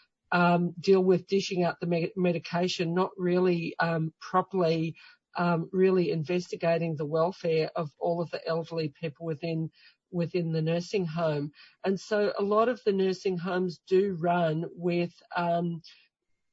deal 0.80 1.02
with 1.02 1.26
dishing 1.28 1.64
out 1.64 1.80
the 1.80 1.86
me- 1.86 2.12
medication, 2.16 2.94
not 2.94 3.10
really 3.18 3.74
um, 3.80 4.12
properly 4.20 4.94
um, 5.36 5.68
really 5.72 6.10
investigating 6.10 6.96
the 6.96 7.06
welfare 7.06 7.70
of 7.76 7.90
all 7.98 8.20
of 8.22 8.30
the 8.30 8.46
elderly 8.46 8.92
people 9.00 9.26
within 9.26 9.70
within 10.12 10.52
the 10.52 10.62
nursing 10.62 11.06
home. 11.06 11.50
And 11.84 11.98
so 11.98 12.32
a 12.38 12.42
lot 12.42 12.68
of 12.68 12.80
the 12.84 12.92
nursing 12.92 13.38
homes 13.38 13.80
do 13.88 14.16
run 14.20 14.66
with 14.76 15.12
um, 15.36 15.82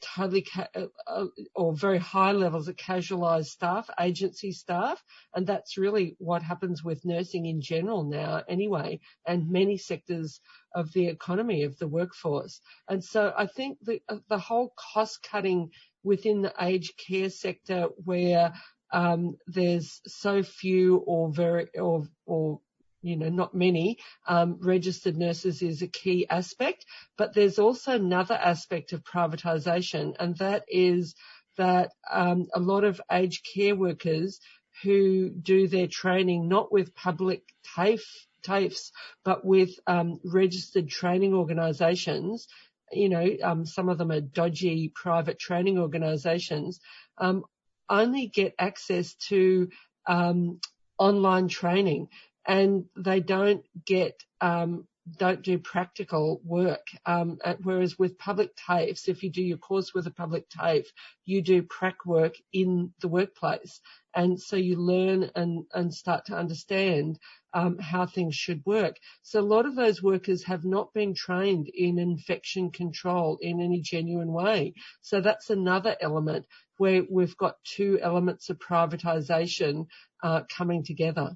totally 0.02 0.46
uh, 0.76 0.88
uh, 1.08 1.26
or 1.56 1.76
very 1.76 1.98
high 1.98 2.32
levels 2.32 2.68
of 2.68 2.76
casualised 2.76 3.48
staff, 3.48 3.90
agency 4.00 4.52
staff, 4.52 5.04
and 5.36 5.48
that's 5.48 5.78
really 5.78 6.16
what 6.20 6.42
happens 6.42 6.84
with 6.84 7.06
nursing 7.06 7.46
in 7.46 7.62
general 7.62 8.04
now, 8.04 8.42
anyway, 8.48 9.00
and 9.26 9.50
many 9.50 9.78
sectors 9.78 10.42
of 10.76 10.92
the 10.94 11.08
economy 11.08 11.64
of 11.64 11.78
the 11.78 11.88
workforce. 11.88 12.62
And 12.90 13.04
so 13.04 13.34
I 13.38 13.46
think 13.48 13.78
the 13.82 14.02
uh, 14.10 14.18
the 14.30 14.40
whole 14.40 14.74
cost 14.94 15.24
cutting 15.24 15.70
within 16.04 16.42
the 16.42 16.54
aged 16.60 16.98
care 16.98 17.30
sector, 17.30 17.88
where 18.04 18.54
um, 18.92 19.38
there's 19.48 20.02
so 20.08 20.44
few 20.44 20.98
or 20.98 21.32
very 21.32 21.68
or 21.78 22.08
or 22.26 22.60
you 23.02 23.18
know, 23.18 23.30
not 23.30 23.54
many, 23.54 23.98
um, 24.28 24.58
registered 24.62 25.18
nurses 25.18 25.62
is 25.62 25.82
a 25.82 25.88
key 25.88 26.28
aspect. 26.30 26.86
But 27.18 27.34
there's 27.34 27.60
also 27.60 27.94
another 27.94 28.36
aspect 28.36 28.94
of 28.94 29.04
privatisation, 29.04 30.16
and 30.20 30.38
that 30.38 30.64
is 30.68 31.16
that 31.58 31.92
um, 32.10 32.48
a 32.54 32.60
lot 32.60 32.84
of 32.84 33.02
aged 33.12 33.46
care 33.54 33.76
workers 33.76 34.40
who 34.84 35.30
do 35.30 35.68
their 35.68 35.88
training 35.88 36.48
not 36.48 36.72
with 36.72 36.96
public 36.96 37.44
TAFE, 37.76 38.28
TAFEs, 38.44 38.92
but 39.24 39.46
with 39.46 39.72
um, 39.86 40.20
registered 40.24 40.90
training 40.90 41.34
organisations. 41.34 42.48
You 42.92 43.10
know, 43.10 43.28
um, 43.44 43.66
some 43.66 43.90
of 43.90 43.98
them 43.98 44.12
are 44.12 44.22
dodgy 44.22 44.92
private 44.94 45.40
training 45.40 45.78
organisations. 45.78 46.80
Um, 47.18 47.44
only 47.90 48.28
get 48.28 48.56
access 48.58 49.14
to 49.30 49.70
um, 50.08 50.60
online 50.98 51.48
training 51.48 52.08
and 52.48 52.86
they 52.96 53.20
don't 53.20 53.64
get 53.86 54.24
um, 54.40 54.88
don't 55.18 55.42
do 55.42 55.58
practical 55.58 56.42
work. 56.44 56.88
Um, 57.06 57.40
whereas 57.64 57.98
with 57.98 58.18
public 58.18 58.56
TAFEs, 58.56 59.08
if 59.08 59.24
you 59.24 59.32
do 59.32 59.42
your 59.42 59.58
course 59.58 59.94
with 59.94 60.06
a 60.08 60.12
public 60.12 60.48
TAFE, 60.50 60.88
you 61.26 61.42
do 61.42 61.64
prac 61.64 62.06
work 62.06 62.36
in 62.54 62.94
the 63.02 63.08
workplace. 63.08 63.82
And 64.16 64.40
so 64.40 64.56
you 64.56 64.76
learn 64.76 65.32
and, 65.36 65.66
and 65.74 65.94
start 65.94 66.26
to 66.26 66.36
understand 66.38 67.18
um, 67.54 67.80
how 67.80 68.06
things 68.06 68.36
should 68.36 68.62
work. 68.66 68.98
So 69.24 69.40
a 69.40 69.42
lot 69.42 69.66
of 69.66 69.76
those 69.76 70.04
workers 70.04 70.44
have 70.44 70.66
not 70.66 70.94
been 70.94 71.14
trained 71.14 71.68
in 71.70 71.98
infection 71.98 72.72
control 72.72 73.38
in 73.42 73.60
any 73.60 73.82
genuine 73.82 74.32
way. 74.32 74.74
So 75.02 75.22
that's 75.22 75.50
another 75.50 75.96
element 76.00 76.46
where 76.78 77.04
we've 77.10 77.38
got 77.38 77.56
two 77.64 78.00
elements 78.02 78.50
of 78.50 78.60
privatisation 78.60 79.88
uh, 80.24 80.42
coming 80.50 80.84
together. 80.84 81.36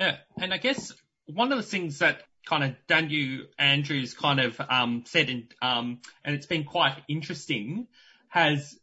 Yeah, 0.00 0.16
and 0.40 0.54
I 0.54 0.56
guess 0.56 0.92
one 1.26 1.52
of 1.52 1.58
the 1.58 1.62
things 1.62 1.98
that 1.98 2.22
kind 2.46 2.64
of 2.64 2.74
Daniel 2.88 3.42
Andrews 3.58 4.14
kind 4.14 4.40
of 4.40 4.58
um, 4.58 5.04
said, 5.06 5.28
in, 5.28 5.48
um, 5.60 6.00
and 6.24 6.34
it's 6.34 6.46
been 6.46 6.64
quite 6.64 6.96
interesting, 7.06 7.86
has 8.28 8.78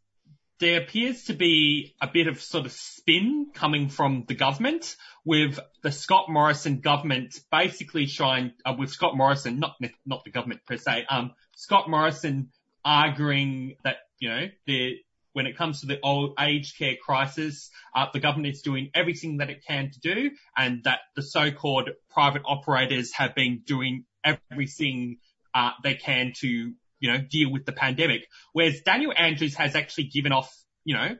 there 0.59 0.79
appears 0.79 1.23
to 1.25 1.33
be 1.33 1.95
a 1.99 2.07
bit 2.07 2.27
of 2.27 2.39
sort 2.39 2.67
of 2.67 2.71
spin 2.71 3.47
coming 3.51 3.89
from 3.89 4.25
the 4.27 4.35
government 4.35 4.95
with 5.25 5.59
the 5.81 5.91
Scott 5.91 6.25
Morrison 6.29 6.81
government 6.81 7.39
basically 7.51 8.05
trying, 8.05 8.53
uh, 8.63 8.75
with 8.77 8.91
Scott 8.91 9.17
Morrison, 9.17 9.59
not, 9.59 9.75
not 10.05 10.23
the 10.23 10.31
government 10.31 10.61
per 10.67 10.77
se, 10.77 11.07
um, 11.09 11.31
Scott 11.55 11.89
Morrison 11.89 12.51
arguing 12.85 13.75
that, 13.83 13.97
you 14.19 14.29
know, 14.29 14.45
the, 14.67 14.97
when 15.37 15.45
it 15.45 15.55
comes 15.55 15.81
to 15.81 15.85
the 15.85 15.99
old 16.01 16.33
aged 16.39 16.79
care 16.79 16.95
crisis, 16.99 17.69
uh, 17.95 18.07
the 18.11 18.19
government 18.19 18.55
is 18.55 18.63
doing 18.63 18.89
everything 18.95 19.37
that 19.37 19.51
it 19.51 19.63
can 19.67 19.91
to 19.91 19.99
do 19.99 20.31
and 20.57 20.83
that 20.85 21.01
the 21.15 21.21
so-called 21.21 21.91
private 22.09 22.41
operators 22.43 23.13
have 23.13 23.35
been 23.35 23.61
doing 23.63 24.05
everything 24.23 25.19
uh, 25.53 25.69
they 25.83 25.93
can 25.93 26.33
to 26.37 26.73
you 26.99 27.11
know, 27.11 27.19
deal 27.19 27.51
with 27.51 27.65
the 27.65 27.71
pandemic. 27.71 28.27
Whereas 28.51 28.81
Daniel 28.81 29.13
Andrews 29.15 29.53
has 29.53 29.75
actually 29.75 30.05
given 30.05 30.31
off, 30.31 30.51
you 30.83 30.95
know, 30.95 31.15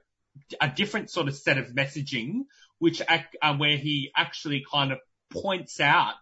a 0.60 0.68
different 0.68 1.12
sort 1.12 1.28
of 1.28 1.36
set 1.36 1.60
of 1.60 1.68
messaging, 1.68 2.46
which 2.80 3.04
um, 3.44 3.60
where 3.60 3.78
he 3.78 4.10
actually 4.18 4.66
kind 4.72 4.92
of 4.92 5.00
points 5.30 5.80
out 5.80 6.16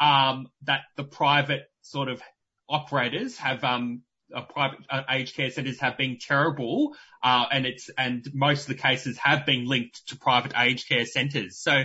um, 0.00 0.48
that 0.62 0.80
the 0.96 1.04
private 1.04 1.62
sort 1.82 2.08
of 2.08 2.20
operators 2.68 3.36
have 3.36 3.62
um, 3.62 4.02
uh, 4.34 4.42
private 4.42 4.80
uh, 4.90 5.02
aged 5.10 5.36
care 5.36 5.50
centres 5.50 5.80
have 5.80 5.96
been 5.96 6.18
terrible, 6.20 6.94
uh, 7.22 7.46
and 7.52 7.66
it's 7.66 7.90
and 7.96 8.26
most 8.34 8.62
of 8.62 8.68
the 8.68 8.82
cases 8.82 9.16
have 9.18 9.46
been 9.46 9.66
linked 9.66 10.08
to 10.08 10.16
private 10.16 10.52
aged 10.56 10.88
care 10.88 11.06
centres. 11.06 11.58
So, 11.58 11.84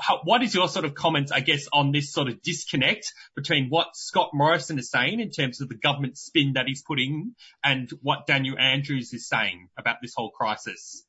how, 0.00 0.20
what 0.24 0.42
is 0.42 0.54
your 0.54 0.68
sort 0.68 0.84
of 0.84 0.94
comments, 0.94 1.32
I 1.32 1.40
guess, 1.40 1.68
on 1.72 1.92
this 1.92 2.12
sort 2.12 2.28
of 2.28 2.42
disconnect 2.42 3.12
between 3.36 3.68
what 3.68 3.96
Scott 3.96 4.30
Morrison 4.32 4.78
is 4.78 4.90
saying 4.90 5.20
in 5.20 5.30
terms 5.30 5.60
of 5.60 5.68
the 5.68 5.76
government 5.76 6.16
spin 6.16 6.54
that 6.54 6.66
he's 6.66 6.82
putting 6.82 7.34
and 7.62 7.90
what 8.02 8.26
Daniel 8.26 8.58
Andrews 8.58 9.12
is 9.12 9.28
saying 9.28 9.68
about 9.76 9.96
this 10.00 10.14
whole 10.16 10.30
crisis? 10.30 11.04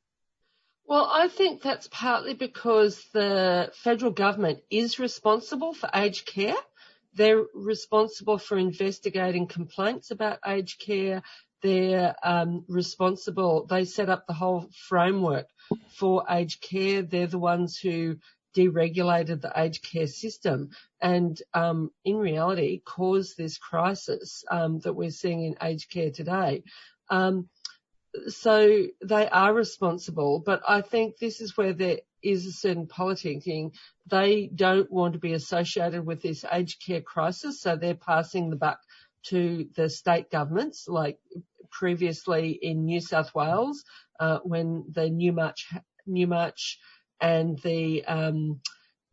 Well, 0.88 1.10
I 1.12 1.28
think 1.28 1.62
that's 1.62 1.88
partly 1.90 2.34
because 2.34 3.04
the 3.12 3.72
federal 3.74 4.12
government 4.12 4.60
is 4.70 5.00
responsible 5.00 5.74
for 5.74 5.90
aged 5.92 6.26
care. 6.26 6.54
They're 7.16 7.44
responsible 7.54 8.38
for 8.38 8.58
investigating 8.58 9.46
complaints 9.46 10.10
about 10.10 10.38
aged 10.46 10.80
care. 10.80 11.22
They're 11.62 12.14
um, 12.22 12.64
responsible. 12.68 13.66
They 13.66 13.86
set 13.86 14.10
up 14.10 14.26
the 14.26 14.34
whole 14.34 14.68
framework 14.88 15.48
for 15.88 16.24
aged 16.30 16.60
care. 16.60 17.02
They're 17.02 17.26
the 17.26 17.38
ones 17.38 17.78
who 17.78 18.18
deregulated 18.56 19.40
the 19.40 19.52
aged 19.56 19.82
care 19.82 20.06
system 20.06 20.70
and 21.00 21.40
um, 21.52 21.90
in 22.04 22.16
reality 22.16 22.80
caused 22.84 23.36
this 23.36 23.58
crisis 23.58 24.44
um, 24.50 24.80
that 24.80 24.94
we're 24.94 25.10
seeing 25.10 25.44
in 25.44 25.56
aged 25.62 25.90
care 25.90 26.10
today. 26.10 26.62
Um, 27.10 27.48
so 28.28 28.86
they 29.04 29.28
are 29.28 29.52
responsible, 29.52 30.42
but 30.44 30.62
I 30.66 30.80
think 30.80 31.18
this 31.18 31.40
is 31.40 31.56
where 31.56 31.74
is 32.26 32.46
a 32.46 32.52
certain 32.52 32.86
politicking. 32.86 33.72
They 34.06 34.50
don't 34.54 34.90
want 34.90 35.14
to 35.14 35.18
be 35.18 35.32
associated 35.32 36.04
with 36.04 36.22
this 36.22 36.44
aged 36.50 36.82
care 36.84 37.00
crisis, 37.00 37.60
so 37.60 37.76
they're 37.76 37.94
passing 37.94 38.50
the 38.50 38.56
buck 38.56 38.78
to 39.24 39.68
the 39.76 39.88
state 39.88 40.30
governments, 40.30 40.86
like 40.88 41.18
previously 41.70 42.58
in 42.60 42.84
New 42.84 43.00
South 43.00 43.34
Wales, 43.34 43.84
uh, 44.20 44.38
when 44.44 44.84
the 44.92 45.10
Newmarch, 45.10 45.68
Newmarch 46.06 46.78
and 47.20 47.58
the 47.60 48.04
um, 48.04 48.60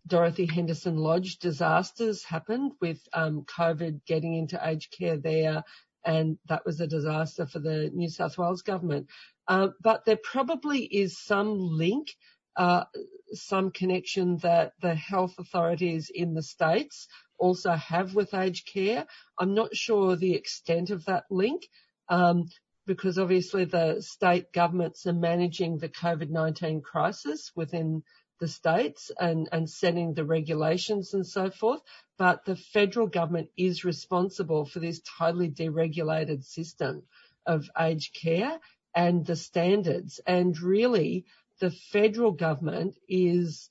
Dorothy 0.06 0.46
Henderson 0.46 0.98
Lodge 0.98 1.38
disasters 1.38 2.24
happened 2.24 2.74
with 2.82 3.00
um, 3.14 3.46
COVID 3.46 4.06
getting 4.06 4.36
into 4.36 4.60
aged 4.64 4.94
care 4.98 5.18
there 5.18 5.64
and 6.06 6.38
that 6.50 6.66
was 6.66 6.80
a 6.80 6.88
disaster 6.88 7.46
for 7.46 7.60
the 7.60 7.90
New 7.94 8.10
South 8.10 8.38
Wales 8.38 8.62
government. 8.62 9.08
Uh, 9.48 9.70
but 9.82 10.06
there 10.06 10.20
probably 10.22 10.84
is 10.84 11.18
some 11.18 11.58
link, 11.58 12.16
uh, 12.56 12.86
some 13.34 13.72
connection 13.72 14.38
that 14.38 14.74
the 14.82 14.96
health 14.96 15.36
authorities 15.40 16.12
in 16.14 16.34
the 16.34 16.44
states 16.44 17.08
also 17.38 17.72
have 17.72 18.16
with 18.16 18.34
aged 18.34 18.68
care. 18.68 19.06
I'm 19.38 19.54
not 19.54 19.76
sure 19.76 20.16
the 20.16 20.36
extent 20.36 20.90
of 20.92 21.06
that 21.06 21.26
link. 21.30 21.68
Um, 22.10 22.50
because 22.86 23.18
obviously 23.18 23.66
the 23.66 24.02
state 24.02 24.52
governments 24.52 25.08
are 25.08 25.14
managing 25.14 25.78
the 25.78 25.90
COVID-19 25.90 26.84
crisis 26.84 27.52
within 27.56 28.04
the 28.40 28.48
states 28.48 29.12
and, 29.20 29.48
and 29.52 29.70
setting 29.70 30.14
the 30.14 30.26
regulations 30.26 31.14
and 31.14 31.26
so 31.26 31.50
forth. 31.50 31.82
But 32.18 32.44
the 32.46 32.56
federal 32.56 33.08
government 33.08 33.50
is 33.56 33.86
responsible 33.86 34.66
for 34.66 34.80
this 34.80 35.02
totally 35.18 35.50
deregulated 35.50 36.44
system 36.44 37.04
of 37.46 37.70
aged 37.80 38.16
care 38.22 38.60
and 38.96 39.26
the 39.26 39.36
standards. 39.36 40.20
And 40.26 40.60
really, 40.60 41.26
the 41.64 41.72
federal 41.72 42.34
government 42.34 42.98
is 43.08 43.70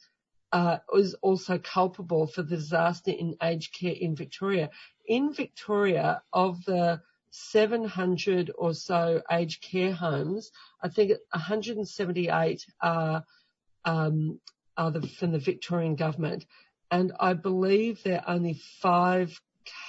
uh, 0.50 0.78
is 0.94 1.12
also 1.20 1.58
culpable 1.58 2.26
for 2.26 2.42
the 2.42 2.56
disaster 2.56 3.10
in 3.10 3.36
aged 3.42 3.74
care 3.78 3.92
in 3.92 4.16
Victoria. 4.16 4.70
In 5.06 5.34
Victoria, 5.34 6.22
of 6.32 6.64
the 6.64 7.02
700 7.32 8.50
or 8.56 8.72
so 8.72 9.20
aged 9.30 9.62
care 9.62 9.92
homes, 9.92 10.52
I 10.82 10.88
think 10.88 11.10
178 11.32 12.64
are 12.80 13.24
um, 13.84 14.40
are 14.78 14.90
the, 14.90 15.06
from 15.06 15.32
the 15.32 15.38
Victorian 15.38 15.94
government. 15.94 16.46
And 16.90 17.12
I 17.20 17.34
believe 17.34 18.02
there 18.02 18.22
are 18.26 18.34
only 18.34 18.54
five 18.80 19.38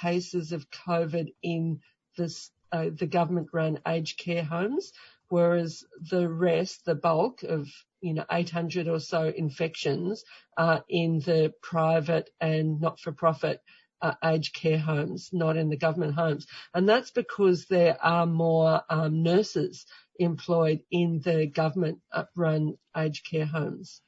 cases 0.02 0.52
of 0.52 0.70
COVID 0.70 1.32
in 1.42 1.80
this, 2.18 2.50
uh, 2.70 2.90
the 2.94 3.06
government 3.06 3.48
run 3.54 3.80
aged 3.88 4.18
care 4.18 4.44
homes, 4.44 4.92
whereas 5.28 5.84
the 6.10 6.28
rest, 6.28 6.84
the 6.84 6.94
bulk 6.94 7.42
of, 7.42 7.68
you 8.04 8.12
know, 8.12 8.24
800 8.30 8.86
or 8.86 9.00
so 9.00 9.22
infections 9.24 10.24
are 10.58 10.84
in 10.90 11.20
the 11.20 11.54
private 11.62 12.28
and 12.38 12.78
not 12.78 13.00
for 13.00 13.12
profit 13.12 13.62
uh, 14.02 14.12
aged 14.22 14.54
care 14.54 14.78
homes, 14.78 15.30
not 15.32 15.56
in 15.56 15.70
the 15.70 15.78
government 15.78 16.14
homes. 16.14 16.46
And 16.74 16.86
that's 16.86 17.10
because 17.12 17.64
there 17.64 17.96
are 18.04 18.26
more 18.26 18.82
um, 18.90 19.22
nurses 19.22 19.86
employed 20.18 20.80
in 20.90 21.22
the 21.24 21.46
government 21.46 22.00
run 22.36 22.74
aged 22.94 23.26
care 23.26 23.46
homes. 23.46 24.02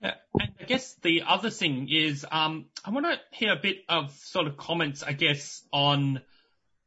And 0.00 0.14
I 0.60 0.64
guess 0.64 0.94
the 1.02 1.22
other 1.26 1.50
thing 1.50 1.88
is, 1.90 2.24
um, 2.30 2.66
I 2.84 2.90
want 2.90 3.06
to 3.06 3.18
hear 3.36 3.52
a 3.52 3.60
bit 3.60 3.78
of 3.88 4.12
sort 4.12 4.46
of 4.46 4.56
comments, 4.56 5.02
I 5.02 5.12
guess, 5.12 5.66
on 5.72 6.20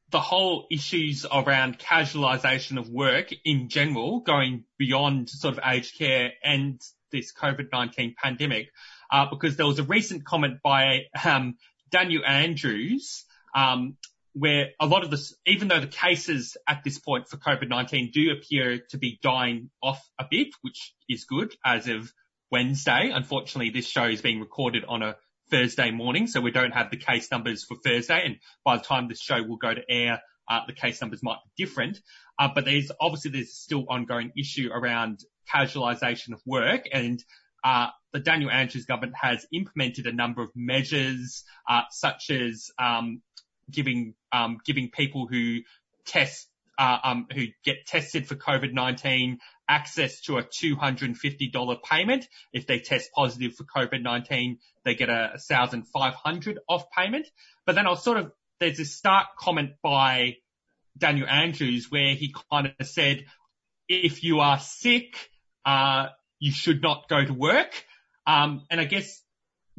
the 0.09 0.19
whole 0.19 0.67
issues 0.71 1.25
around 1.31 1.79
casualisation 1.79 2.79
of 2.79 2.89
work 2.89 3.33
in 3.43 3.69
general, 3.69 4.21
going 4.21 4.63
beyond 4.77 5.29
sort 5.29 5.57
of 5.57 5.63
aged 5.65 5.97
care 5.97 6.31
and 6.43 6.81
this 7.11 7.33
COVID-19 7.33 8.15
pandemic, 8.15 8.69
uh, 9.11 9.25
because 9.29 9.57
there 9.57 9.65
was 9.65 9.79
a 9.79 9.83
recent 9.83 10.25
comment 10.25 10.59
by 10.63 11.05
um, 11.23 11.57
Daniel 11.91 12.23
Andrews, 12.25 13.25
um, 13.53 13.97
where 14.33 14.69
a 14.79 14.85
lot 14.85 15.03
of 15.03 15.09
this, 15.09 15.35
even 15.45 15.67
though 15.67 15.79
the 15.79 15.87
cases 15.87 16.57
at 16.67 16.83
this 16.83 16.99
point 16.99 17.27
for 17.27 17.37
COVID-19 17.37 18.11
do 18.13 18.31
appear 18.31 18.79
to 18.89 18.97
be 18.97 19.19
dying 19.21 19.69
off 19.81 20.01
a 20.19 20.25
bit, 20.29 20.49
which 20.61 20.93
is 21.09 21.25
good 21.25 21.53
as 21.65 21.87
of 21.87 22.11
Wednesday. 22.51 23.09
Unfortunately, 23.13 23.71
this 23.71 23.87
show 23.87 24.05
is 24.05 24.21
being 24.21 24.39
recorded 24.39 24.85
on 24.87 25.01
a 25.01 25.15
Thursday 25.49 25.91
morning, 25.91 26.27
so 26.27 26.41
we 26.41 26.51
don't 26.51 26.71
have 26.71 26.91
the 26.91 26.97
case 26.97 27.31
numbers 27.31 27.63
for 27.63 27.77
Thursday. 27.83 28.21
And 28.25 28.37
by 28.63 28.77
the 28.77 28.83
time 28.83 29.07
this 29.07 29.21
show 29.21 29.41
will 29.43 29.57
go 29.57 29.73
to 29.73 29.81
air, 29.89 30.21
uh, 30.49 30.61
the 30.65 30.73
case 30.73 31.01
numbers 31.01 31.21
might 31.23 31.37
be 31.43 31.65
different. 31.65 31.99
Uh, 32.39 32.49
but 32.53 32.65
there's 32.65 32.91
obviously 32.99 33.31
there's 33.31 33.53
still 33.53 33.85
ongoing 33.89 34.31
issue 34.37 34.69
around 34.71 35.19
casualisation 35.53 36.33
of 36.33 36.41
work 36.45 36.85
and 36.91 37.23
uh, 37.63 37.87
the 38.13 38.19
Daniel 38.19 38.49
Andrews 38.49 38.85
government 38.85 39.15
has 39.19 39.45
implemented 39.51 40.07
a 40.07 40.13
number 40.13 40.41
of 40.41 40.49
measures, 40.55 41.43
uh, 41.67 41.81
such 41.89 42.29
as 42.29 42.71
um, 42.79 43.21
giving 43.69 44.13
um, 44.31 44.59
giving 44.65 44.89
people 44.89 45.27
who 45.27 45.59
test 46.05 46.47
uh, 46.79 46.97
um, 47.03 47.27
who 47.33 47.47
get 47.65 47.85
tested 47.85 48.27
for 48.27 48.35
COVID-19 48.35 49.37
access 49.67 50.21
to 50.21 50.37
a 50.37 50.43
$250 50.43 51.83
payment. 51.83 52.27
If 52.53 52.67
they 52.67 52.79
test 52.79 53.11
positive 53.13 53.55
for 53.55 53.65
COVID-19, 53.65 54.57
they 54.87 54.95
get 54.95 55.09
a 55.09 55.39
1,500 55.47 56.59
off 56.67 56.89
payment. 56.91 57.27
But 57.65 57.75
then 57.75 57.87
I'll 57.87 57.95
sort 57.95 58.17
of, 58.17 58.31
there's 58.59 58.77
this 58.77 58.95
stark 58.95 59.35
comment 59.37 59.71
by 59.83 60.37
Daniel 60.97 61.27
Andrews 61.27 61.87
where 61.89 62.15
he 62.15 62.33
kind 62.51 62.73
of 62.79 62.87
said, 62.87 63.25
if 63.87 64.23
you 64.23 64.39
are 64.39 64.59
sick, 64.59 65.29
uh, 65.65 66.07
you 66.39 66.51
should 66.51 66.81
not 66.81 67.07
go 67.09 67.23
to 67.23 67.33
work. 67.33 67.85
Um, 68.25 68.63
and 68.69 68.79
I 68.79 68.85
guess 68.85 69.21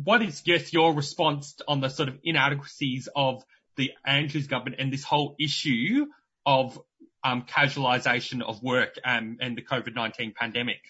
what 0.02 0.22
is 0.22 0.42
just 0.42 0.72
your 0.72 0.94
response 0.94 1.56
on 1.66 1.80
the 1.80 1.88
sort 1.88 2.08
of 2.08 2.18
inadequacies 2.22 3.08
of 3.14 3.44
the 3.76 3.92
Andrews 4.04 4.46
government 4.46 4.76
and 4.78 4.92
this 4.92 5.04
whole 5.04 5.36
issue 5.40 6.06
of 6.46 6.80
um, 7.24 7.42
casualisation 7.42 8.42
of 8.42 8.62
work 8.62 8.96
and 9.04 9.38
the 9.38 9.62
COVID-19 9.62 10.34
pandemic? 10.34 10.80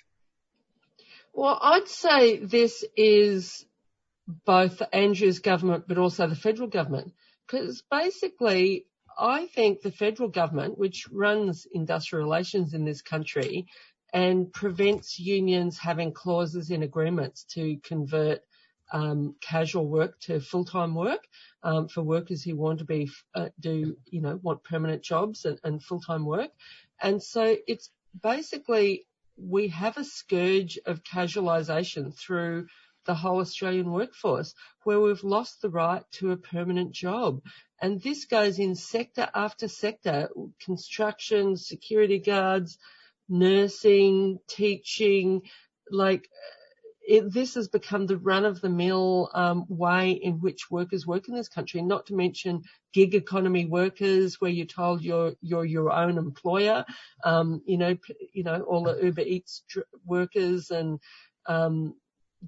Well, 1.33 1.59
I'd 1.61 1.89
say 1.89 2.39
this 2.39 2.85
is 2.97 3.65
both 4.45 4.83
Andrews 4.93 5.39
government, 5.39 5.85
but 5.89 5.99
also 5.99 6.27
the 6.27 6.37
federal 6.37 6.69
government, 6.69 7.13
because 7.47 7.83
basically 7.91 8.87
I 9.19 9.47
think 9.47 9.81
the 9.81 9.91
federal 9.91 10.29
government, 10.29 10.79
which 10.79 11.09
runs 11.11 11.67
industrial 11.73 12.25
relations 12.25 12.75
in 12.75 12.85
this 12.85 13.03
country 13.03 13.67
and 14.13 14.53
prevents 14.53 15.19
unions 15.19 15.79
having 15.79 16.13
clauses 16.13 16.71
in 16.71 16.83
agreements 16.83 17.45
to 17.45 17.79
convert 17.83 18.43
um, 18.93 19.35
casual 19.41 19.87
work 19.87 20.19
to 20.21 20.41
full-time 20.41 20.95
work 20.95 21.27
um, 21.63 21.89
for 21.89 22.03
workers 22.03 22.43
who 22.43 22.57
want 22.57 22.79
to 22.79 22.85
be 22.87 23.11
uh, 23.35 23.49
do 23.61 23.97
you 24.07 24.21
know 24.23 24.39
want 24.43 24.65
permanent 24.65 25.03
jobs 25.03 25.45
and, 25.45 25.61
and 25.63 25.83
full-time 25.83 26.25
work, 26.25 26.51
and 27.03 27.23
so 27.23 27.55
it's 27.67 27.91
basically 28.23 29.07
we 29.37 29.69
have 29.69 29.99
a 29.99 30.05
scourge 30.05 30.79
of 30.87 31.05
casualisation 31.05 32.17
through 32.17 32.67
the 33.09 33.15
whole 33.15 33.41
Australian 33.41 33.91
workforce, 33.91 34.55
where 34.85 35.01
we've 35.01 35.25
lost 35.25 35.63
the 35.63 35.71
right 35.71 36.05
to 36.13 36.31
a 36.31 36.37
permanent 36.37 36.93
job. 36.93 37.41
And 37.81 38.01
this 38.01 38.27
goes 38.27 38.59
in 38.59 38.75
sector 38.75 39.29
after 39.35 39.67
sector, 39.67 40.29
construction, 40.65 41.57
security 41.57 42.19
guards, 42.19 42.79
nursing, 43.29 44.39
teaching, 44.47 45.43
like 45.91 46.29
it, 47.01 47.33
this 47.33 47.55
has 47.55 47.69
become 47.69 48.07
the 48.07 48.19
run 48.19 48.45
of 48.45 48.61
the 48.61 48.69
mill 48.69 49.31
um, 49.33 49.65
way 49.71 50.11
in 50.11 50.41
which 50.41 50.71
workers 50.71 51.07
work 51.07 51.27
in 51.29 51.35
this 51.35 51.49
country. 51.49 51.81
Not 51.81 52.07
to 52.07 52.15
mention 52.15 52.65
gig 52.93 53.15
economy 53.15 53.65
workers, 53.65 54.39
where 54.39 54.51
you're 54.51 54.67
told 54.67 55.03
you're 55.03 55.33
you're 55.41 55.65
your 55.65 55.91
own 55.91 56.19
employer. 56.19 56.85
Um, 57.25 57.63
you 57.65 57.79
know, 57.79 57.97
you 58.35 58.45
know 58.45 58.61
all 58.61 58.85
the 58.85 59.03
Uber 59.03 59.23
Eats 59.23 59.63
workers 60.05 60.71
and 60.71 61.01
um, 61.47 61.95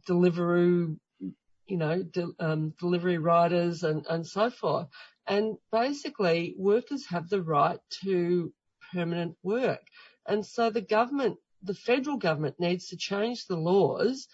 Deliveroo, 0.09 0.99
you 1.67 1.77
know, 1.77 2.03
de- 2.03 2.35
um, 2.39 2.75
delivery 2.79 3.19
riders 3.19 3.83
and 3.85 4.07
and 4.09 4.27
so 4.27 4.51
forth. 4.51 4.89
And 5.27 5.57
basically, 5.71 6.55
workers 6.59 7.07
have 7.07 7.29
the 7.29 7.43
right 7.43 7.79
to 8.05 8.53
permanent 8.93 9.37
work. 9.43 9.87
And 10.27 10.45
so 10.45 10.71
the 10.71 10.81
government, 10.81 11.39
the 11.63 11.75
federal 11.75 12.17
government 12.17 12.59
needs 12.59 12.89
to 12.89 12.97
change 12.97 13.47
the 13.47 13.57
laws 13.57 14.29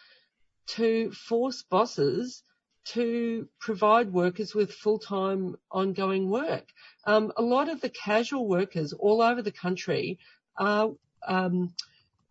to 0.69 1.13
force 1.13 1.63
bosses 1.63 2.43
to 2.87 3.49
provide 3.59 4.13
workers 4.13 4.55
with 4.55 4.73
full-time 4.73 5.57
ongoing 5.71 6.31
work. 6.31 6.69
Um, 7.05 7.33
a 7.37 7.43
lot 7.43 7.69
of 7.69 7.81
the 7.81 7.89
casual 7.91 8.49
workers 8.49 8.93
all 8.93 9.21
over 9.21 9.43
the 9.43 9.53
country 9.53 10.19
are, 10.57 10.93
um, 11.27 11.75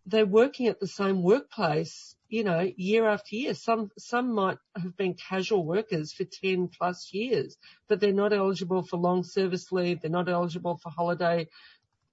they're 0.06 0.26
working 0.26 0.66
at 0.68 0.80
the 0.80 0.86
same 0.86 1.22
workplace, 1.22 2.15
you 2.28 2.44
know, 2.44 2.70
year 2.76 3.06
after 3.08 3.36
year. 3.36 3.54
Some, 3.54 3.90
some 3.98 4.32
might 4.34 4.58
have 4.76 4.96
been 4.96 5.14
casual 5.14 5.64
workers 5.64 6.12
for 6.12 6.24
10 6.24 6.68
plus 6.68 7.12
years, 7.12 7.56
but 7.88 8.00
they're 8.00 8.12
not 8.12 8.32
eligible 8.32 8.82
for 8.82 8.96
long 8.96 9.24
service 9.24 9.70
leave. 9.72 10.00
They're 10.00 10.10
not 10.10 10.28
eligible 10.28 10.76
for 10.76 10.90
holiday 10.90 11.48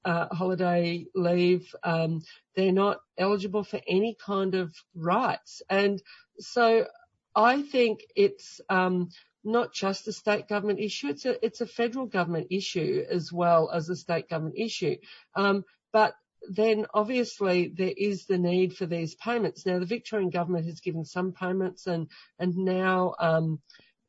uh, 0.05 0.27
holiday 0.33 1.05
leave. 1.15 1.73
Um, 1.83 2.23
they're 2.55 2.71
not 2.71 2.97
eligible 3.17 3.63
for 3.63 3.79
any 3.87 4.15
kind 4.15 4.55
of 4.55 4.75
rights. 4.95 5.61
And 5.69 6.01
so 6.39 6.87
I 7.35 7.61
think 7.61 8.01
it's 8.15 8.61
um, 8.69 9.09
not 9.43 9.73
just 9.73 10.07
a 10.07 10.13
state 10.13 10.47
government 10.47 10.79
issue, 10.79 11.07
it's 11.09 11.25
a, 11.25 11.43
it's 11.43 11.61
a 11.61 11.67
federal 11.67 12.05
government 12.05 12.47
issue 12.51 13.03
as 13.09 13.31
well 13.31 13.69
as 13.71 13.89
a 13.89 13.95
state 13.95 14.29
government 14.29 14.55
issue. 14.57 14.97
Um, 15.35 15.63
but 15.91 16.15
then 16.49 16.85
obviously 16.93 17.69
there 17.69 17.93
is 17.95 18.25
the 18.25 18.37
need 18.37 18.75
for 18.75 18.85
these 18.85 19.15
payments. 19.15 19.65
Now 19.65 19.79
the 19.79 19.85
Victorian 19.85 20.29
government 20.29 20.65
has 20.65 20.79
given 20.79 21.05
some 21.05 21.31
payments 21.31 21.87
and, 21.87 22.07
and 22.39 22.55
now, 22.57 23.15
um, 23.19 23.59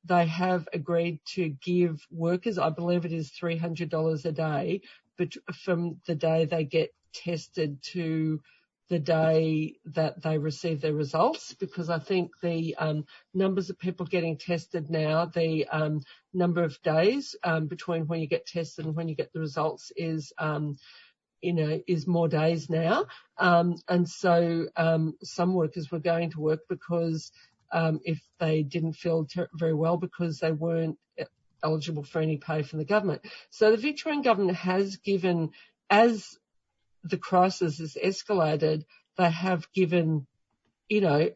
they 0.07 0.27
have 0.27 0.69
agreed 0.73 1.21
to 1.35 1.49
give 1.49 2.07
workers, 2.11 2.59
I 2.59 2.69
believe 2.71 3.05
it 3.05 3.13
is 3.13 3.33
$300 3.41 4.25
a 4.25 4.33
day, 4.33 4.83
but 5.17 5.33
from 5.55 6.01
the 6.07 6.15
day 6.15 6.45
they 6.45 6.65
get 6.65 6.95
tested 7.15 7.83
to 7.93 8.41
the 8.91 8.99
day 8.99 9.77
that 9.87 10.23
they 10.23 10.37
receive 10.37 10.81
their 10.81 10.93
results 10.93 11.55
because 11.55 11.89
I 11.89 11.99
think 11.99 12.33
the 12.43 12.75
um, 12.77 13.07
numbers 13.33 13.71
of 13.71 13.79
people 13.79 14.05
getting 14.05 14.37
tested 14.37 14.91
now, 14.91 15.25
the 15.25 15.67
um, 15.69 16.03
number 16.35 16.63
of 16.63 16.81
days 16.83 17.35
um, 17.43 17.67
between 17.67 18.07
when 18.07 18.21
you 18.21 18.27
get 18.27 18.47
tested 18.47 18.85
and 18.85 18.95
when 18.95 19.09
you 19.09 19.15
get 19.15 19.33
the 19.33 19.41
results 19.41 19.91
is, 19.97 20.35
um, 20.39 20.77
you 21.45 21.53
know, 21.53 21.81
is 21.87 22.07
more 22.07 22.29
days 22.29 22.71
now. 22.71 23.07
Um, 23.39 23.77
and 23.89 24.09
so 24.09 24.67
um, 24.77 25.15
some 25.23 25.55
workers 25.55 25.91
were 25.91 26.01
going 26.01 26.31
to 26.31 26.41
work 26.41 26.61
because 26.69 27.31
if 28.05 28.21
they 28.39 28.63
didn't 28.63 28.93
feel 28.93 29.25
ter- 29.25 29.49
very 29.53 29.75
well 29.75 29.97
because 29.97 30.39
they 30.39 30.53
weren't 30.53 30.97
eligible 31.65 32.05
for 32.05 32.21
any 32.21 32.37
pay 32.37 32.63
from 32.63 32.79
the 32.79 32.85
government. 32.85 33.23
So 33.51 33.71
the 33.71 33.77
Victorian 33.79 34.23
government 34.23 34.59
has 34.59 34.97
given, 34.97 35.51
as 35.91 36.39
the 37.03 37.17
crisis 37.17 37.79
has 37.79 37.97
escalated, 38.03 38.85
they 39.17 39.31
have 39.31 39.73
given, 39.73 40.27
you 40.89 41.01
know, 41.01 41.31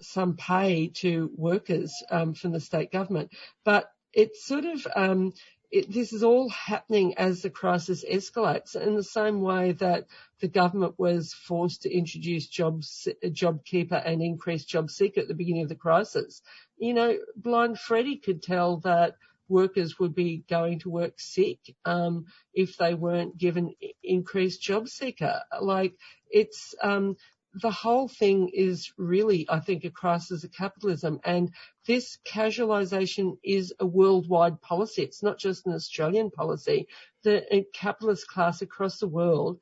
some 0.00 0.36
pay 0.36 0.88
to 0.88 1.30
workers 1.36 1.92
um, 2.10 2.34
from 2.34 2.52
the 2.52 2.60
state 2.60 2.92
government. 2.92 3.30
But 3.64 3.90
it's 4.12 4.46
sort 4.46 4.64
of, 4.64 4.86
um, 4.94 5.32
it, 5.74 5.92
this 5.92 6.12
is 6.12 6.22
all 6.22 6.48
happening 6.50 7.18
as 7.18 7.42
the 7.42 7.50
crisis 7.50 8.04
escalates 8.04 8.76
in 8.76 8.94
the 8.94 9.02
same 9.02 9.40
way 9.40 9.72
that 9.72 10.06
the 10.40 10.46
government 10.46 10.94
was 10.98 11.34
forced 11.34 11.82
to 11.82 11.92
introduce 11.92 12.46
jobs, 12.46 13.08
JobKeeper 13.24 14.00
and 14.06 14.22
increase 14.22 14.64
JobSeeker 14.64 15.18
at 15.18 15.28
the 15.28 15.34
beginning 15.34 15.64
of 15.64 15.68
the 15.68 15.74
crisis. 15.74 16.42
You 16.78 16.94
know, 16.94 17.18
blind 17.34 17.80
Freddie 17.80 18.18
could 18.18 18.40
tell 18.40 18.76
that 18.78 19.16
workers 19.48 19.98
would 19.98 20.14
be 20.14 20.44
going 20.48 20.78
to 20.78 20.90
work 20.90 21.14
sick 21.18 21.58
um, 21.84 22.26
if 22.54 22.76
they 22.76 22.94
weren't 22.94 23.36
given 23.36 23.74
increased 24.04 24.62
job 24.62 24.88
seeker. 24.88 25.42
Like 25.60 25.94
it's 26.30 26.76
um, 26.82 27.16
the 27.54 27.70
whole 27.70 28.08
thing 28.08 28.50
is 28.52 28.92
really, 28.96 29.46
I 29.48 29.60
think, 29.60 29.84
a 29.84 29.90
crisis 29.90 30.42
of 30.42 30.52
capitalism. 30.52 31.20
And 31.24 31.52
this 31.86 32.18
casualisation 32.26 33.38
is 33.44 33.72
a 33.78 33.86
worldwide 33.86 34.60
policy. 34.60 35.02
It's 35.02 35.22
not 35.22 35.38
just 35.38 35.66
an 35.66 35.72
Australian 35.72 36.30
policy. 36.30 36.88
The 37.22 37.64
capitalist 37.72 38.26
class 38.26 38.60
across 38.62 38.98
the 38.98 39.08
world 39.08 39.60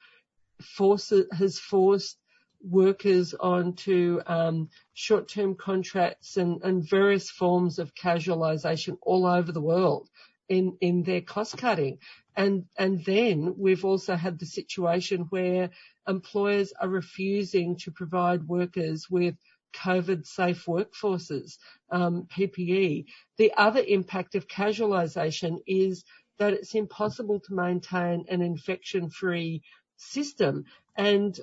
forces, 0.63 1.27
has 1.33 1.59
forced 1.59 2.19
workers 2.63 3.35
onto 3.35 4.21
um, 4.27 4.69
short-term 4.95 5.57
contracts 5.57 6.37
and, 6.37 6.63
and 6.63 6.89
various 6.89 7.29
forms 7.29 7.79
of 7.79 7.95
casualisation 7.95 8.97
all 9.03 9.27
over 9.27 9.53
the 9.53 9.61
world 9.61 10.09
in, 10.49 10.77
in 10.81 11.03
their 11.03 11.21
cost 11.21 11.57
cutting. 11.59 11.99
And, 12.37 12.65
and 12.79 13.05
then 13.05 13.55
we've 13.59 13.85
also 13.85 14.17
had 14.17 14.39
the 14.39 14.47
situation 14.47 15.27
where 15.31 15.71
employers 16.09 16.73
are 16.81 16.89
refusing 16.89 17.77
to 17.79 17.91
provide 17.91 18.49
workers 18.49 19.11
with 19.11 19.37
COVID 19.75 20.27
safe 20.27 20.65
workforces, 20.67 21.59
um, 21.91 22.27
PPE. 22.35 23.07
The 23.37 23.53
other 23.57 23.83
impact 23.87 24.35
of 24.35 24.49
casualisation 24.49 25.63
is 25.67 26.05
that 26.39 26.53
it's 26.53 26.75
impossible 26.75 27.41
to 27.41 27.55
maintain 27.55 28.25
an 28.29 28.43
infection 28.43 29.11
free 29.11 29.63
system. 29.97 30.65
And 30.97 31.39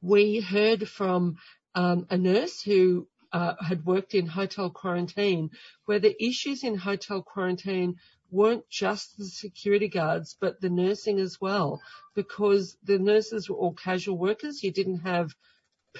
we 0.00 0.40
heard 0.40 0.88
from 0.88 1.36
um, 1.74 2.06
a 2.10 2.18
nurse 2.18 2.62
who 2.62 3.08
uh, 3.32 3.54
had 3.60 3.84
worked 3.84 4.14
in 4.14 4.26
hotel 4.26 4.70
quarantine, 4.70 5.50
where 5.86 5.98
the 5.98 6.24
issues 6.24 6.62
in 6.62 6.76
hotel 6.76 7.20
quarantine 7.22 7.96
weren't 8.34 8.68
just 8.68 9.16
the 9.16 9.24
security 9.24 9.88
guards, 9.88 10.36
but 10.40 10.60
the 10.60 10.70
nursing 10.70 11.20
as 11.20 11.40
well, 11.40 11.80
because 12.14 12.76
the 12.82 12.98
nurses 12.98 13.48
were 13.48 13.56
all 13.56 13.74
casual 13.74 14.18
workers. 14.18 14.62
You 14.62 14.72
didn't 14.72 15.00
have 15.00 15.34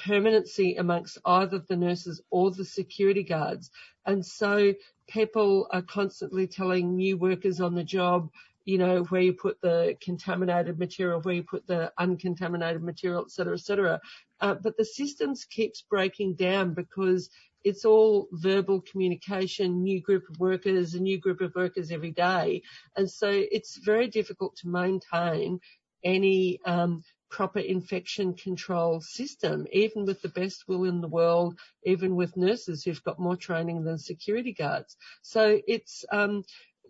permanency 0.06 0.74
amongst 0.76 1.18
either 1.24 1.60
the 1.60 1.76
nurses 1.76 2.20
or 2.30 2.50
the 2.50 2.64
security 2.64 3.22
guards. 3.22 3.70
And 4.04 4.26
so 4.26 4.74
people 5.06 5.68
are 5.70 5.82
constantly 5.82 6.46
telling 6.48 6.96
new 6.96 7.16
workers 7.16 7.60
on 7.60 7.74
the 7.74 7.84
job, 7.84 8.30
you 8.64 8.78
know, 8.78 9.04
where 9.04 9.20
you 9.20 9.34
put 9.34 9.60
the 9.60 9.94
contaminated 10.00 10.78
material, 10.78 11.20
where 11.20 11.34
you 11.34 11.44
put 11.44 11.66
the 11.66 11.92
uncontaminated 11.96 12.82
material, 12.82 13.22
et 13.22 13.30
cetera, 13.30 13.54
et 13.54 13.60
cetera. 13.60 14.00
Uh, 14.40 14.54
but 14.54 14.76
the 14.76 14.84
systems 14.84 15.44
keeps 15.44 15.82
breaking 15.82 16.34
down 16.34 16.74
because 16.74 17.30
it's 17.64 17.84
all 17.84 18.28
verbal 18.32 18.82
communication, 18.82 19.82
new 19.82 20.00
group 20.00 20.24
of 20.28 20.38
workers, 20.38 20.94
a 20.94 21.00
new 21.00 21.18
group 21.18 21.40
of 21.40 21.54
workers 21.54 21.90
every 21.90 22.12
day. 22.12 22.62
And 22.96 23.10
so 23.10 23.28
it's 23.30 23.78
very 23.78 24.08
difficult 24.08 24.56
to 24.56 24.68
maintain 24.68 25.60
any 26.04 26.60
um, 26.66 27.02
proper 27.30 27.58
infection 27.58 28.34
control 28.34 29.00
system, 29.00 29.66
even 29.72 30.04
with 30.04 30.20
the 30.22 30.28
best 30.28 30.64
will 30.68 30.84
in 30.84 31.00
the 31.00 31.08
world, 31.08 31.58
even 31.84 32.14
with 32.14 32.36
nurses 32.36 32.84
who've 32.84 33.02
got 33.02 33.18
more 33.18 33.36
training 33.36 33.82
than 33.82 33.98
security 33.98 34.52
guards. 34.52 34.96
So 35.22 35.60
it's 35.66 36.04
um, 36.12 36.44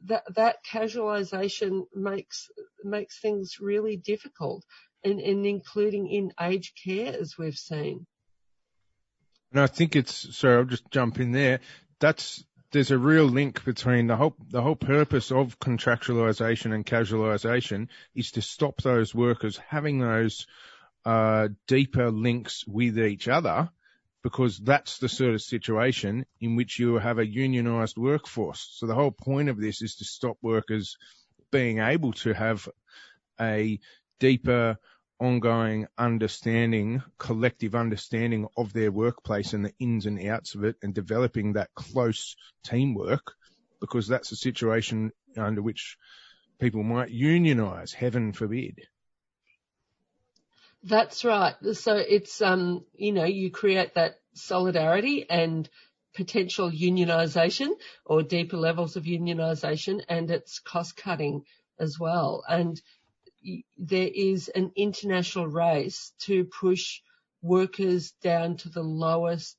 that 0.07 0.25
that 0.35 0.57
casualisation 0.71 1.85
makes 1.95 2.51
makes 2.83 3.21
things 3.21 3.59
really 3.61 3.97
difficult, 3.97 4.65
and, 5.03 5.21
and 5.21 5.47
including 5.47 6.09
in 6.09 6.33
aged 6.41 6.79
care 6.83 7.17
as 7.19 7.39
we've 7.39 7.57
seen. 7.57 8.07
And 9.55 9.63
I 9.63 9.69
think 9.69 9.95
it's 9.95 10.37
sorry, 10.37 10.57
I'll 10.57 10.65
just 10.65 10.91
jump 10.91 11.21
in 11.21 11.31
there. 11.31 11.61
That's 12.01 12.45
there's 12.73 12.91
a 12.91 12.99
real 12.99 13.25
link 13.25 13.65
between 13.65 14.09
the 14.09 14.17
whole 14.17 14.35
the 14.51 14.61
whole 14.61 14.75
purpose 14.75 15.31
of 15.31 15.61
contractualisation 15.61 16.75
and 16.75 16.85
casualisation 16.85 17.87
is 18.17 18.33
to 18.33 18.43
stop 18.43 18.83
those 18.83 19.15
workers 19.15 19.57
having 19.69 20.01
those 20.01 20.49
uh, 21.05 21.49
deeper 21.69 22.11
links 22.11 22.67
with 22.67 22.99
each 22.99 23.29
other 23.29 23.71
because 24.25 24.59
that's 24.59 24.99
the 24.99 25.09
sort 25.09 25.35
of 25.35 25.43
situation 25.43 26.27
in 26.41 26.57
which 26.57 26.81
you 26.81 26.97
have 26.97 27.19
a 27.19 27.27
unionised 27.27 27.97
workforce. 27.97 28.67
So 28.73 28.87
the 28.87 28.95
whole 28.95 29.13
point 29.13 29.51
of 29.51 29.61
this 29.61 29.83
is 29.83 29.95
to 29.97 30.05
stop 30.05 30.37
workers 30.43 30.97
being 31.53 31.79
able 31.79 32.13
to 32.15 32.33
have 32.33 32.69
a 33.41 33.79
deeper 34.19 34.79
ongoing 35.21 35.87
understanding, 35.97 37.03
collective 37.19 37.75
understanding 37.75 38.47
of 38.57 38.73
their 38.73 38.91
workplace 38.91 39.53
and 39.53 39.65
the 39.65 39.73
ins 39.79 40.07
and 40.07 40.25
outs 40.29 40.55
of 40.55 40.65
it 40.65 40.77
and 40.83 40.95
developing 40.95 41.53
that 41.53 41.75
close 41.75 42.37
teamwork 42.65 43.35
because 43.81 44.09
that's 44.09 44.33
a 44.33 44.37
situation 44.37 45.11
under 45.37 45.63
which 45.63 45.97
people 46.59 46.83
might 46.83 47.11
unionize, 47.11 47.93
heaven 47.93 48.33
forbid. 48.33 48.81
That's 50.83 51.25
right. 51.25 51.55
So 51.73 51.97
it's, 51.97 52.43
um, 52.43 52.85
you 52.95 53.13
know, 53.13 53.25
you 53.25 53.51
create 53.51 53.95
that 53.95 54.21
solidarity 54.35 55.29
and 55.29 55.69
potential 56.15 56.71
unionisation 56.71 57.71
or 58.05 58.23
deeper 58.23 58.57
levels 58.57 58.97
of 58.97 59.05
unionisation 59.05 60.03
and 60.09 60.31
it's 60.31 60.61
cost 60.61 60.97
cutting 60.97 61.45
as 61.79 61.99
well. 61.99 62.45
And 62.49 62.81
there 63.77 64.11
is 64.15 64.49
an 64.49 64.73
international 64.77 65.47
race 65.47 66.13
to 66.21 66.45
push 66.45 67.01
workers 67.43 68.13
down 68.23 68.57
to 68.57 68.69
the 68.69 68.83
lowest, 68.83 69.57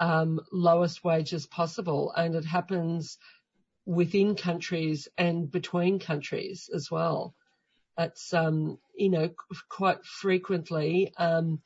um, 0.00 0.40
lowest 0.52 1.04
wages 1.04 1.46
possible. 1.46 2.12
And 2.16 2.34
it 2.34 2.44
happens 2.44 3.18
within 3.86 4.34
countries 4.34 5.08
and 5.16 5.50
between 5.50 5.98
countries 5.98 6.70
as 6.74 6.90
well. 6.90 7.34
It's, 7.98 8.32
um, 8.32 8.78
you 8.94 9.08
know, 9.08 9.30
quite 9.68 10.04
frequently, 10.04 11.12
um, 11.16 11.60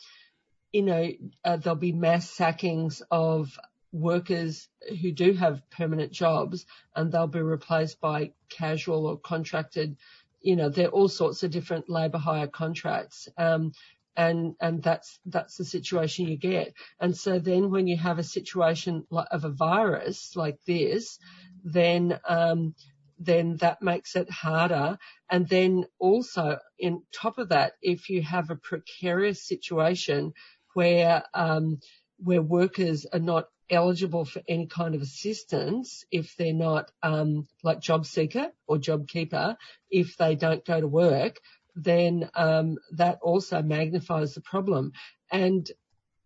you 0.72 0.82
know, 0.82 1.11
uh, 1.44 1.56
there'll 1.56 1.78
be 1.78 1.92
mass 1.92 2.30
sackings 2.30 3.02
of 3.11 3.59
workers 3.92 4.68
who 5.00 5.12
do 5.12 5.32
have 5.32 5.68
permanent 5.70 6.12
jobs 6.12 6.66
and 6.94 7.11
they'll 7.11 7.26
be 7.26 7.40
replaced 7.40 8.00
by 8.00 8.32
casual 8.50 9.06
or 9.06 9.18
contracted, 9.18 9.96
you 10.41 10.57
know, 10.57 10.68
there 10.68 10.89
are 10.89 10.91
all 10.91 11.09
sorts 11.09 11.43
of 11.43 11.51
different 11.51 11.89
labour 11.89 12.18
hire 12.18 12.47
contracts. 12.47 13.28
Um, 13.36 13.72
and, 14.16 14.55
and 14.61 14.82
that's, 14.82 15.20
that's 15.26 15.57
the 15.57 15.64
situation 15.64 16.26
you 16.26 16.36
get. 16.36 16.74
And 17.01 17.16
so 17.16 17.39
then 17.39 17.70
when 17.70 17.86
you 17.86 17.97
have 17.97 18.18
a 18.18 18.24
situation 18.24 19.07
of 19.11 19.45
a 19.45 19.51
virus 19.51 20.32
like 20.34 20.59
this, 20.66 21.18
then, 21.62 22.18
um, 22.28 22.74
then 23.20 23.57
that 23.59 23.80
makes 23.80 24.16
it 24.16 24.30
harder. 24.30 24.99
And 25.30 25.49
then 25.49 25.84
also 26.01 26.59
in 26.78 27.03
top 27.12 27.39
of 27.39 27.51
that, 27.51 27.74
if 27.80 28.11
you 28.11 28.22
have 28.22 28.51
a 28.51 28.57
precarious 28.57 29.47
situation 29.47 30.32
where, 30.74 31.22
um, 31.34 31.78
where 32.18 32.43
workers 32.43 33.07
are 33.12 33.20
not 33.20 33.47
eligible 33.70 34.24
for 34.24 34.42
any 34.48 34.66
kind 34.66 34.94
of 34.94 35.02
assistance 35.02 36.04
if 36.10 36.34
they're 36.36 36.52
not 36.54 36.90
um, 37.02 37.46
like 37.62 37.80
job 37.80 38.06
seeker 38.06 38.48
or 38.66 38.78
job 38.78 39.06
keeper 39.06 39.56
if 39.90 40.16
they 40.16 40.34
don't 40.34 40.64
go 40.64 40.80
to 40.80 40.88
work 40.88 41.38
then 41.78 42.28
um, 42.34 42.78
that 42.92 43.18
also 43.22 43.62
magnifies 43.62 44.34
the 44.34 44.40
problem. 44.40 44.92
And 45.30 45.70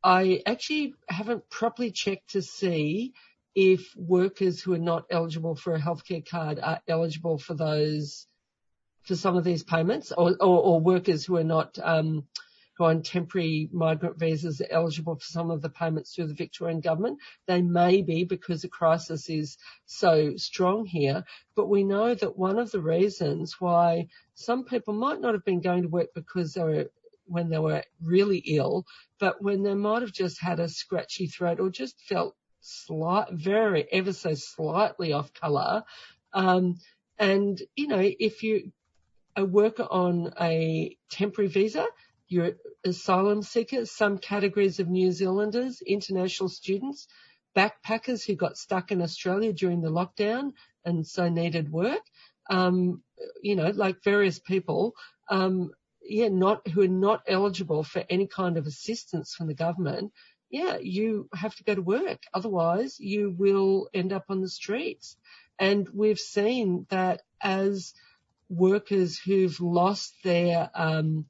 I 0.02 0.40
actually 0.46 0.94
haven't 1.08 1.48
properly 1.50 1.90
checked 1.90 2.30
to 2.30 2.42
see 2.42 3.12
if 3.54 3.94
workers 3.96 4.62
who 4.62 4.72
are 4.72 4.78
not 4.78 5.04
eligible 5.10 5.54
for 5.54 5.74
a 5.74 5.80
healthcare 5.80 6.26
card 6.26 6.58
are 6.58 6.80
eligible 6.88 7.38
for 7.38 7.54
those 7.54 8.26
for 9.02 9.14
some 9.14 9.36
of 9.36 9.44
these 9.44 9.64
payments 9.64 10.12
or, 10.12 10.30
or, 10.40 10.62
or 10.62 10.80
workers 10.80 11.24
who 11.24 11.36
are 11.36 11.44
not 11.44 11.78
um, 11.82 12.26
who 12.74 12.84
are 12.84 12.90
on 12.90 13.02
temporary 13.02 13.68
migrant 13.72 14.18
visas 14.18 14.60
are 14.60 14.66
eligible 14.70 15.16
for 15.16 15.24
some 15.24 15.50
of 15.50 15.62
the 15.62 15.68
payments 15.68 16.14
through 16.14 16.26
the 16.26 16.34
Victorian 16.34 16.80
government. 16.80 17.18
They 17.46 17.62
may 17.62 18.02
be 18.02 18.24
because 18.24 18.62
the 18.62 18.68
crisis 18.68 19.28
is 19.28 19.58
so 19.86 20.36
strong 20.36 20.86
here, 20.86 21.24
but 21.54 21.68
we 21.68 21.84
know 21.84 22.14
that 22.14 22.38
one 22.38 22.58
of 22.58 22.70
the 22.70 22.80
reasons 22.80 23.60
why 23.60 24.08
some 24.34 24.64
people 24.64 24.94
might 24.94 25.20
not 25.20 25.34
have 25.34 25.44
been 25.44 25.60
going 25.60 25.82
to 25.82 25.88
work 25.88 26.08
because 26.14 26.54
they 26.54 26.62
were 26.62 26.90
when 27.26 27.48
they 27.48 27.58
were 27.58 27.84
really 28.02 28.38
ill, 28.38 28.84
but 29.18 29.40
when 29.40 29.62
they 29.62 29.74
might 29.74 30.02
have 30.02 30.12
just 30.12 30.40
had 30.40 30.60
a 30.60 30.68
scratchy 30.68 31.26
throat 31.26 31.60
or 31.60 31.70
just 31.70 32.00
felt 32.00 32.36
slight, 32.60 33.28
very 33.32 33.86
ever 33.92 34.12
so 34.12 34.34
slightly 34.34 35.12
off 35.12 35.32
colour. 35.32 35.84
Um, 36.32 36.78
and 37.18 37.60
you 37.76 37.86
know, 37.86 38.00
if 38.00 38.42
you 38.42 38.72
a 39.36 39.44
worker 39.44 39.86
on 39.90 40.32
a 40.40 40.96
temporary 41.08 41.48
visa, 41.48 41.86
asylum 42.84 43.42
seekers, 43.42 43.90
some 43.90 44.18
categories 44.18 44.80
of 44.80 44.88
New 44.88 45.12
Zealanders, 45.12 45.82
international 45.86 46.48
students, 46.48 47.06
backpackers 47.56 48.24
who 48.26 48.34
got 48.34 48.56
stuck 48.56 48.90
in 48.92 49.02
Australia 49.02 49.52
during 49.52 49.80
the 49.80 49.90
lockdown 49.90 50.52
and 50.84 51.06
so 51.06 51.28
needed 51.28 51.70
work, 51.70 52.02
um, 52.50 53.02
you 53.42 53.56
know, 53.56 53.70
like 53.70 54.02
various 54.02 54.38
people, 54.38 54.94
um, 55.28 55.70
yeah, 56.02 56.28
not, 56.28 56.66
who 56.68 56.82
are 56.82 56.88
not 56.88 57.22
eligible 57.28 57.84
for 57.84 58.04
any 58.10 58.26
kind 58.26 58.56
of 58.56 58.66
assistance 58.66 59.34
from 59.34 59.46
the 59.46 59.54
government. 59.54 60.12
Yeah, 60.50 60.78
you 60.78 61.28
have 61.34 61.54
to 61.56 61.64
go 61.64 61.74
to 61.74 61.82
work. 61.82 62.22
Otherwise 62.34 62.98
you 62.98 63.34
will 63.36 63.88
end 63.94 64.12
up 64.12 64.24
on 64.28 64.40
the 64.40 64.48
streets. 64.48 65.16
And 65.58 65.88
we've 65.94 66.18
seen 66.18 66.86
that 66.90 67.22
as 67.40 67.94
workers 68.48 69.18
who've 69.18 69.60
lost 69.60 70.14
their, 70.24 70.70
um, 70.74 71.26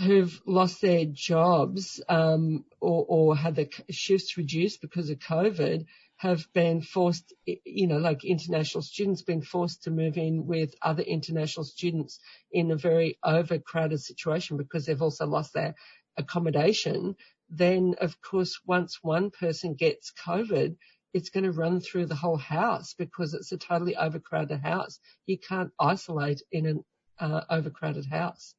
who've 0.00 0.40
lost 0.46 0.80
their 0.80 1.04
jobs 1.04 2.02
um, 2.08 2.64
or, 2.80 3.04
or 3.08 3.36
had 3.36 3.56
their 3.56 3.68
shifts 3.90 4.36
reduced 4.36 4.80
because 4.80 5.10
of 5.10 5.18
COVID 5.18 5.84
have 6.16 6.46
been 6.52 6.80
forced, 6.80 7.32
you 7.44 7.86
know, 7.86 7.98
like 7.98 8.24
international 8.24 8.82
students 8.82 9.22
been 9.22 9.42
forced 9.42 9.84
to 9.84 9.90
move 9.90 10.16
in 10.16 10.46
with 10.46 10.74
other 10.82 11.02
international 11.02 11.64
students 11.64 12.18
in 12.50 12.70
a 12.70 12.76
very 12.76 13.18
overcrowded 13.24 14.00
situation 14.00 14.56
because 14.56 14.86
they've 14.86 15.02
also 15.02 15.26
lost 15.26 15.52
their 15.52 15.74
accommodation. 16.16 17.16
Then 17.48 17.94
of 18.00 18.20
course, 18.22 18.60
once 18.64 18.98
one 19.02 19.30
person 19.30 19.74
gets 19.74 20.12
COVID, 20.12 20.76
it's 21.12 21.30
going 21.30 21.44
to 21.44 21.52
run 21.52 21.80
through 21.80 22.06
the 22.06 22.14
whole 22.14 22.36
house 22.36 22.94
because 22.94 23.34
it's 23.34 23.52
a 23.52 23.58
totally 23.58 23.96
overcrowded 23.96 24.60
house. 24.60 24.98
You 25.26 25.38
can't 25.38 25.72
isolate 25.78 26.42
in 26.52 26.66
an 26.66 26.84
uh, 27.18 27.42
overcrowded 27.50 28.06
house. 28.06 28.54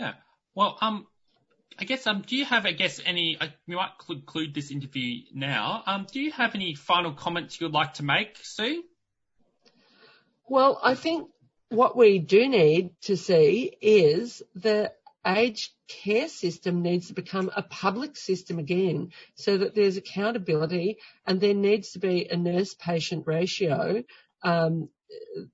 Yeah. 0.00 0.12
Well, 0.54 0.78
um, 0.80 1.06
I 1.78 1.84
guess, 1.84 2.06
um, 2.06 2.22
do 2.22 2.34
you 2.34 2.46
have, 2.46 2.64
I 2.64 2.72
guess, 2.72 3.00
any, 3.04 3.36
uh, 3.38 3.48
we 3.68 3.74
might 3.74 3.90
conclude 4.06 4.54
this 4.54 4.70
interview 4.70 5.24
now. 5.34 5.82
Um, 5.86 6.06
do 6.10 6.20
you 6.20 6.32
have 6.32 6.54
any 6.54 6.74
final 6.74 7.12
comments 7.12 7.60
you'd 7.60 7.72
like 7.72 7.94
to 7.94 8.02
make, 8.02 8.38
Sue? 8.42 8.82
Well, 10.48 10.80
I 10.82 10.94
think 10.94 11.28
what 11.68 11.98
we 11.98 12.18
do 12.18 12.48
need 12.48 12.92
to 13.02 13.16
see 13.16 13.76
is 13.82 14.42
the 14.54 14.92
aged 15.26 15.70
care 15.86 16.28
system 16.28 16.80
needs 16.80 17.08
to 17.08 17.12
become 17.12 17.50
a 17.54 17.62
public 17.62 18.16
system 18.16 18.58
again 18.58 19.10
so 19.34 19.58
that 19.58 19.74
there's 19.74 19.98
accountability 19.98 20.96
and 21.26 21.42
there 21.42 21.54
needs 21.54 21.90
to 21.90 21.98
be 21.98 22.26
a 22.30 22.36
nurse 22.38 22.74
patient 22.74 23.26
ratio 23.26 24.02
um, 24.42 24.88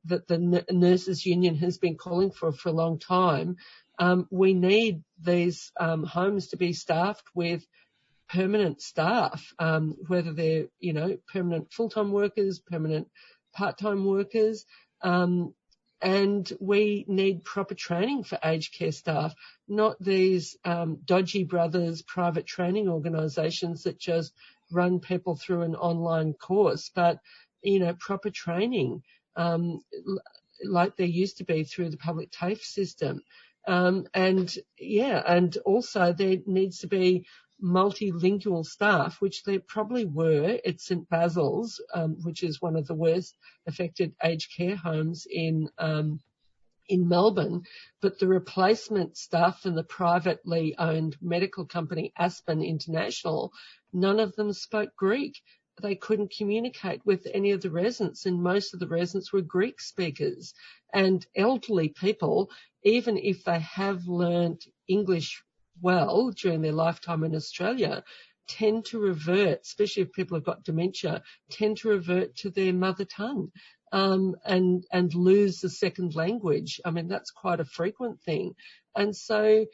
that 0.05 0.29
the 0.29 0.65
nurses 0.71 1.27
union 1.27 1.57
has 1.57 1.79
been 1.79 1.97
calling 1.97 2.31
for 2.31 2.53
for 2.53 2.69
a 2.69 2.73
long 2.73 2.99
time 2.99 3.57
we 4.31 4.55
need 4.55 5.03
these 5.21 5.73
um, 5.79 6.05
homes 6.05 6.49
to 6.49 6.57
be 6.57 6.73
staffed 6.73 7.25
with 7.35 7.67
permanent 8.29 8.81
staff, 8.83 9.53
um, 9.59 9.97
whether 10.09 10.33
they're, 10.33 10.67
you 10.81 10.93
know, 10.93 11.17
permanent 11.33 11.73
full-time 11.73 12.11
workers, 12.11 12.59
permanent 12.59 13.09
part-time 13.55 14.05
workers, 14.05 14.67
um, 15.03 15.55
and 16.03 16.53
we 16.61 17.05
need 17.09 17.45
proper 17.45 17.75
training 17.75 18.23
for 18.23 18.39
aged 18.45 18.75
care 18.75 18.93
staff, 18.93 19.35
not 19.67 19.97
these 19.99 20.57
um, 20.65 20.99
dodgy 21.05 21.45
brothers 21.45 22.03
private 22.03 22.47
training 22.47 22.89
organisations 22.89 23.85
that 23.85 23.99
just 23.99 24.35
run 24.71 25.01
people 25.01 25.37
through 25.37 25.63
an 25.63 25.75
online 25.75 26.35
course, 26.35 26.91
but 26.95 27.21
you 27.63 27.79
know, 27.81 27.95
proper 27.95 28.31
training 28.31 29.03
um, 29.37 29.81
like 30.65 30.97
there 30.97 31.07
used 31.07 31.39
to 31.39 31.45
be 31.45 31.65
through 31.65 31.91
the 31.91 31.97
public 31.97 32.31
TAFE 32.31 32.63
system. 32.63 33.23
Um, 33.67 34.07
and 34.15 34.53
yeah, 34.79 35.23
and 35.27 35.57
also 35.65 36.13
there 36.13 36.39
needs 36.47 36.79
to 36.81 36.87
be 36.87 37.27
multilingual 37.63 38.65
staff, 38.65 39.21
which 39.21 39.43
there 39.45 39.61
probably 39.61 40.05
were 40.05 40.59
at 40.65 40.81
St 40.81 41.09
Basil's, 41.09 41.83
um, 41.95 42.17
which 42.23 42.43
is 42.43 42.61
one 42.61 42.77
of 42.77 42.87
the 42.87 42.95
worst 42.95 43.37
affected 43.67 44.15
aged 44.23 44.55
care 44.57 44.77
homes 44.77 45.27
in 45.31 45.69
um, 45.79 46.21
in 46.89 47.09
Melbourne, 47.09 47.63
but 48.01 48.19
the 48.19 48.29
replacement 48.29 49.17
staff 49.17 49.65
and 49.65 49.77
the 49.77 49.83
privately 49.83 50.77
owned 50.79 51.17
medical 51.21 51.67
company 51.67 52.13
Aspen 52.17 52.63
International, 52.63 53.53
none 53.93 54.21
of 54.21 54.37
them 54.37 54.53
spoke 54.53 54.95
Greek. 54.97 55.43
They 55.83 55.97
couldn't 55.97 56.35
communicate 56.37 57.05
with 57.05 57.27
any 57.35 57.51
of 57.51 57.61
the 57.61 57.71
residents 57.71 58.25
and 58.25 58.43
most 58.43 58.73
of 58.73 58.81
the 58.81 58.89
residents 58.89 59.33
were 59.33 59.43
Greek 59.43 59.81
speakers. 59.81 60.55
And 60.95 61.27
elderly 61.35 61.89
people, 61.89 62.51
even 62.95 63.17
if 63.19 63.45
they 63.45 63.61
have 63.61 64.07
learned 64.07 64.63
English 64.89 65.43
well 65.83 66.31
during 66.31 66.63
their 66.63 66.73
lifetime 66.73 67.25
in 67.25 67.35
Australia, 67.35 68.05
tend 68.49 68.85
to 68.87 69.01
revert, 69.01 69.61
especially 69.63 70.05
if 70.05 70.13
people 70.13 70.37
have 70.37 70.45
got 70.45 70.65
dementia, 70.65 71.23
tend 71.51 71.77
to 71.79 71.89
revert 71.89 72.37
to 72.37 72.51
their 72.51 72.73
mother 72.73 73.05
tongue. 73.05 73.51
um, 73.93 74.37
and 74.45 74.85
and 74.93 75.15
lose 75.15 75.61
the 75.61 75.71
second 75.71 76.15
language. 76.15 76.81
I 76.85 76.91
mean, 76.91 77.09
that's 77.09 77.31
quite 77.31 77.61
a 77.61 77.65
frequent 77.65 78.21
thing, 78.23 78.55
and 78.95 79.17
so 79.17 79.67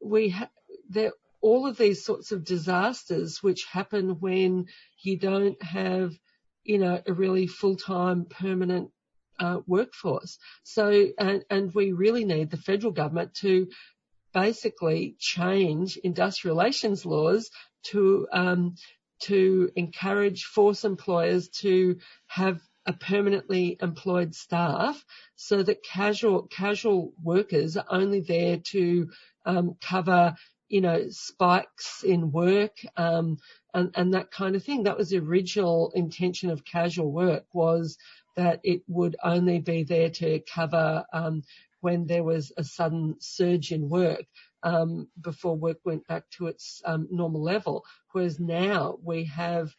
we 0.00 0.30
ha- 0.30 0.50
there 0.88 1.12
all 1.40 1.66
of 1.66 1.76
these 1.78 2.04
sorts 2.04 2.32
of 2.32 2.44
disasters 2.44 3.42
which 3.42 3.64
happen 3.64 4.20
when 4.20 4.66
you 5.02 5.16
don't 5.18 5.62
have, 5.62 6.12
you 6.64 6.78
know, 6.78 7.00
a 7.06 7.12
really 7.12 7.46
full-time 7.46 8.26
permanent 8.26 8.90
uh, 8.90 8.99
workforce. 9.66 10.38
So, 10.64 11.08
and, 11.18 11.44
and 11.50 11.74
we 11.74 11.92
really 11.92 12.24
need 12.24 12.50
the 12.50 12.56
federal 12.56 12.92
government 12.92 13.34
to 13.36 13.68
basically 14.32 15.16
change 15.18 15.96
industrial 15.96 16.56
relations 16.56 17.04
laws 17.04 17.50
to 17.82 18.28
um, 18.32 18.76
to 19.22 19.70
encourage 19.76 20.44
force 20.44 20.84
employers 20.84 21.48
to 21.48 21.98
have 22.26 22.60
a 22.86 22.92
permanently 22.92 23.76
employed 23.82 24.34
staff 24.34 25.04
so 25.36 25.62
that 25.62 25.84
casual 25.84 26.42
casual 26.44 27.12
workers 27.22 27.76
are 27.76 27.84
only 27.90 28.20
there 28.20 28.58
to 28.58 29.10
um, 29.44 29.76
cover 29.80 30.34
you 30.68 30.80
know 30.80 31.06
spikes 31.10 32.02
in 32.04 32.32
work 32.32 32.76
um, 32.96 33.38
and, 33.74 33.90
and 33.94 34.14
that 34.14 34.30
kind 34.30 34.56
of 34.56 34.64
thing. 34.64 34.84
That 34.84 34.96
was 34.96 35.10
the 35.10 35.18
original 35.18 35.92
intention 35.94 36.50
of 36.50 36.64
casual 36.64 37.12
work 37.12 37.44
was 37.52 37.98
that 38.36 38.60
it 38.62 38.82
would 38.88 39.16
only 39.22 39.58
be 39.58 39.82
there 39.82 40.10
to 40.10 40.40
cover 40.40 41.04
um, 41.12 41.42
when 41.80 42.06
there 42.06 42.24
was 42.24 42.52
a 42.56 42.64
sudden 42.64 43.16
surge 43.20 43.72
in 43.72 43.88
work 43.88 44.24
um, 44.62 45.08
before 45.20 45.56
work 45.56 45.78
went 45.84 46.06
back 46.06 46.24
to 46.30 46.46
its 46.46 46.82
um, 46.84 47.08
normal 47.10 47.42
level. 47.42 47.84
Whereas 48.12 48.38
now 48.38 48.98
we 49.02 49.24
have, 49.24 49.74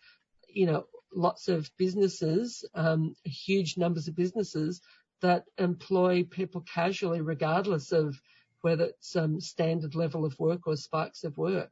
you 0.48 0.66
know, 0.66 0.86
lots 1.14 1.48
of 1.48 1.70
businesses, 1.78 2.66
um, 2.74 3.16
huge 3.24 3.78
numbers 3.78 4.08
of 4.08 4.16
businesses 4.16 4.82
that 5.22 5.46
employ 5.58 6.24
people 6.24 6.62
casually, 6.62 7.22
regardless 7.22 7.92
of 7.92 8.20
whether 8.62 8.86
it's 8.86 9.16
um, 9.16 9.40
standard 9.40 9.96
level 9.96 10.26
of 10.26 10.38
work 10.40 10.68
or 10.68 10.76
spikes 10.76 11.24
of 11.24 11.38
work. 11.38 11.72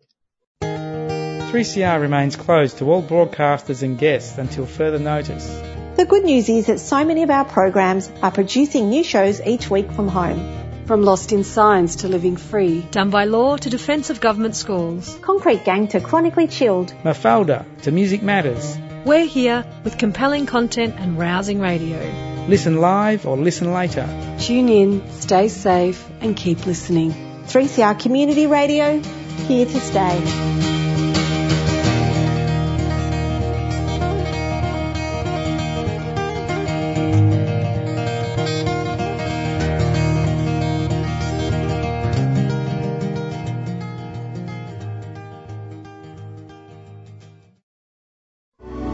3CR 0.61 1.99
remains 1.99 2.35
closed 2.35 2.77
to 2.77 2.91
all 2.91 3.01
broadcasters 3.01 3.81
and 3.81 3.97
guests 3.97 4.37
until 4.37 4.67
further 4.67 4.99
notice. 4.99 5.78
The 5.99 6.05
good 6.05 6.23
news 6.23 6.47
is 6.47 6.67
that 6.67 6.79
so 6.79 7.03
many 7.03 7.23
of 7.23 7.29
our 7.29 7.43
programs 7.43 8.09
are 8.21 8.31
producing 8.31 8.87
new 8.87 9.03
shows 9.03 9.41
each 9.41 9.69
week 9.69 9.91
from 9.91 10.07
home. 10.07 10.85
From 10.85 11.01
Lost 11.03 11.33
in 11.33 11.43
Science 11.43 11.97
to 11.97 12.07
Living 12.07 12.37
Free, 12.37 12.83
Done 12.89 13.09
by 13.09 13.25
Law 13.25 13.57
to 13.57 13.69
Defence 13.69 14.09
of 14.09 14.21
Government 14.21 14.55
Schools, 14.55 15.19
Concrete 15.21 15.65
Gang 15.65 15.89
to 15.89 15.99
Chronically 15.99 16.47
Chilled, 16.47 16.93
Mafalda 17.03 17.65
to 17.81 17.91
Music 17.91 18.23
Matters. 18.23 18.77
We're 19.03 19.25
here 19.25 19.65
with 19.83 19.97
compelling 19.97 20.45
content 20.45 20.95
and 20.97 21.19
rousing 21.19 21.59
radio. 21.59 22.45
Listen 22.47 22.77
live 22.77 23.27
or 23.27 23.35
listen 23.35 23.73
later. 23.73 24.07
Tune 24.39 24.69
in, 24.69 25.11
stay 25.11 25.49
safe, 25.49 26.09
and 26.21 26.33
keep 26.33 26.65
listening. 26.65 27.11
3CR 27.47 27.99
Community 27.99 28.47
Radio, 28.47 29.01
here 29.49 29.65
to 29.65 29.79
stay. 29.81 30.58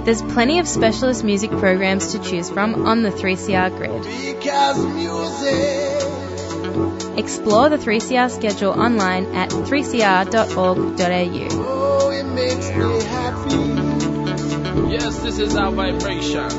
There's 0.05 0.21
plenty 0.21 0.59
of 0.59 0.67
specialist 0.67 1.23
music 1.23 1.49
programs 1.49 2.11
to 2.11 2.19
choose 2.19 2.47
from 2.47 2.85
on 2.85 3.01
the 3.01 3.09
3CR 3.09 3.75
grid. 3.75 4.05
Explore 7.17 7.69
the 7.69 7.77
3CR 7.77 8.29
schedule 8.29 8.69
online 8.71 9.33
at 9.33 9.49
3cr.org.au. 9.49 11.47
Oh, 11.57 12.11
yes, 14.91 15.19
this 15.23 15.39
is 15.39 15.55
our 15.55 15.71
vibration. 15.71 16.49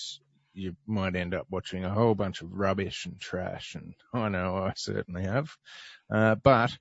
you 0.52 0.76
might 0.86 1.16
end 1.16 1.34
up 1.34 1.46
watching 1.50 1.84
a 1.84 1.92
whole 1.92 2.14
bunch 2.14 2.42
of 2.42 2.52
rubbish 2.52 3.06
and 3.06 3.20
trash 3.20 3.74
and 3.74 3.94
I 4.14 4.28
know 4.28 4.56
I 4.56 4.72
certainly 4.76 5.24
have. 5.24 5.50
Uh, 6.12 6.36
but 6.36 6.76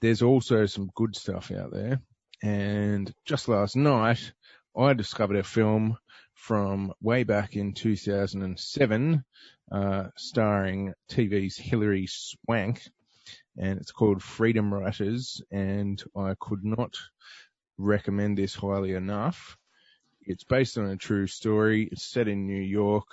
there's 0.00 0.22
also 0.22 0.66
some 0.66 0.90
good 0.94 1.14
stuff 1.14 1.52
out 1.52 1.72
there. 1.72 2.00
And 2.42 3.12
just 3.24 3.48
last 3.48 3.76
night, 3.76 4.32
I 4.76 4.94
discovered 4.94 5.36
a 5.36 5.44
film 5.44 5.96
from 6.34 6.92
way 7.00 7.22
back 7.22 7.54
in 7.54 7.74
2007, 7.74 9.24
uh, 9.70 10.04
starring 10.16 10.92
TV's 11.08 11.56
Hilary 11.56 12.08
Swank, 12.08 12.82
and 13.56 13.78
it's 13.78 13.92
called 13.92 14.22
Freedom 14.22 14.72
Writers, 14.72 15.42
and 15.50 16.02
I 16.16 16.34
could 16.38 16.64
not 16.64 16.96
recommend 17.78 18.38
this 18.38 18.54
highly 18.54 18.92
enough. 18.92 19.56
It's 20.22 20.44
based 20.44 20.78
on 20.78 20.86
a 20.86 20.96
true 20.96 21.26
story. 21.26 21.88
It's 21.90 22.04
set 22.04 22.28
in 22.28 22.46
New 22.46 22.62
York, 22.62 23.06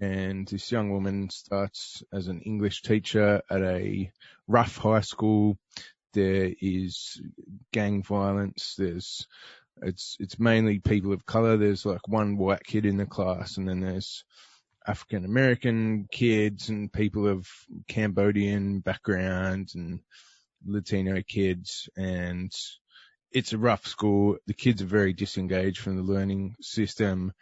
and 0.00 0.46
this 0.46 0.70
young 0.70 0.90
woman 0.90 1.30
starts 1.30 2.02
as 2.12 2.28
an 2.28 2.40
English 2.40 2.82
teacher 2.82 3.42
at 3.50 3.62
a 3.62 4.10
rough 4.46 4.76
high 4.76 5.00
school. 5.00 5.56
There 6.12 6.52
is 6.60 7.20
gang 7.72 8.02
violence. 8.02 8.74
There's 8.76 9.26
it's 9.82 10.16
it's 10.18 10.38
mainly 10.38 10.78
people 10.78 11.12
of 11.12 11.26
color. 11.26 11.56
There's 11.56 11.84
like 11.84 12.08
one 12.08 12.38
white 12.38 12.64
kid 12.64 12.86
in 12.86 12.96
the 12.96 13.06
class, 13.06 13.56
and 13.56 13.68
then 13.68 13.80
there's 13.80 14.24
African 14.86 15.24
American 15.24 16.06
kids 16.10 16.68
and 16.68 16.92
people 16.92 17.26
of 17.26 17.48
Cambodian 17.88 18.80
background 18.80 19.70
and 19.74 20.00
Latino 20.64 21.22
kids 21.22 21.88
and 21.96 22.52
it's 23.32 23.52
a 23.52 23.58
rough 23.58 23.86
school. 23.86 24.38
The 24.46 24.54
kids 24.54 24.82
are 24.82 24.86
very 24.86 25.12
disengaged 25.12 25.78
from 25.78 25.96
the 25.96 26.02
learning 26.02 26.56
system. 26.60 27.32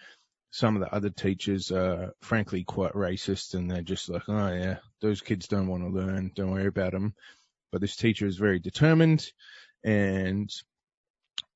Some 0.51 0.77
of 0.77 0.81
the 0.83 0.95
other 0.95 1.11
teachers 1.11 1.71
are 1.71 2.13
frankly 2.23 2.65
quite 2.65 2.93
racist 2.95 3.55
and 3.55 3.71
they're 3.71 3.83
just 3.83 4.09
like, 4.09 4.23
oh 4.29 4.53
yeah, 4.53 4.79
those 5.01 5.21
kids 5.21 5.47
don't 5.47 5.69
want 5.69 5.83
to 5.83 5.91
learn. 5.91 6.33
Don't 6.35 6.51
worry 6.51 6.67
about 6.67 6.93
them. 6.93 7.15
But 7.71 7.81
this 7.81 7.97
teacher 7.97 8.27
is 8.27 8.37
very 8.37 8.59
determined 8.59 9.31
and 9.85 10.51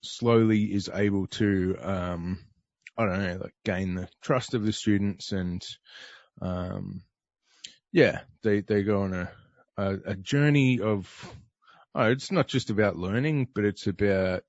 slowly 0.03 0.65
is 0.65 0.91
able 0.93 1.27
to, 1.29 1.77
um, 1.81 2.39
I 2.99 3.07
don't 3.07 3.23
know, 3.23 3.39
like 3.43 3.55
gain 3.65 3.95
the 3.95 4.09
trust 4.21 4.55
of 4.55 4.65
the 4.65 4.73
students 4.73 5.31
and, 5.31 5.65
um, 6.43 7.03
yeah, 7.93 8.23
they, 8.43 8.61
they 8.61 8.83
go 8.83 9.03
on 9.03 9.15
a, 9.15 9.31
a, 9.77 9.95
a 10.07 10.17
journey 10.17 10.81
of, 10.81 11.09
oh, 11.95 12.11
it's 12.11 12.33
not 12.33 12.49
just 12.49 12.71
about 12.71 12.97
learning, 12.97 13.47
but 13.55 13.65
it's 13.65 13.87
about, 13.87 14.43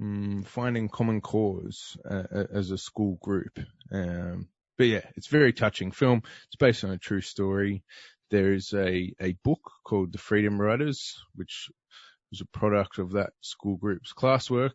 um, 0.00 0.42
finding 0.44 0.88
common 0.88 1.20
cause 1.20 1.96
uh, 2.10 2.24
as 2.52 2.72
a 2.72 2.78
school 2.78 3.18
group. 3.22 3.56
Um, 3.92 4.48
but 4.76 4.88
yeah, 4.88 5.02
it's 5.16 5.28
very 5.28 5.52
touching 5.52 5.92
film. 5.92 6.22
It's 6.46 6.56
based 6.56 6.82
on 6.82 6.90
a 6.90 6.98
true 6.98 7.20
story. 7.20 7.84
There's 8.30 8.72
a, 8.74 9.14
a 9.20 9.36
book 9.44 9.60
called 9.84 10.12
The 10.12 10.18
Freedom 10.18 10.60
Writers, 10.60 11.16
which 11.36 11.70
was 12.32 12.40
a 12.40 12.58
product 12.58 12.98
of 12.98 13.12
that 13.12 13.30
school 13.42 13.76
group's 13.76 14.12
classwork. 14.12 14.72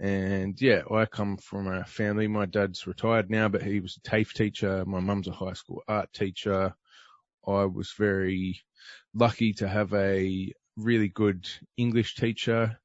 And 0.00 0.60
yeah, 0.60 0.82
I 0.90 1.06
come 1.06 1.36
from 1.36 1.66
a 1.66 1.84
family. 1.84 2.28
My 2.28 2.46
dad's 2.46 2.86
retired 2.86 3.30
now, 3.30 3.48
but 3.48 3.62
he 3.62 3.80
was 3.80 3.96
a 3.96 4.08
TAFE 4.08 4.32
teacher. 4.32 4.84
My 4.84 5.00
mum's 5.00 5.26
a 5.26 5.32
high 5.32 5.54
school 5.54 5.82
art 5.88 6.12
teacher. 6.12 6.74
I 7.46 7.64
was 7.64 7.92
very 7.98 8.60
lucky 9.14 9.54
to 9.54 9.68
have 9.68 9.92
a 9.94 10.52
really 10.76 11.08
good 11.08 11.48
English 11.76 12.14
teacher, 12.14 12.78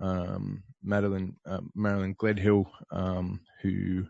um, 0.00 0.64
Madeline, 0.82 1.36
uh, 1.46 1.60
Marilyn 1.74 2.14
Gledhill, 2.16 2.66
um, 2.90 3.40
who 3.62 4.06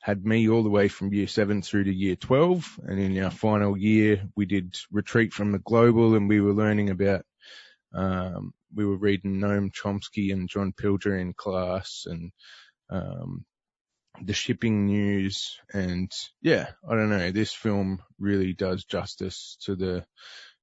had 0.00 0.24
me 0.24 0.48
all 0.48 0.62
the 0.62 0.70
way 0.70 0.88
from 0.88 1.12
year 1.12 1.26
seven 1.26 1.62
through 1.62 1.84
to 1.84 1.92
year 1.92 2.16
12. 2.16 2.80
And 2.86 2.98
in 2.98 3.22
our 3.22 3.30
final 3.30 3.76
year, 3.76 4.28
we 4.36 4.46
did 4.46 4.76
retreat 4.90 5.32
from 5.32 5.52
the 5.52 5.58
global 5.58 6.14
and 6.14 6.28
we 6.28 6.40
were 6.40 6.52
learning 6.52 6.90
about, 6.90 7.24
um, 7.94 8.52
we 8.74 8.84
were 8.84 8.96
reading 8.96 9.40
Noam 9.40 9.70
Chomsky 9.72 10.32
and 10.32 10.48
John 10.48 10.72
Pilger 10.72 11.18
in 11.18 11.32
class 11.32 12.04
and, 12.06 12.32
um, 12.90 13.44
the 14.22 14.32
shipping 14.32 14.86
news 14.86 15.58
and 15.72 16.10
yeah, 16.42 16.68
I 16.88 16.94
don't 16.94 17.10
know, 17.10 17.30
this 17.30 17.52
film 17.52 18.02
really 18.18 18.52
does 18.52 18.84
justice 18.84 19.56
to 19.62 19.76
the 19.76 20.04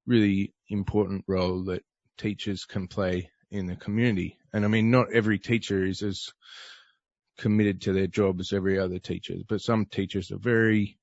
really 0.06 0.52
important 0.68 1.24
role 1.26 1.64
that 1.64 1.82
teachers 2.18 2.64
can 2.64 2.88
play 2.88 3.30
in 3.50 3.66
the 3.66 3.76
community. 3.76 4.38
And 4.52 4.64
I 4.64 4.68
mean, 4.68 4.90
not 4.90 5.12
every 5.12 5.38
teacher 5.38 5.84
is 5.84 6.02
as 6.02 6.28
committed 7.38 7.82
to 7.82 7.92
their 7.92 8.06
job 8.06 8.40
as 8.40 8.52
every 8.52 8.78
other 8.78 8.98
teacher, 8.98 9.34
but 9.48 9.60
some 9.60 9.86
teachers 9.86 10.30
are 10.30 10.38
very, 10.38 10.98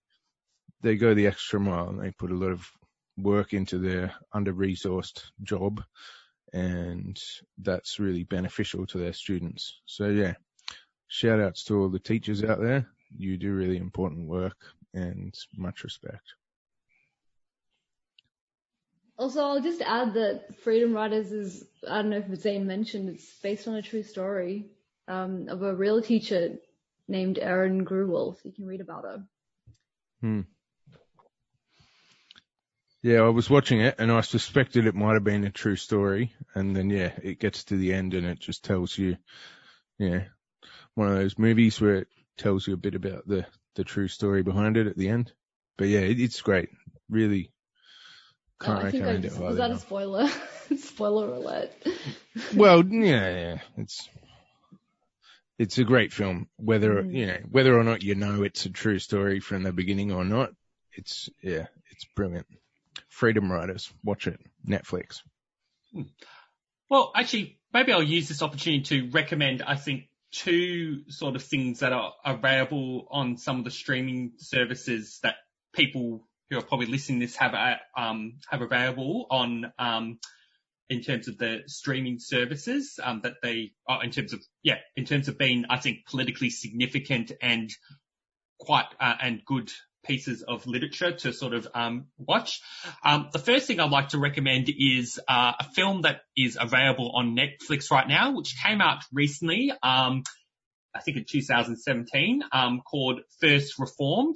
they 0.81 0.95
go 0.95 1.13
the 1.13 1.27
extra 1.27 1.59
mile 1.59 1.89
and 1.89 2.01
they 2.01 2.11
put 2.11 2.31
a 2.31 2.37
lot 2.37 2.51
of 2.51 2.67
work 3.17 3.53
into 3.53 3.77
their 3.77 4.13
under-resourced 4.33 5.21
job 5.43 5.83
and 6.53 7.19
that's 7.57 7.99
really 7.99 8.23
beneficial 8.23 8.85
to 8.85 8.99
their 8.99 9.13
students. 9.13 9.81
So 9.85 10.07
yeah, 10.07 10.35
shout 11.07 11.39
outs 11.39 11.63
to 11.65 11.79
all 11.79 11.89
the 11.89 11.99
teachers 11.99 12.43
out 12.43 12.61
there. 12.61 12.87
You 13.17 13.37
do 13.37 13.53
really 13.53 13.77
important 13.77 14.27
work 14.27 14.57
and 14.93 15.33
much 15.57 15.83
respect. 15.83 16.35
Also, 19.17 19.41
I'll 19.41 19.61
just 19.61 19.81
add 19.81 20.15
that 20.15 20.55
Freedom 20.63 20.93
Writers 20.93 21.31
is, 21.31 21.65
I 21.87 22.01
don't 22.01 22.09
know 22.09 22.17
if 22.17 22.39
Zane 22.39 22.65
mentioned, 22.65 23.09
it's 23.09 23.31
based 23.41 23.67
on 23.67 23.75
a 23.75 23.81
true 23.81 24.03
story 24.03 24.65
um, 25.07 25.47
of 25.49 25.61
a 25.61 25.75
real 25.75 26.01
teacher 26.01 26.57
named 27.07 27.37
Erin 27.39 27.85
Gruwell, 27.85 28.35
so 28.35 28.41
you 28.43 28.51
can 28.51 28.65
read 28.65 28.81
about 28.81 29.03
her. 29.03 29.23
Hmm. 30.21 30.41
Yeah, 33.03 33.19
I 33.19 33.29
was 33.29 33.49
watching 33.49 33.81
it 33.81 33.95
and 33.99 34.09
I 34.09 34.21
suspected 34.21 34.87
it 34.87 34.95
might 34.95 35.15
have 35.15 35.25
been 35.25 35.43
a 35.43 35.51
true 35.51 35.75
story. 35.75 36.33
And 36.55 36.73
then, 36.73 36.89
yeah, 36.89 37.11
it 37.21 37.37
gets 37.37 37.65
to 37.65 37.75
the 37.75 37.93
end 37.93 38.13
and 38.13 38.25
it 38.25 38.39
just 38.39 38.63
tells 38.63 38.97
you, 38.97 39.17
yeah, 39.99 40.23
one 40.95 41.09
of 41.09 41.15
those 41.15 41.37
movies 41.37 41.81
where 41.81 41.95
it 41.95 42.07
tells 42.37 42.65
you 42.65 42.73
a 42.73 42.77
bit 42.77 42.95
about 42.95 43.27
the, 43.27 43.45
the 43.75 43.83
true 43.83 44.07
story 44.07 44.41
behind 44.41 44.77
it 44.77 44.87
at 44.87 44.95
the 44.95 45.09
end. 45.09 45.33
But 45.77 45.89
yeah, 45.89 45.99
it, 45.99 46.17
it's 46.17 46.39
great. 46.39 46.69
Really 47.09 47.51
can't 48.61 48.85
oh, 48.85 48.87
I 48.87 48.91
think 48.91 49.03
I 49.03 49.17
just, 49.17 49.37
was 49.37 49.57
that 49.57 49.71
a 49.71 49.79
spoiler? 49.79 50.29
spoiler 50.77 51.33
alert. 51.33 51.71
well, 52.55 52.85
yeah, 52.85 53.29
yeah, 53.29 53.57
it's, 53.75 54.07
it's 55.59 55.77
a 55.77 55.83
great 55.83 56.13
film. 56.13 56.47
Whether, 56.55 57.03
mm. 57.03 57.13
you 57.13 57.25
know, 57.25 57.37
whether 57.51 57.77
or 57.77 57.83
not 57.83 58.01
you 58.01 58.15
know 58.15 58.43
it's 58.43 58.65
a 58.65 58.69
true 58.69 58.99
story 58.99 59.41
from 59.41 59.63
the 59.63 59.73
beginning 59.73 60.13
or 60.13 60.23
not, 60.23 60.51
it's, 60.93 61.27
yeah, 61.41 61.67
it's 61.91 62.05
brilliant. 62.15 62.47
Freedom 63.13 63.51
Writers. 63.51 63.93
Watch 64.03 64.25
it. 64.25 64.39
Netflix. 64.67 65.21
Hmm. 65.93 66.01
Well, 66.89 67.11
actually, 67.15 67.59
maybe 67.71 67.93
I'll 67.93 68.01
use 68.01 68.27
this 68.27 68.41
opportunity 68.41 68.81
to 68.85 69.11
recommend, 69.11 69.61
I 69.61 69.75
think, 69.75 70.09
two 70.31 71.03
sort 71.09 71.35
of 71.35 71.43
things 71.43 71.81
that 71.81 71.93
are 71.93 72.13
available 72.25 73.07
on 73.11 73.37
some 73.37 73.59
of 73.59 73.65
the 73.65 73.71
streaming 73.71 74.33
services 74.37 75.19
that 75.21 75.35
people 75.73 76.27
who 76.49 76.57
are 76.57 76.63
probably 76.63 76.87
listening 76.87 77.19
to 77.19 77.27
this 77.27 77.35
have 77.35 77.53
uh, 77.53 77.75
um, 77.95 78.39
have 78.49 78.63
available 78.63 79.27
on 79.29 79.71
um, 79.77 80.17
in 80.89 81.01
terms 81.01 81.27
of 81.27 81.37
the 81.37 81.61
streaming 81.67 82.17
services 82.19 82.99
um, 83.01 83.21
that 83.23 83.35
they 83.43 83.73
are 83.87 83.99
uh, 83.99 84.03
in 84.03 84.09
terms 84.09 84.33
of 84.33 84.43
yeah 84.63 84.77
in 84.95 85.05
terms 85.05 85.27
of 85.27 85.37
being 85.37 85.65
I 85.69 85.77
think 85.77 86.07
politically 86.07 86.49
significant 86.49 87.31
and 87.41 87.69
quite 88.59 88.87
uh, 88.99 89.15
and 89.21 89.45
good 89.45 89.71
pieces 90.03 90.43
of 90.43 90.67
literature 90.67 91.11
to 91.11 91.33
sort 91.33 91.53
of 91.53 91.67
um, 91.73 92.07
watch. 92.17 92.61
Um, 93.03 93.29
the 93.31 93.39
first 93.39 93.67
thing 93.67 93.79
I'd 93.79 93.91
like 93.91 94.09
to 94.09 94.19
recommend 94.19 94.69
is 94.69 95.19
uh, 95.27 95.53
a 95.59 95.63
film 95.63 96.03
that 96.03 96.21
is 96.35 96.57
available 96.59 97.11
on 97.15 97.35
Netflix 97.35 97.91
right 97.91 98.07
now, 98.07 98.35
which 98.35 98.55
came 98.61 98.81
out 98.81 99.03
recently. 99.11 99.71
Um, 99.81 100.23
I 100.95 101.01
think 101.01 101.17
in 101.17 101.25
2017, 101.27 102.43
um, 102.51 102.81
called 102.81 103.21
First 103.41 103.79
Reformed. 103.79 104.35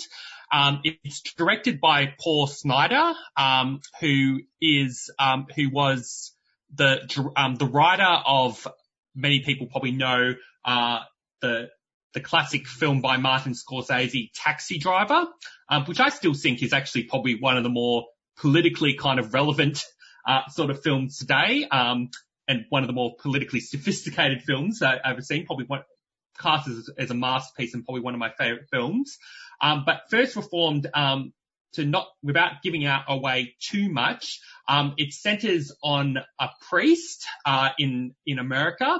Um, 0.52 0.82
it's 0.84 1.22
directed 1.34 1.80
by 1.80 2.14
Paul 2.20 2.48
Schrader, 2.48 3.14
um, 3.36 3.82
who 4.00 4.40
is 4.62 5.12
who 5.56 5.70
was 5.70 6.34
the 6.74 7.00
the 7.60 7.66
writer 7.66 8.22
of 8.26 8.66
many 9.16 9.42
people 9.42 9.68
probably 9.68 9.92
know 9.92 10.34
uh, 10.66 11.00
the 11.42 11.70
the 12.14 12.22
classic 12.22 12.68
film 12.68 13.02
by 13.02 13.18
Martin 13.18 13.54
Scorsese, 13.54 14.32
Taxi 14.34 14.80
Driver, 14.80 15.28
um, 15.70 15.86
which 15.86 16.00
I 16.00 16.10
still 16.10 16.34
think 16.34 16.64
is 16.64 16.74
actually 16.74 17.04
probably 17.04 17.40
one 17.40 17.58
of 17.58 17.64
the 17.64 17.70
more 17.70 18.06
politically 18.38 18.94
kind 18.96 19.20
of 19.20 19.34
relevant 19.34 19.84
uh, 20.26 20.48
sort 20.50 20.70
of 20.70 20.82
films 20.82 21.18
today, 21.18 21.68
um, 21.70 22.10
and 22.48 22.66
one 22.70 22.84
of 22.84 22.88
the 22.88 22.94
more 22.94 23.16
politically 23.22 23.60
sophisticated 23.62 24.44
films 24.44 24.82
I've 24.82 25.00
ever 25.04 25.22
seen. 25.22 25.46
Probably 25.46 25.66
one 25.66 25.84
cast 26.40 26.68
as, 26.68 26.90
as, 26.98 27.10
a 27.10 27.16
masterpiece 27.16 27.74
and 27.74 27.84
probably 27.84 28.02
one 28.02 28.14
of 28.14 28.20
my 28.20 28.32
favorite 28.38 28.68
films. 28.72 29.18
Um, 29.60 29.84
but 29.86 30.02
First 30.10 30.36
Reformed, 30.36 30.88
um, 30.94 31.34
to 31.74 31.86
not 31.86 32.08
without 32.24 32.62
giving 32.64 32.86
out 32.86 33.04
away 33.08 33.56
too 33.60 33.90
much, 33.90 34.40
um, 34.68 34.94
it 34.98 35.14
centers 35.14 35.74
on 35.84 36.18
a 36.40 36.50
priest 36.70 37.26
uh, 37.46 37.70
in 37.78 38.16
in 38.26 38.40
America 38.40 39.00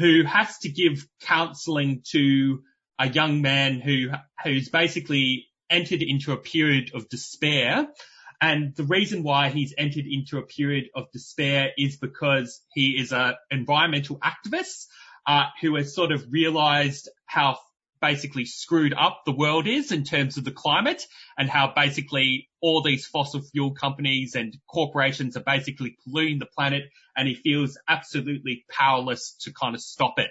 who 0.00 0.24
has 0.24 0.56
to 0.60 0.70
give 0.70 1.06
counseling 1.20 2.02
to 2.10 2.62
a 2.98 3.06
young 3.06 3.42
man 3.42 3.80
who 3.80 4.08
who's 4.42 4.70
basically 4.70 5.46
entered 5.68 6.00
into 6.02 6.32
a 6.32 6.38
period 6.38 6.90
of 6.94 7.08
despair. 7.10 7.86
And 8.40 8.74
the 8.74 8.84
reason 8.84 9.22
why 9.22 9.50
he's 9.50 9.74
entered 9.76 10.06
into 10.06 10.38
a 10.38 10.42
period 10.42 10.86
of 10.94 11.12
despair 11.12 11.72
is 11.76 11.98
because 11.98 12.62
he 12.72 12.98
is 12.98 13.12
an 13.12 13.34
environmental 13.50 14.18
activist 14.20 14.86
uh, 15.26 15.44
who 15.60 15.76
has 15.76 15.94
sort 15.94 16.12
of 16.12 16.24
realized 16.30 17.10
how 17.26 17.58
basically 18.00 18.44
screwed 18.44 18.94
up 18.94 19.22
the 19.24 19.32
world 19.32 19.66
is 19.66 19.92
in 19.92 20.04
terms 20.04 20.36
of 20.36 20.44
the 20.44 20.50
climate 20.50 21.02
and 21.38 21.48
how 21.48 21.72
basically 21.74 22.48
all 22.60 22.82
these 22.82 23.06
fossil 23.06 23.40
fuel 23.40 23.72
companies 23.72 24.34
and 24.34 24.56
corporations 24.68 25.36
are 25.36 25.44
basically 25.44 25.96
polluting 26.04 26.38
the 26.38 26.46
planet 26.46 26.84
and 27.16 27.28
he 27.28 27.34
feels 27.34 27.78
absolutely 27.88 28.64
powerless 28.70 29.36
to 29.40 29.52
kind 29.52 29.74
of 29.74 29.80
stop 29.80 30.18
it. 30.18 30.30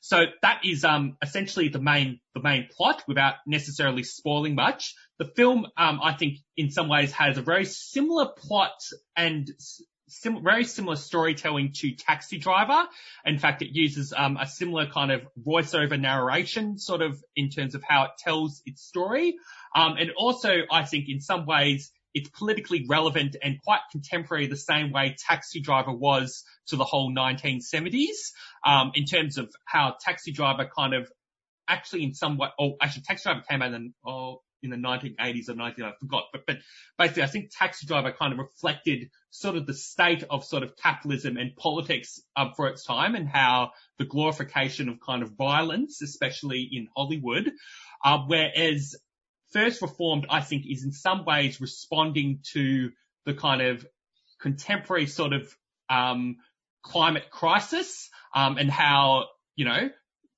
So 0.00 0.26
that 0.42 0.60
is 0.64 0.84
um, 0.84 1.16
essentially 1.20 1.68
the 1.68 1.80
main 1.80 2.20
the 2.32 2.40
main 2.40 2.68
plot 2.70 3.02
without 3.08 3.34
necessarily 3.44 4.04
spoiling 4.04 4.54
much. 4.54 4.94
The 5.18 5.24
film, 5.24 5.66
um, 5.76 6.00
I 6.00 6.12
think, 6.12 6.38
in 6.56 6.70
some 6.70 6.88
ways 6.88 7.10
has 7.12 7.38
a 7.38 7.42
very 7.42 7.64
similar 7.64 8.28
plot 8.28 8.78
and 9.16 9.50
sim- 10.08 10.42
very 10.42 10.64
similar 10.64 10.96
storytelling 10.96 11.72
to 11.76 11.92
Taxi 11.92 12.38
Driver. 12.38 12.88
In 13.24 13.38
fact, 13.38 13.62
it 13.62 13.70
uses 13.72 14.12
um, 14.16 14.36
a 14.36 14.46
similar 14.46 14.86
kind 14.86 15.12
of 15.12 15.22
voiceover 15.40 16.00
narration, 16.00 16.78
sort 16.78 17.02
of 17.02 17.22
in 17.34 17.50
terms 17.50 17.74
of 17.74 17.82
how 17.82 18.04
it 18.04 18.10
tells 18.18 18.62
its 18.66 18.82
story. 18.82 19.36
Um, 19.74 19.96
and 19.98 20.10
also, 20.16 20.50
I 20.70 20.84
think, 20.84 21.08
in 21.08 21.20
some 21.20 21.46
ways, 21.46 21.90
it's 22.14 22.30
politically 22.30 22.86
relevant 22.88 23.36
and 23.42 23.62
quite 23.62 23.80
contemporary 23.92 24.46
the 24.46 24.56
same 24.56 24.90
way 24.90 25.16
Taxi 25.18 25.60
Driver 25.60 25.92
was 25.92 26.44
to 26.68 26.76
the 26.76 26.84
whole 26.84 27.12
1970s, 27.14 28.32
um, 28.64 28.92
in 28.94 29.04
terms 29.04 29.36
of 29.36 29.52
how 29.66 29.96
Taxi 30.00 30.32
Driver 30.32 30.68
kind 30.74 30.94
of 30.94 31.10
actually 31.68 32.04
in 32.04 32.14
some 32.14 32.38
way, 32.38 32.48
oh, 32.58 32.76
actually 32.80 33.02
Taxi 33.02 33.24
Driver 33.24 33.44
came 33.48 33.60
out 33.60 33.74
in, 33.74 33.92
oh, 34.06 34.40
in 34.62 34.70
the 34.70 34.76
1980s 34.76 35.48
or 35.48 35.54
90s, 35.54 35.82
I 35.82 35.92
forgot, 36.00 36.24
but, 36.32 36.42
but 36.46 36.56
basically 36.98 37.22
I 37.22 37.26
think 37.26 37.50
Taxi 37.50 37.86
Driver 37.86 38.12
kind 38.12 38.32
of 38.32 38.38
reflected 38.38 39.10
sort 39.30 39.56
of 39.56 39.66
the 39.66 39.74
state 39.74 40.24
of 40.28 40.44
sort 40.44 40.62
of 40.62 40.76
capitalism 40.76 41.36
and 41.36 41.54
politics 41.56 42.20
um, 42.36 42.52
for 42.56 42.68
its 42.68 42.84
time 42.84 43.14
and 43.14 43.28
how 43.28 43.72
the 43.98 44.04
glorification 44.04 44.88
of 44.88 45.00
kind 45.00 45.22
of 45.22 45.32
violence, 45.32 46.02
especially 46.02 46.68
in 46.72 46.88
Hollywood, 46.96 47.52
uh, 48.04 48.18
whereas 48.26 48.96
First 49.52 49.82
Reformed, 49.82 50.26
I 50.28 50.40
think, 50.40 50.64
is 50.68 50.84
in 50.84 50.92
some 50.92 51.24
ways 51.24 51.60
responding 51.60 52.40
to 52.52 52.90
the 53.24 53.34
kind 53.34 53.62
of 53.62 53.86
contemporary 54.40 55.06
sort 55.06 55.32
of 55.32 55.54
um, 55.88 56.36
climate 56.82 57.30
crisis 57.30 58.10
um, 58.34 58.58
and 58.58 58.70
how 58.70 59.26
you 59.54 59.64
know 59.64 59.90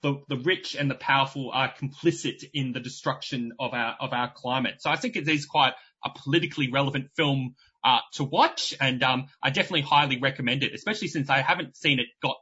the, 0.03 0.23
the 0.29 0.37
rich 0.37 0.75
and 0.75 0.91
the 0.91 0.95
powerful 0.95 1.51
are 1.53 1.73
complicit 1.73 2.45
in 2.55 2.73
the 2.73 2.81
destruction 2.81 3.53
of 3.59 3.73
our 3.73 3.97
of 4.01 4.13
our 4.13 4.31
climate. 4.33 4.77
So 4.81 4.91
I 4.91 4.97
think 4.97 5.17
it 5.17 5.29
is 5.29 5.47
quite 5.47 5.73
a 6.05 6.11
politically 6.11 6.71
relevant 6.71 7.11
film 7.17 7.57
uh, 7.85 7.99
to 8.15 8.25
watch, 8.25 8.75
and 8.81 9.03
um, 9.03 9.27
I 9.43 9.51
definitely 9.51 9.83
highly 9.83 10.19
recommend 10.19 10.63
it, 10.63 10.75
especially 10.75 11.09
since 11.09 11.31
I 11.31 11.41
haven't 11.41 11.77
seen 11.77 11.99
it 11.99 12.07
got. 12.23 12.37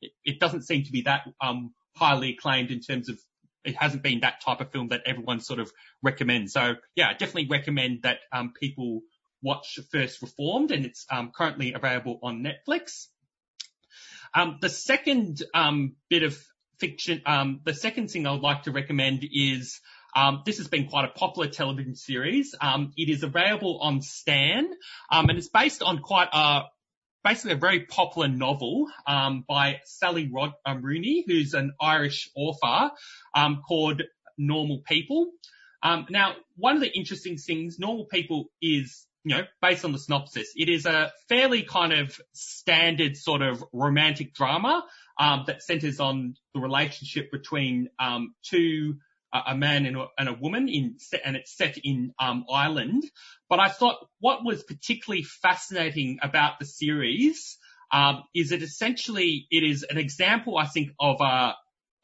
It, 0.00 0.12
it 0.24 0.40
doesn't 0.40 0.62
seem 0.62 0.84
to 0.84 0.92
be 0.92 1.02
that 1.02 1.28
um, 1.40 1.74
highly 1.96 2.30
acclaimed 2.30 2.70
in 2.70 2.80
terms 2.80 3.08
of 3.08 3.18
it 3.64 3.76
hasn't 3.76 4.02
been 4.02 4.20
that 4.20 4.42
type 4.42 4.60
of 4.60 4.70
film 4.70 4.88
that 4.88 5.02
everyone 5.06 5.40
sort 5.40 5.58
of 5.58 5.72
recommends. 6.02 6.52
So 6.52 6.74
yeah, 6.94 7.08
I 7.08 7.12
definitely 7.12 7.48
recommend 7.50 8.02
that 8.02 8.18
um, 8.32 8.52
people 8.58 9.00
watch 9.42 9.78
First 9.92 10.22
Reformed, 10.22 10.70
and 10.70 10.86
it's 10.86 11.06
um, 11.10 11.32
currently 11.34 11.74
available 11.74 12.18
on 12.22 12.44
Netflix. 12.44 13.08
Um, 14.34 14.58
the 14.60 14.68
second 14.68 15.42
um, 15.54 15.94
bit 16.10 16.24
of 16.24 16.36
fiction, 16.78 17.22
um, 17.26 17.60
the 17.64 17.74
second 17.74 18.08
thing 18.10 18.26
I 18.26 18.32
would 18.32 18.42
like 18.42 18.64
to 18.64 18.72
recommend 18.72 19.24
is 19.30 19.80
um, 20.16 20.42
this 20.46 20.58
has 20.58 20.68
been 20.68 20.88
quite 20.88 21.04
a 21.04 21.18
popular 21.18 21.48
television 21.48 21.96
series. 21.96 22.54
it 22.96 23.08
is 23.08 23.22
available 23.22 23.80
on 23.80 24.00
Stan, 24.00 24.68
and 25.10 25.30
it's 25.30 25.48
based 25.48 25.82
on 25.82 25.98
quite 25.98 26.28
a 26.32 26.62
basically 27.24 27.52
a 27.52 27.56
very 27.56 27.86
popular 27.86 28.28
novel 28.28 28.86
um, 29.06 29.44
by 29.48 29.80
Sally 29.86 30.30
Rod 30.32 30.52
um, 30.66 30.82
Rooney, 30.82 31.24
who's 31.26 31.54
an 31.54 31.72
Irish 31.80 32.30
author, 32.36 32.90
um, 33.34 33.62
called 33.66 34.02
Normal 34.36 34.82
People. 34.86 35.32
Um, 35.82 36.06
now, 36.10 36.34
one 36.56 36.76
of 36.76 36.82
the 36.82 36.92
interesting 36.92 37.38
things, 37.38 37.78
Normal 37.78 38.04
People 38.04 38.50
is, 38.60 39.06
you 39.24 39.34
know, 39.34 39.44
based 39.62 39.84
on 39.84 39.92
the 39.92 39.98
synopsis, 39.98 40.52
it 40.54 40.68
is 40.68 40.86
a 40.86 41.12
fairly 41.28 41.62
kind 41.62 41.92
of 41.92 42.20
standard 42.32 43.16
sort 43.16 43.42
of 43.42 43.64
romantic 43.72 44.34
drama 44.34 44.84
um, 45.18 45.44
that 45.46 45.62
centers 45.62 45.98
on 45.98 46.34
the 46.54 46.60
relationship 46.60 47.32
between 47.32 47.88
um, 47.98 48.34
two 48.42 48.96
a 49.46 49.56
man 49.56 49.84
and 49.84 49.96
a, 49.96 50.06
and 50.16 50.28
a 50.28 50.32
woman 50.32 50.68
in, 50.68 50.96
and 51.24 51.34
it's 51.34 51.56
set 51.56 51.76
in 51.82 52.14
um, 52.20 52.44
Ireland. 52.48 53.02
But 53.48 53.58
I 53.58 53.68
thought 53.68 53.96
what 54.20 54.44
was 54.44 54.62
particularly 54.62 55.24
fascinating 55.24 56.18
about 56.22 56.60
the 56.60 56.66
series 56.66 57.58
um, 57.92 58.22
is 58.34 58.50
that 58.50 58.62
essentially 58.62 59.46
it 59.50 59.64
is 59.64 59.84
an 59.88 59.98
example, 59.98 60.56
I 60.56 60.66
think, 60.66 60.90
of 61.00 61.20
a 61.20 61.54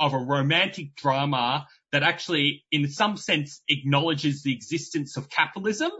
of 0.01 0.15
a 0.15 0.19
romantic 0.19 0.97
drama 0.97 1.67
that 1.93 2.03
actually, 2.03 2.65
in 2.73 2.89
some 2.89 3.19
sense, 3.19 3.61
acknowledges 3.69 4.43
the 4.43 4.53
existence 4.53 5.17
of 5.19 5.29
capitalism. 5.29 5.91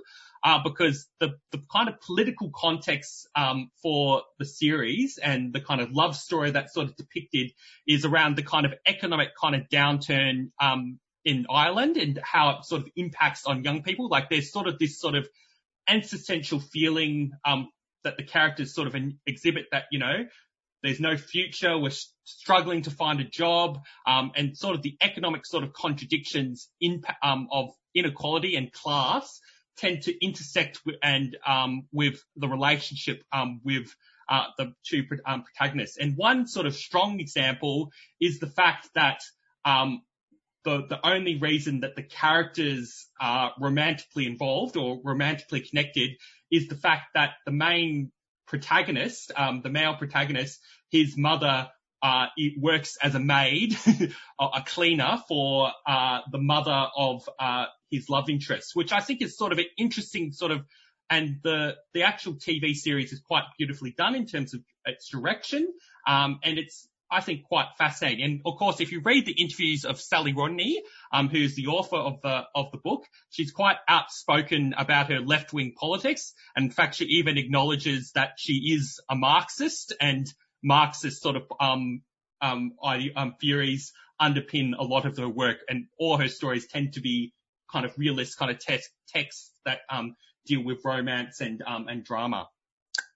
Uh, 0.43 0.59
because 0.65 1.07
the, 1.19 1.35
the 1.53 1.61
kind 1.71 1.89
of 1.89 2.01
political 2.01 2.51
context 2.55 3.29
um, 3.37 3.71
for 3.83 4.23
the 4.39 4.47
series 4.47 5.19
and 5.23 5.53
the 5.53 5.61
kind 5.61 5.83
of 5.83 5.93
love 5.93 6.17
story 6.17 6.51
that's 6.51 6.73
sort 6.73 6.89
of 6.89 6.97
depicted 6.97 7.53
is 7.87 8.07
around 8.07 8.37
the 8.37 8.43
kind 8.43 8.65
of 8.65 8.73
economic 8.87 9.29
kind 9.39 9.55
of 9.55 9.69
downturn 9.69 10.51
um, 10.59 10.99
in 11.27 11.47
Ireland 11.51 11.99
and 11.99 12.19
how 12.23 12.51
it 12.51 12.65
sort 12.65 12.83
of 12.83 12.89
impacts 12.97 13.45
on 13.45 13.65
young 13.65 13.83
people. 13.83 14.09
Like 14.09 14.31
there's 14.31 14.51
sort 14.51 14.67
of 14.67 14.79
this 14.79 14.99
sort 14.99 15.15
of 15.15 15.29
existential 15.87 16.61
feeling 16.61 17.33
um, 17.45 17.69
that 18.05 18.17
the 18.17 18.23
characters 18.23 18.75
sort 18.75 18.89
of 18.89 18.97
exhibit 19.27 19.67
that 19.73 19.85
you 19.91 19.99
know 19.99 20.25
there's 20.83 21.01
no 21.01 21.17
future, 21.17 21.77
we're 21.79 21.93
struggling 22.25 22.83
to 22.83 22.91
find 22.91 23.21
a 23.21 23.25
job, 23.25 23.81
um, 24.07 24.33
and 24.35 24.57
sort 24.57 24.75
of 24.75 24.83
the 24.83 24.97
economic 25.03 25.45
sort 25.45 25.65
of 25.65 25.73
contradictions 25.73 26.71
in, 26.81 27.03
um, 27.23 27.49
of 27.53 27.71
inequality 27.95 28.57
and 28.57 28.73
class 28.73 29.41
tend 29.81 30.03
to 30.03 30.25
intersect 30.25 30.81
with, 30.85 30.97
and 31.03 31.37
um, 31.47 31.87
with 31.93 32.23
the 32.37 32.49
relationship 32.49 33.25
um, 33.33 33.61
with 33.65 33.95
uh, 34.29 34.45
the 34.59 34.75
two 34.85 35.05
um, 35.27 35.43
protagonists. 35.43 35.97
And 35.97 36.17
one 36.17 36.47
sort 36.47 36.67
of 36.67 36.75
strong 36.75 37.19
example 37.19 37.91
is 38.21 38.39
the 38.39 38.47
fact 38.47 38.89
that 38.95 39.23
um, 39.65 40.03
the, 40.65 40.87
the 40.87 41.05
only 41.05 41.39
reason 41.39 41.81
that 41.81 41.97
the 41.97 42.03
characters 42.03 43.09
are 43.21 43.53
romantically 43.59 44.27
involved 44.27 44.77
or 44.77 45.01
romantically 45.03 45.61
connected 45.61 46.11
is 46.51 46.69
the 46.69 46.77
fact 46.77 47.15
that 47.15 47.31
the 47.47 47.53
main 47.53 48.13
protagonist, 48.47 49.33
um, 49.37 49.63
the 49.63 49.71
male 49.71 49.97
protagonist, 49.97 50.61
his 50.91 51.17
mother 51.17 51.69
uh, 52.03 52.27
it 52.37 52.55
works 52.61 52.97
as 53.03 53.15
a 53.15 53.19
maid, 53.19 53.77
a 54.41 54.63
cleaner 54.67 55.19
for 55.29 55.71
uh, 55.87 56.21
the 56.31 56.39
mother 56.39 56.87
of 56.97 57.29
uh, 57.39 57.67
his 57.91 58.09
love 58.09 58.31
interest, 58.31 58.73
which 58.75 58.93
I 58.93 59.01
think 59.01 59.23
is 59.23 59.37
sort 59.37 59.53
of 59.53 59.59
an 59.59 59.67
interesting 59.77 60.33
sort 60.33 60.53
of, 60.53 60.65
and 61.09 61.41
the 61.43 61.77
the 61.93 62.05
actual 62.05 62.35
TV 62.35 62.75
series 62.75 63.13
is 63.13 63.21
quite 63.21 63.45
beautifully 63.59 63.91
done 63.91 64.15
in 64.15 64.27
terms 64.27 64.55
of 64.55 64.63
its 64.85 65.09
direction, 65.09 65.73
um, 66.07 66.41
and 66.43 66.59
it's 66.59 66.89
I 67.11 67.21
think, 67.21 67.45
quite 67.45 67.67
fascinating. 67.77 68.25
And 68.25 68.41
of 68.47 68.57
course, 68.57 68.81
if 68.81 68.93
you 68.93 69.01
read 69.01 69.27
the 69.27 69.33
interviews 69.33 69.85
of 69.85 70.01
Sally 70.01 70.33
Rooney, 70.33 70.81
um, 71.13 71.29
who's 71.29 71.57
the 71.57 71.67
author 71.67 71.97
of 71.97 72.21
the 72.23 72.45
of 72.55 72.71
the 72.71 72.79
book, 72.79 73.05
she's 73.31 73.51
quite 73.51 73.79
outspoken 73.89 74.75
about 74.79 75.11
her 75.11 75.19
left 75.19 75.53
wing 75.53 75.75
politics. 75.77 76.33
And 76.55 76.67
in 76.67 76.71
fact, 76.71 76.95
she 76.97 77.07
even 77.07 77.37
acknowledges 77.37 78.13
that 78.13 78.35
she 78.37 78.73
is 78.75 79.01
a 79.11 79.17
Marxist, 79.17 79.93
and 80.01 80.33
Marxist 80.63 81.23
sort 81.23 81.37
of 81.37 81.45
um, 81.59 82.03
um, 82.41 82.73
um, 83.17 83.35
theories 83.41 83.93
underpin 84.21 84.73
a 84.79 84.85
lot 84.85 85.07
of 85.07 85.17
her 85.17 85.29
work, 85.29 85.59
and 85.69 85.87
all 85.99 86.19
her 86.19 86.29
stories 86.29 86.67
tend 86.67 86.95
to 86.95 87.01
be 87.01 87.33
kind 87.73 87.85
of 87.85 87.97
realist 87.97 88.39
kind 88.39 88.51
of 88.51 88.59
text 88.59 88.91
texts 89.09 89.53
that 89.65 89.81
um, 89.89 90.17
deal 90.47 90.63
with 90.63 90.85
romance 90.85 91.41
and 91.41 91.63
um, 91.67 91.89
and 91.89 92.05
drama. 92.05 92.49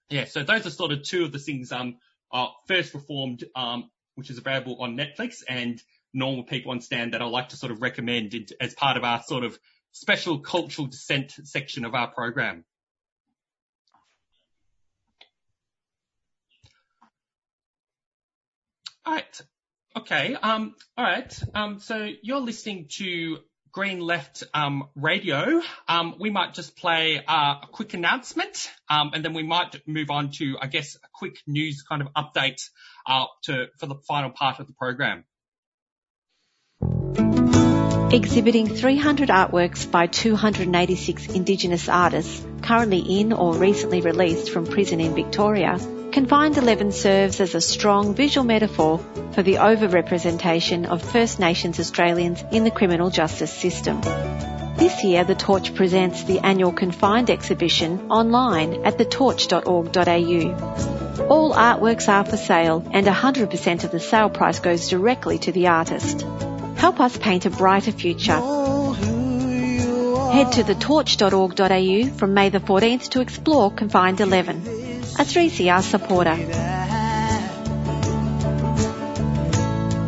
Yeah, 0.09 0.25
so 0.25 0.43
those 0.43 0.65
are 0.65 0.69
sort 0.69 0.91
of 0.91 1.03
two 1.03 1.25
of 1.25 1.31
the 1.31 1.39
things 1.39 1.71
um, 1.71 1.97
uh, 2.31 2.47
First 2.67 2.93
Reformed, 2.93 3.43
um, 3.55 3.89
which 4.15 4.29
is 4.29 4.37
available 4.37 4.77
on 4.81 4.97
Netflix, 4.97 5.43
and 5.47 5.81
Normal 6.13 6.43
People 6.43 6.71
on 6.71 6.81
Stan 6.81 7.11
that 7.11 7.21
I 7.21 7.25
like 7.25 7.49
to 7.49 7.57
sort 7.57 7.71
of 7.71 7.81
recommend 7.81 8.53
as 8.61 8.73
part 8.73 8.97
of 8.97 9.03
our 9.03 9.21
sort 9.23 9.43
of 9.43 9.57
special 9.91 10.39
cultural 10.39 10.87
dissent 10.87 11.31
section 11.43 11.85
of 11.85 11.95
our 11.95 12.07
program. 12.07 12.65
All 19.05 19.13
right. 19.13 19.41
Okay. 19.97 20.35
Um, 20.35 20.75
all 20.97 21.05
right. 21.05 21.43
Um, 21.53 21.79
so 21.79 22.09
you're 22.21 22.41
listening 22.41 22.87
to 22.97 23.37
Green 23.75 23.99
Left 23.99 24.41
um, 24.53 24.87
Radio, 24.95 25.61
um, 25.89 26.15
we 26.17 26.29
might 26.29 26.53
just 26.53 26.77
play 26.77 27.21
uh, 27.27 27.55
a 27.61 27.67
quick 27.69 27.93
announcement, 27.93 28.71
um, 28.89 29.11
and 29.13 29.23
then 29.23 29.33
we 29.33 29.43
might 29.43 29.85
move 29.85 30.09
on 30.09 30.31
to, 30.37 30.55
I 30.61 30.67
guess, 30.67 30.95
a 30.95 31.07
quick 31.13 31.39
news 31.45 31.83
kind 31.83 32.01
of 32.01 32.07
update 32.13 32.61
uh, 33.05 33.25
to 33.43 33.65
for 33.77 33.87
the 33.87 33.95
final 34.07 34.29
part 34.29 34.61
of 34.61 34.67
the 34.67 34.73
program. 34.73 35.25
Exhibiting 38.15 38.73
300 38.73 39.27
artworks 39.27 39.91
by 39.91 40.07
286 40.07 41.27
Indigenous 41.27 41.89
artists 41.89 42.41
currently 42.61 43.19
in 43.19 43.33
or 43.33 43.57
recently 43.57 43.99
released 43.99 44.51
from 44.51 44.65
prison 44.65 45.01
in 45.01 45.13
Victoria, 45.13 45.77
Confined 46.13 46.57
11 46.57 46.93
serves 46.93 47.41
as 47.41 47.55
a 47.55 47.59
strong 47.59 48.15
visual 48.15 48.45
metaphor 48.45 49.01
for 49.33 49.43
the 49.43 49.55
overrepresentation 49.55 50.85
of 50.85 51.01
First 51.01 51.41
Nations 51.41 51.77
Australians 51.77 52.41
in 52.53 52.63
the 52.63 52.71
criminal 52.71 53.09
justice 53.09 53.51
system. 53.51 53.99
This 54.77 55.03
year, 55.03 55.25
The 55.25 55.35
Torch 55.35 55.75
presents 55.75 56.23
the 56.23 56.39
annual 56.39 56.71
Confined 56.71 57.29
exhibition 57.29 58.09
online 58.09 58.85
at 58.85 58.97
thetorch.org.au. 58.97 61.27
All 61.27 61.53
artworks 61.53 62.07
are 62.07 62.23
for 62.23 62.37
sale 62.37 62.81
and 62.91 63.05
100% 63.05 63.83
of 63.83 63.91
the 63.91 63.99
sale 63.99 64.29
price 64.29 64.61
goes 64.61 64.87
directly 64.87 65.37
to 65.39 65.51
the 65.51 65.67
artist. 65.67 66.25
Help 66.85 66.99
us 66.99 67.17
paint 67.17 67.47
a 67.47 67.49
brighter 67.49 67.91
future. 67.91 68.39
Head 70.33 70.51
to 70.51 70.63
thetorch.org.au 70.63 72.15
from 72.15 72.35
May 72.35 72.49
the 72.49 72.59
14th 72.59 73.09
to 73.09 73.21
explore 73.21 73.71
Confined 73.71 74.21
11 74.21 74.57
a 74.57 75.23
3CR 75.23 75.81
supporter. 75.81 76.35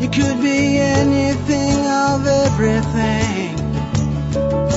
You 0.04 0.10
could 0.18 0.40
be 0.40 0.78
anything 0.78 1.80
of 1.88 2.28
everything, 2.28 3.56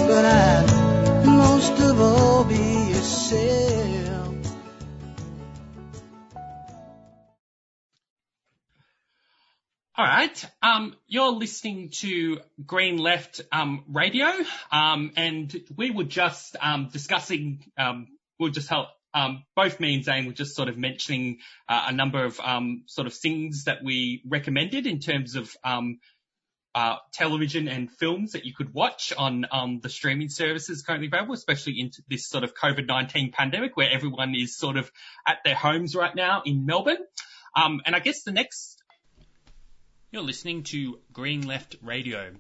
but 0.09 0.25
I 0.25 1.23
most 1.27 1.71
most 1.71 1.81
of 1.81 2.01
all, 2.01 2.45
be 2.45 2.57
yourself. 2.95 4.00
All 10.01 10.07
right. 10.07 10.47
Um, 10.63 10.97
you're 11.09 11.31
listening 11.31 11.91
to 11.97 12.41
Green 12.65 12.97
Left 12.97 13.43
um, 13.53 13.85
Radio, 13.93 14.29
um, 14.73 15.13
and 15.15 15.55
we 15.77 15.91
were 15.91 16.05
just 16.05 16.57
um, 16.59 16.89
discussing. 16.91 17.71
Um, 17.77 18.09
we'll 18.39 18.51
just 18.51 18.71
help. 18.71 18.89
Um, 19.13 19.45
both 19.55 19.79
me 19.79 19.97
and 19.97 20.03
Zane 20.03 20.25
were 20.25 20.33
just 20.33 20.57
sort 20.57 20.71
of 20.71 20.79
mentioning 20.79 21.41
uh, 21.69 21.89
a 21.89 21.93
number 21.93 22.25
of 22.25 22.41
um, 22.41 22.85
sort 22.87 23.09
of 23.09 23.13
things 23.13 23.65
that 23.65 23.85
we 23.85 24.23
recommended 24.27 24.87
in 24.87 25.01
terms 25.01 25.35
of 25.35 25.55
um, 25.65 25.99
uh, 26.75 26.97
television 27.13 27.69
and 27.69 27.91
films 27.91 28.33
that 28.33 28.47
you 28.47 28.55
could 28.55 28.73
watch 28.73 29.13
on 29.19 29.45
um, 29.53 29.81
the 29.83 29.91
streaming 29.91 30.31
services 30.31 30.81
currently 30.81 31.09
available, 31.09 31.35
especially 31.35 31.79
in 31.79 31.91
this 32.09 32.27
sort 32.27 32.43
of 32.43 32.55
COVID-19 32.55 33.35
pandemic 33.35 33.77
where 33.77 33.91
everyone 33.93 34.35
is 34.35 34.57
sort 34.57 34.79
of 34.79 34.91
at 35.29 35.41
their 35.45 35.55
homes 35.55 35.95
right 35.95 36.17
now 36.17 36.41
in 36.47 36.65
Melbourne. 36.65 37.05
Um, 37.55 37.83
and 37.85 37.95
I 37.95 37.99
guess 37.99 38.23
the 38.23 38.33
next 38.33 38.80
you're 40.13 40.23
listening 40.23 40.65
to 40.65 40.99
Green 41.13 41.47
Left 41.47 41.77
Radio. 41.83 42.33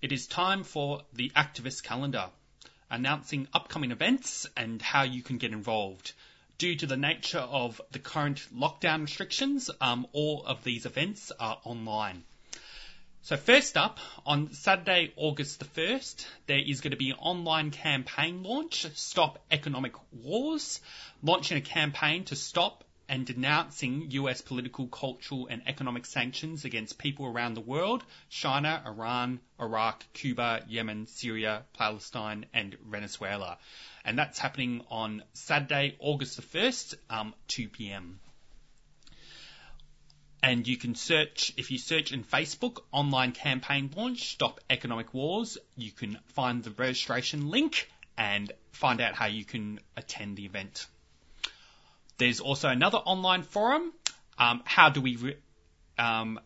It 0.00 0.10
is 0.10 0.26
time 0.26 0.64
for 0.64 1.02
the 1.12 1.30
activist 1.36 1.82
calendar, 1.82 2.30
announcing 2.90 3.46
upcoming 3.52 3.90
events 3.90 4.46
and 4.56 4.80
how 4.80 5.02
you 5.02 5.22
can 5.22 5.36
get 5.36 5.52
involved. 5.52 6.12
Due 6.56 6.76
to 6.76 6.86
the 6.86 6.96
nature 6.96 7.40
of 7.40 7.78
the 7.90 7.98
current 7.98 8.38
lockdown 8.56 9.02
restrictions, 9.02 9.70
um, 9.82 10.06
all 10.12 10.46
of 10.46 10.64
these 10.64 10.86
events 10.86 11.30
are 11.38 11.60
online. 11.64 12.24
So 13.20 13.36
first 13.36 13.76
up, 13.76 13.98
on 14.24 14.54
Saturday, 14.54 15.12
August 15.16 15.58
the 15.58 15.66
1st, 15.66 16.26
there 16.46 16.58
is 16.58 16.80
going 16.80 16.92
to 16.92 16.96
be 16.96 17.10
an 17.10 17.18
online 17.18 17.70
campaign 17.70 18.42
launch, 18.42 18.86
Stop 18.94 19.44
Economic 19.50 19.92
Wars, 20.10 20.80
launching 21.22 21.58
a 21.58 21.60
campaign 21.60 22.24
to 22.24 22.36
stop 22.36 22.82
and 23.10 23.26
denouncing 23.26 24.06
US 24.12 24.40
political, 24.40 24.86
cultural, 24.86 25.48
and 25.48 25.62
economic 25.66 26.06
sanctions 26.06 26.64
against 26.64 26.96
people 26.96 27.26
around 27.26 27.54
the 27.54 27.60
world 27.60 28.04
China, 28.28 28.80
Iran, 28.86 29.40
Iraq, 29.60 30.04
Cuba, 30.12 30.64
Yemen, 30.68 31.08
Syria, 31.08 31.64
Palestine, 31.74 32.46
and 32.54 32.76
Venezuela. 32.86 33.58
And 34.04 34.16
that's 34.16 34.38
happening 34.38 34.84
on 34.90 35.24
Saturday, 35.32 35.96
August 35.98 36.36
the 36.36 36.42
1st, 36.42 36.94
um, 37.10 37.34
2 37.48 37.68
p.m. 37.68 38.20
And 40.40 40.66
you 40.66 40.76
can 40.76 40.94
search, 40.94 41.52
if 41.56 41.72
you 41.72 41.78
search 41.78 42.12
in 42.12 42.22
Facebook, 42.22 42.78
online 42.92 43.32
campaign 43.32 43.90
launch, 43.96 44.30
Stop 44.30 44.60
Economic 44.70 45.12
Wars, 45.12 45.58
you 45.76 45.90
can 45.90 46.16
find 46.28 46.62
the 46.62 46.70
registration 46.70 47.50
link 47.50 47.90
and 48.16 48.52
find 48.70 49.00
out 49.00 49.14
how 49.14 49.26
you 49.26 49.44
can 49.44 49.80
attend 49.96 50.36
the 50.36 50.46
event. 50.46 50.86
There's 52.20 52.40
also 52.40 52.68
another 52.68 52.98
online 52.98 53.40
forum. 53.44 53.94
Um, 54.36 54.60
how 54.66 54.90
do 54.90 55.00
we 55.00 55.16
re- 55.16 55.38
um, 55.96 56.38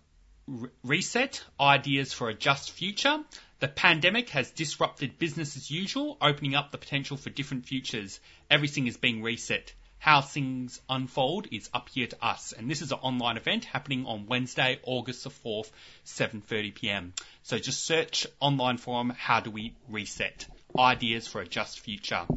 re- 0.46 0.70
reset 0.84 1.42
ideas 1.58 2.12
for 2.12 2.28
a 2.28 2.34
just 2.34 2.70
future? 2.70 3.18
The 3.58 3.66
pandemic 3.66 4.28
has 4.30 4.52
disrupted 4.52 5.18
business 5.18 5.56
as 5.56 5.72
usual, 5.72 6.16
opening 6.20 6.54
up 6.54 6.70
the 6.70 6.78
potential 6.78 7.16
for 7.16 7.30
different 7.30 7.66
futures. 7.66 8.20
Everything 8.48 8.86
is 8.86 8.96
being 8.96 9.20
reset. 9.20 9.74
How 9.98 10.20
things 10.20 10.80
unfold 10.88 11.48
is 11.50 11.68
up 11.74 11.88
here 11.88 12.06
to 12.06 12.24
us. 12.24 12.52
And 12.52 12.70
this 12.70 12.80
is 12.80 12.92
an 12.92 13.00
online 13.02 13.36
event 13.36 13.64
happening 13.64 14.06
on 14.06 14.26
Wednesday, 14.26 14.78
August 14.84 15.24
the 15.24 15.30
4th, 15.30 15.72
7:30 16.04 16.72
p.m. 16.76 17.14
So 17.42 17.58
just 17.58 17.84
search 17.84 18.28
online 18.38 18.76
forum. 18.76 19.10
How 19.10 19.40
do 19.40 19.50
we 19.50 19.74
reset? 19.88 20.46
Ideas 20.78 21.26
for 21.26 21.40
a 21.40 21.48
just 21.48 21.80
future. 21.80 22.28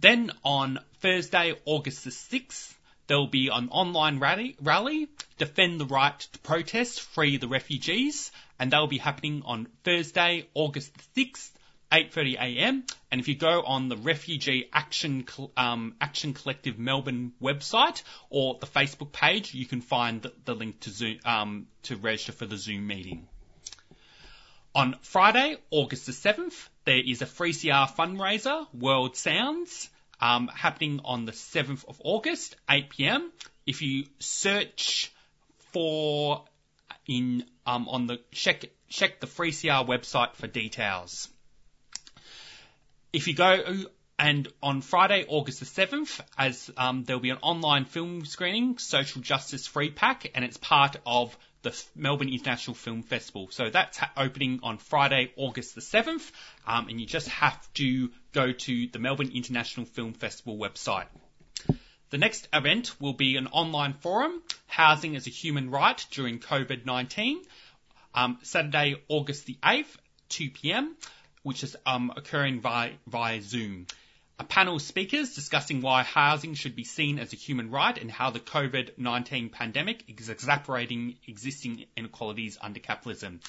Then 0.00 0.30
on 0.42 0.78
Thursday, 1.00 1.54
August 1.66 2.04
the 2.04 2.10
6th, 2.10 2.72
there'll 3.06 3.26
be 3.26 3.48
an 3.48 3.68
online 3.68 4.18
rally, 4.18 4.56
rally, 4.62 5.08
Defend 5.36 5.78
the 5.78 5.84
Right 5.84 6.18
to 6.18 6.38
Protest, 6.38 7.02
Free 7.02 7.36
the 7.36 7.48
Refugees, 7.48 8.32
and 8.58 8.70
that'll 8.70 8.86
be 8.86 8.96
happening 8.96 9.42
on 9.44 9.68
Thursday, 9.84 10.48
August 10.54 10.94
the 10.94 11.24
6th, 11.26 11.50
8.30am. 11.92 12.90
And 13.10 13.20
if 13.20 13.28
you 13.28 13.34
go 13.34 13.62
on 13.62 13.90
the 13.90 13.96
Refugee 13.98 14.70
Action, 14.72 15.26
um, 15.58 15.94
Action 16.00 16.32
Collective 16.32 16.78
Melbourne 16.78 17.34
website 17.42 18.02
or 18.30 18.56
the 18.58 18.66
Facebook 18.66 19.12
page, 19.12 19.52
you 19.52 19.66
can 19.66 19.82
find 19.82 20.22
the, 20.22 20.32
the 20.46 20.54
link 20.54 20.80
to 20.80 20.90
Zoom, 20.90 21.18
um, 21.26 21.66
to 21.82 21.96
register 21.96 22.32
for 22.32 22.46
the 22.46 22.56
Zoom 22.56 22.86
meeting. 22.86 23.28
On 24.74 24.94
Friday, 25.02 25.56
August 25.70 26.06
the 26.06 26.12
7th, 26.12 26.68
there 26.84 27.00
is 27.04 27.22
a 27.22 27.26
3CR 27.26 27.92
fundraiser, 27.92 28.72
World 28.72 29.16
Sounds, 29.16 29.90
um, 30.20 30.46
happening 30.46 31.00
on 31.04 31.24
the 31.24 31.32
7th 31.32 31.84
of 31.88 32.00
August, 32.04 32.54
8pm. 32.68 33.30
If 33.66 33.82
you 33.82 34.04
search 34.20 35.12
for 35.72 36.44
in 37.06 37.44
um, 37.66 37.88
on 37.88 38.06
the 38.06 38.20
check 38.30 38.66
check 38.88 39.20
the 39.20 39.26
3CR 39.26 39.86
website 39.86 40.34
for 40.34 40.46
details. 40.46 41.28
If 43.12 43.26
you 43.26 43.34
go 43.34 43.86
and 44.18 44.46
on 44.62 44.82
Friday, 44.82 45.24
August 45.28 45.60
the 45.60 45.66
7th, 45.66 46.20
as 46.38 46.70
um, 46.76 47.04
there'll 47.04 47.22
be 47.22 47.30
an 47.30 47.38
online 47.42 47.86
film 47.86 48.24
screening, 48.24 48.78
Social 48.78 49.22
Justice 49.22 49.66
Free 49.66 49.90
Pack, 49.90 50.30
and 50.34 50.44
it's 50.44 50.58
part 50.58 50.96
of 51.06 51.36
the 51.62 51.84
Melbourne 51.94 52.28
International 52.28 52.74
Film 52.74 53.02
Festival. 53.02 53.48
So 53.50 53.70
that's 53.70 53.98
ha- 53.98 54.12
opening 54.16 54.60
on 54.62 54.78
Friday, 54.78 55.32
August 55.36 55.74
the 55.74 55.80
7th, 55.80 56.30
um, 56.66 56.88
and 56.88 57.00
you 57.00 57.06
just 57.06 57.28
have 57.28 57.72
to 57.74 58.10
go 58.32 58.52
to 58.52 58.86
the 58.88 58.98
Melbourne 58.98 59.32
International 59.34 59.86
Film 59.86 60.12
Festival 60.12 60.56
website. 60.56 61.06
The 62.10 62.18
next 62.18 62.48
event 62.52 63.00
will 63.00 63.12
be 63.12 63.36
an 63.36 63.46
online 63.48 63.92
forum, 63.92 64.42
Housing 64.66 65.16
as 65.16 65.26
a 65.26 65.30
Human 65.30 65.70
Right 65.70 66.04
during 66.10 66.40
COVID-19, 66.40 67.36
um, 68.14 68.38
Saturday, 68.42 68.96
August 69.08 69.46
the 69.46 69.58
8th, 69.62 69.96
2 70.30 70.50
p.m., 70.50 70.96
which 71.42 71.62
is 71.62 71.76
um, 71.86 72.12
occurring 72.16 72.60
via, 72.60 72.92
via 73.06 73.40
Zoom 73.40 73.86
a 74.40 74.44
panel 74.44 74.76
of 74.76 74.82
speakers 74.82 75.34
discussing 75.34 75.82
why 75.82 76.02
housing 76.02 76.54
should 76.54 76.74
be 76.74 76.82
seen 76.82 77.18
as 77.18 77.34
a 77.34 77.36
human 77.36 77.70
right 77.70 77.98
and 77.98 78.10
how 78.10 78.30
the 78.30 78.40
COVID-19 78.40 79.52
pandemic 79.52 80.02
is 80.18 80.30
exacerbating 80.30 81.16
existing 81.26 81.84
inequalities 81.94 82.56
under 82.58 82.80
capitalism. 82.80 83.40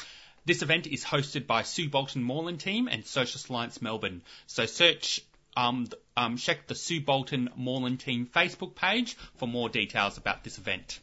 This 0.43 0.61
event 0.61 0.88
is 0.88 1.05
hosted 1.05 1.47
by 1.47 1.61
Sue 1.61 1.88
Bolton 1.88 2.22
Moreland 2.22 2.59
team 2.59 2.89
and 2.89 3.05
Socialist 3.05 3.47
Alliance 3.47 3.81
Melbourne. 3.81 4.22
So 4.47 4.65
search, 4.65 5.22
um, 5.55 5.88
um, 6.18 6.35
check 6.35 6.68
the 6.68 6.76
Sue 6.76 6.99
Bolton 6.99 7.49
Moreland 7.55 8.01
team 8.01 8.26
Facebook 8.26 8.76
page 8.76 9.15
for 9.38 9.47
more 9.47 9.69
details 9.69 10.18
about 10.18 10.43
this 10.43 10.57
event. 10.57 10.99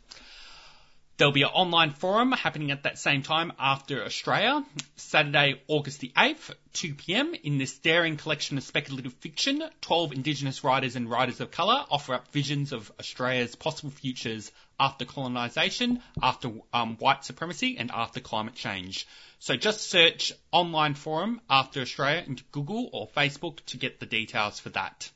There'll 1.18 1.32
be 1.32 1.42
an 1.42 1.48
online 1.48 1.90
forum 1.90 2.30
happening 2.30 2.70
at 2.70 2.84
that 2.84 2.96
same 2.96 3.22
time 3.24 3.52
after 3.58 4.04
Australia, 4.04 4.64
Saturday, 4.94 5.60
August 5.66 5.98
the 5.98 6.12
8th, 6.16 6.54
2pm. 6.74 7.40
In 7.42 7.58
this 7.58 7.76
daring 7.76 8.16
collection 8.16 8.56
of 8.56 8.62
speculative 8.62 9.14
fiction, 9.14 9.64
12 9.80 10.12
Indigenous 10.12 10.62
writers 10.62 10.94
and 10.94 11.10
writers 11.10 11.40
of 11.40 11.50
colour 11.50 11.84
offer 11.90 12.14
up 12.14 12.28
visions 12.28 12.72
of 12.72 12.92
Australia's 13.00 13.56
possible 13.56 13.90
futures 13.90 14.52
after 14.78 15.04
colonisation, 15.04 16.00
after 16.22 16.52
um, 16.72 16.96
white 16.98 17.24
supremacy, 17.24 17.78
and 17.78 17.90
after 17.90 18.20
climate 18.20 18.54
change. 18.54 19.04
So 19.40 19.56
just 19.56 19.90
search 19.90 20.32
online 20.52 20.94
forum 20.94 21.40
after 21.50 21.80
Australia 21.80 22.22
into 22.24 22.44
Google 22.52 22.90
or 22.92 23.08
Facebook 23.08 23.58
to 23.66 23.76
get 23.76 23.98
the 23.98 24.06
details 24.06 24.60
for 24.60 24.68
that. 24.68 25.10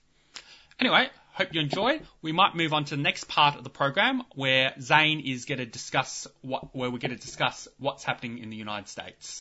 Anyway, 0.81 1.11
Hope 1.35 1.55
you 1.55 1.63
enjoy. 1.63 2.01
We 2.21 2.33
might 2.33 2.55
move 2.55 2.75
on 2.75 2.85
to 2.85 2.97
the 2.97 3.03
next 3.03 3.25
part 3.25 3.57
of 3.57 3.65
the 3.65 3.71
program 3.71 4.23
where 4.35 4.75
Zane 4.79 5.21
is 5.21 5.47
going 5.47 5.59
to 5.59 5.67
discuss 5.67 6.27
what, 6.43 6.77
where 6.77 6.91
we're 6.91 6.99
going 6.99 7.17
to 7.17 7.21
discuss 7.21 7.69
what's 7.79 8.05
happening 8.05 8.39
in 8.39 8.51
the 8.51 8.57
United 8.57 8.89
States. 8.89 9.41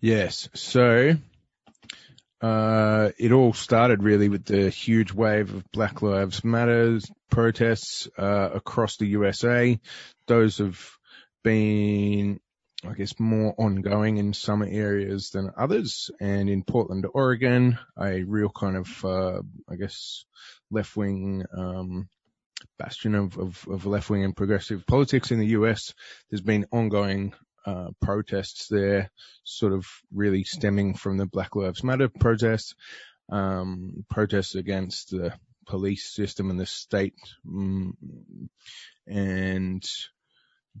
Yes. 0.00 0.48
So, 0.54 1.14
uh, 2.40 3.10
it 3.18 3.32
all 3.32 3.52
started 3.52 4.04
really 4.04 4.28
with 4.28 4.44
the 4.44 4.70
huge 4.70 5.12
wave 5.12 5.52
of 5.52 5.64
Black 5.72 6.00
Lives 6.00 6.44
Matters 6.44 7.10
protests, 7.28 8.08
uh, 8.16 8.50
across 8.54 8.96
the 8.96 9.06
USA. 9.06 9.80
Those 10.28 10.58
have 10.58 10.80
been, 11.42 12.38
I 12.84 12.92
guess, 12.92 13.18
more 13.18 13.54
ongoing 13.56 14.18
in 14.18 14.34
some 14.34 14.62
areas 14.62 15.30
than 15.30 15.50
others. 15.56 16.10
And 16.20 16.48
in 16.48 16.62
Portland, 16.62 17.06
Oregon, 17.12 17.78
a 17.98 18.22
real 18.22 18.50
kind 18.50 18.76
of, 18.76 19.04
uh, 19.04 19.40
I 19.68 19.76
guess, 19.76 20.24
left 20.70 20.96
wing 20.96 21.44
um, 21.56 22.08
bastion 22.78 23.14
of, 23.14 23.38
of, 23.38 23.66
of 23.70 23.86
left 23.86 24.10
wing 24.10 24.24
and 24.24 24.36
progressive 24.36 24.86
politics 24.86 25.30
in 25.30 25.38
the 25.38 25.48
US. 25.48 25.94
There's 26.30 26.42
been 26.42 26.66
ongoing 26.70 27.32
uh, 27.64 27.88
protests 28.00 28.68
there, 28.68 29.10
sort 29.42 29.72
of 29.72 29.86
really 30.12 30.44
stemming 30.44 30.94
from 30.94 31.16
the 31.16 31.26
Black 31.26 31.56
Lives 31.56 31.82
Matter 31.82 32.08
protests, 32.08 32.74
um, 33.30 34.04
protests 34.08 34.54
against 34.54 35.10
the 35.10 35.32
police 35.66 36.14
system 36.14 36.50
and 36.50 36.60
the 36.60 36.66
state, 36.66 37.18
mm, 37.44 37.90
and 39.08 39.84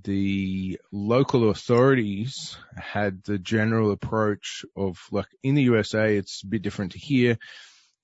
the 0.02 0.78
local 0.92 1.50
authorities 1.50 2.56
had 2.76 3.22
the 3.24 3.38
general 3.38 3.92
approach 3.92 4.64
of 4.76 4.98
like 5.10 5.26
in 5.42 5.54
the 5.54 5.62
USA, 5.62 6.16
it's 6.16 6.42
a 6.42 6.46
bit 6.46 6.62
different 6.62 6.92
to 6.92 6.98
here 6.98 7.38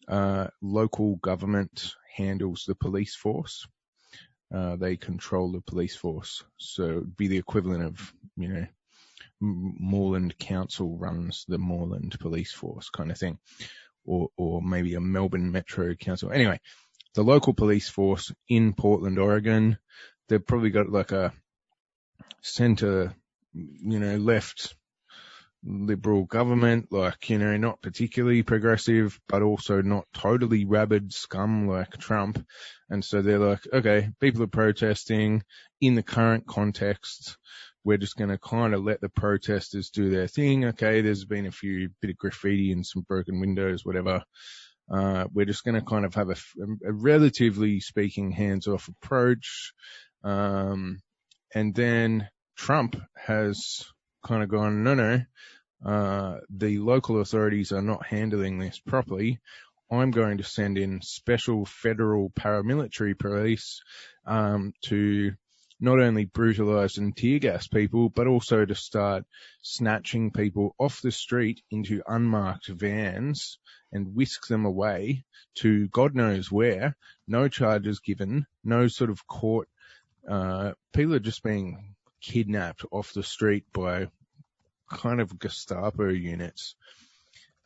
uh, 0.09 0.49
local 0.61 1.17
government 1.17 1.95
handles 2.17 2.65
the 2.67 2.75
police 2.75 3.15
force. 3.15 3.67
Uh, 4.55 4.77
they 4.77 4.97
control 4.97 5.53
the 5.53 5.61
police 5.61 5.97
force. 5.97 6.45
So 6.59 6.85
it'd 6.85 7.17
be 7.17 7.29
the 7.29 7.39
equivalent 7.39 7.85
of, 7.85 8.13
you 8.37 8.49
know, 8.49 8.67
Moreland 9.41 10.39
Council 10.39 10.97
runs 10.99 11.45
the 11.49 11.59
Moreland 11.59 12.17
police 12.21 12.53
force 12.53 12.91
kind 12.91 13.11
of 13.11 13.19
thing. 13.19 13.39
Or, 14.05 14.29
or 14.37 14.61
maybe 14.61 14.95
a 14.95 15.01
Melbourne 15.01 15.53
Metro 15.53 15.95
Council. 15.95 16.33
Anyway, 16.33 16.61
the 17.15 17.23
local 17.23 17.55
police 17.55 17.89
force 17.89 18.33
in 18.49 18.73
Portland, 18.73 19.19
Oregon, 19.19 19.79
they've 20.29 20.45
probably 20.45 20.71
got 20.71 20.91
like 20.91 21.13
a 21.13 21.33
center, 22.41 23.15
you 23.55 23.99
know, 23.99 24.17
left 24.17 24.75
liberal 25.65 26.25
government, 26.25 26.89
like, 26.91 27.31
you 27.31 27.39
know, 27.39 27.57
not 27.57 27.81
particularly 27.83 28.43
progressive, 28.43 29.21
but 29.29 29.43
also 29.43 29.81
not 29.81 30.07
totally 30.13 30.65
rabid 30.65 31.13
scum 31.13 31.69
like 31.69 31.97
Trump. 31.99 32.45
And 32.91 33.05
so 33.05 33.23
they're 33.23 33.39
like, 33.39 33.61
okay, 33.73 34.11
people 34.21 34.43
are 34.43 34.49
protesting 34.49 35.45
in 35.81 35.95
the 35.95 36.03
current 36.03 36.47
context. 36.47 37.37
We're 37.85 37.99
just 37.99 38.17
going 38.17 38.31
to 38.31 38.39
kind 38.39 38.75
of 38.75 38.83
let 38.83 39.01
the 39.01 39.09
protesters 39.09 39.91
do 39.91 40.11
their 40.11 40.27
thing. 40.27 40.65
Okay. 40.67 41.01
There's 41.01 41.25
been 41.25 41.47
a 41.47 41.53
few 41.53 41.91
bit 42.01 42.11
of 42.11 42.17
graffiti 42.17 42.73
and 42.73 42.85
some 42.85 43.03
broken 43.03 43.41
windows, 43.41 43.85
whatever. 43.85 44.23
Uh, 44.93 45.27
we're 45.33 45.47
just 45.47 45.65
going 45.65 45.75
to 45.77 45.87
kind 45.87 46.05
of 46.05 46.15
have 46.15 46.31
a, 46.31 46.37
a 46.85 46.93
relatively 46.93 47.81
speaking 47.81 48.33
hands 48.33 48.67
off 48.67 48.89
approach. 48.89 49.73
Um, 50.25 51.01
and 51.55 51.75
then 51.75 52.29
Trump 52.57 52.97
has 53.17 53.85
kind 54.25 54.43
of 54.43 54.49
gone, 54.49 54.85
no, 54.85 54.95
no, 54.95 55.21
uh, 55.85 56.39
the 56.49 56.79
local 56.79 57.21
authorities 57.21 57.73
are 57.73 57.83
not 57.83 58.07
handling 58.07 58.59
this 58.59 58.79
properly. 58.79 59.41
I'm 59.91 60.11
going 60.11 60.39
to 60.39 60.45
send 60.45 60.79
in 60.79 61.03
special 61.03 61.67
federal 61.67 62.31
paramilitary 62.31 63.19
police 63.19 63.83
um, 64.27 64.73
to 64.85 65.33
not 65.81 65.99
only 65.99 66.25
brutalize 66.25 66.97
and 66.97 67.15
tear 67.15 67.41
gas 67.41 67.67
people, 67.67 68.09
but 68.09 68.29
also 68.29 68.65
to 68.65 68.75
start 68.75 69.25
snatching 69.63 70.31
people 70.31 70.77
off 70.79 71.03
the 71.03 71.11
street 71.11 71.61
into 71.73 72.03
unmarked 72.07 72.69
vans 72.69 73.59
and 73.91 74.15
whisk 74.15 74.47
them 74.47 74.65
away 74.65 75.25
to 75.57 75.89
God 75.89 76.15
knows 76.15 76.51
where. 76.53 76.97
No 77.27 77.49
charges 77.49 77.99
given, 77.99 78.47
no 78.63 78.87
sort 78.87 79.11
of 79.11 79.27
court. 79.27 79.69
Uh, 80.29 80.73
people 80.93 81.15
are 81.15 81.21
just 81.21 81.43
being 81.43 81.95
kidnapped 82.21 82.85
off 82.91 83.13
the 83.13 83.23
street 83.23 83.65
by 83.73 84.09
kind 84.91 85.21
of 85.21 85.39
Gestapo 85.39 86.09
units. 86.09 86.77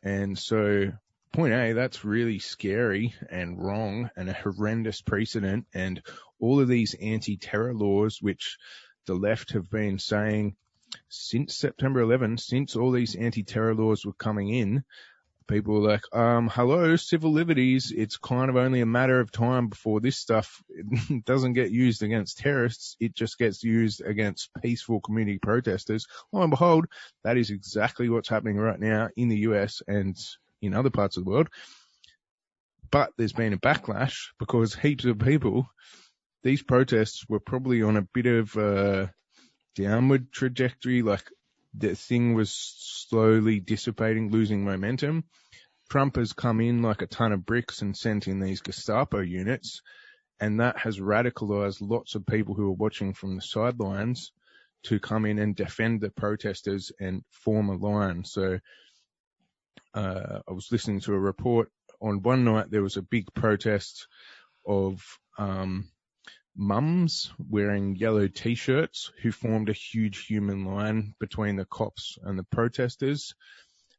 And 0.03 0.37
so 0.37 0.91
point 1.33 1.53
A, 1.53 1.73
that's 1.73 2.05
really 2.05 2.39
scary 2.39 3.13
and 3.29 3.61
wrong 3.61 4.09
and 4.15 4.29
a 4.29 4.33
horrendous 4.33 5.01
precedent. 5.01 5.67
And 5.73 6.01
all 6.39 6.59
of 6.59 6.67
these 6.67 6.95
anti-terror 6.99 7.73
laws, 7.73 8.19
which 8.21 8.57
the 9.05 9.15
left 9.15 9.51
have 9.51 9.69
been 9.69 9.99
saying 9.99 10.55
since 11.09 11.55
September 11.55 12.01
11, 12.01 12.37
since 12.37 12.75
all 12.75 12.91
these 12.91 13.15
anti-terror 13.15 13.75
laws 13.75 14.05
were 14.05 14.13
coming 14.13 14.49
in, 14.49 14.83
people 15.47 15.75
were 15.75 15.87
like, 15.87 16.03
um, 16.13 16.49
hello, 16.49 16.95
civil 16.95 17.31
liberties. 17.31 17.93
It's 17.95 18.17
kind 18.17 18.49
of 18.49 18.55
only 18.55 18.81
a 18.81 18.85
matter 18.85 19.19
of 19.19 19.31
time 19.31 19.67
before 19.69 19.99
this 19.99 20.17
stuff 20.17 20.61
doesn't 21.25 21.53
get 21.53 21.71
used 21.71 22.03
against 22.03 22.37
terrorists. 22.37 22.95
It 22.99 23.15
just 23.15 23.37
gets 23.37 23.63
used 23.63 24.01
against 24.01 24.49
peaceful 24.61 25.01
community 25.01 25.39
protesters. 25.39 26.07
Lo 26.31 26.41
and 26.41 26.51
behold, 26.51 26.85
that 27.23 27.37
is 27.37 27.49
exactly 27.49 28.09
what's 28.09 28.29
happening 28.29 28.57
right 28.57 28.79
now 28.79 29.09
in 29.15 29.29
the 29.29 29.39
US 29.39 29.81
and 29.87 30.17
in 30.61 30.73
other 30.73 30.89
parts 30.89 31.17
of 31.17 31.25
the 31.25 31.31
world. 31.31 31.49
But 32.91 33.11
there's 33.17 33.33
been 33.33 33.53
a 33.53 33.57
backlash 33.57 34.27
because 34.39 34.75
heaps 34.75 35.05
of 35.05 35.19
people, 35.19 35.67
these 36.43 36.63
protests 36.63 37.25
were 37.27 37.39
probably 37.39 37.81
on 37.81 37.97
a 37.97 38.07
bit 38.13 38.25
of 38.25 38.55
a 38.55 39.11
downward 39.75 40.31
trajectory, 40.31 41.01
like 41.01 41.23
the 41.77 41.95
thing 41.95 42.33
was 42.33 42.51
slowly 42.51 43.59
dissipating, 43.59 44.31
losing 44.31 44.63
momentum. 44.63 45.23
Trump 45.89 46.17
has 46.17 46.33
come 46.33 46.59
in 46.59 46.81
like 46.81 47.01
a 47.01 47.07
ton 47.07 47.31
of 47.31 47.45
bricks 47.45 47.81
and 47.81 47.95
sent 47.95 48.27
in 48.27 48.39
these 48.39 48.61
Gestapo 48.61 49.19
units, 49.19 49.81
and 50.39 50.59
that 50.59 50.77
has 50.79 50.99
radicalized 50.99 51.77
lots 51.81 52.15
of 52.15 52.25
people 52.25 52.55
who 52.55 52.67
are 52.67 52.73
watching 52.75 53.13
from 53.13 53.35
the 53.35 53.41
sidelines 53.41 54.31
to 54.83 54.99
come 54.99 55.25
in 55.25 55.39
and 55.39 55.55
defend 55.55 56.01
the 56.01 56.09
protesters 56.09 56.91
and 56.99 57.23
form 57.31 57.69
a 57.69 57.75
line. 57.75 58.23
So, 58.25 58.59
uh, 59.93 60.39
I 60.47 60.51
was 60.51 60.71
listening 60.71 60.99
to 61.01 61.13
a 61.13 61.19
report 61.19 61.71
on 62.01 62.21
one 62.21 62.43
night 62.43 62.69
there 62.69 62.83
was 62.83 62.97
a 62.97 63.01
big 63.01 63.33
protest 63.33 64.07
of, 64.65 65.01
um, 65.37 65.89
mums 66.57 67.31
wearing 67.37 67.95
yellow 67.95 68.27
t-shirts 68.27 69.11
who 69.21 69.31
formed 69.31 69.69
a 69.69 69.73
huge 69.73 70.25
human 70.25 70.65
line 70.65 71.13
between 71.19 71.55
the 71.55 71.65
cops 71.65 72.17
and 72.23 72.37
the 72.37 72.43
protesters. 72.43 73.35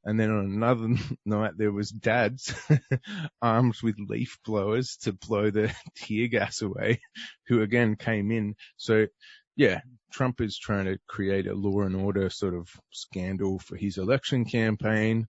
And 0.04 0.18
then 0.18 0.30
on 0.30 0.46
another 0.46 0.88
night, 1.24 1.52
there 1.56 1.72
was 1.72 1.90
dads 1.90 2.54
armed 3.42 3.76
with 3.82 3.96
leaf 3.98 4.38
blowers 4.44 4.96
to 5.02 5.12
blow 5.12 5.50
the 5.50 5.74
tear 5.96 6.28
gas 6.28 6.62
away, 6.62 7.00
who 7.46 7.62
again 7.62 7.96
came 7.96 8.30
in. 8.30 8.56
So 8.76 9.06
yeah, 9.54 9.80
Trump 10.12 10.40
is 10.40 10.58
trying 10.58 10.86
to 10.86 10.98
create 11.06 11.46
a 11.46 11.54
law 11.54 11.82
and 11.82 11.96
order 11.96 12.30
sort 12.30 12.54
of 12.54 12.68
scandal 12.90 13.58
for 13.58 13.76
his 13.76 13.98
election 13.98 14.44
campaign. 14.44 15.28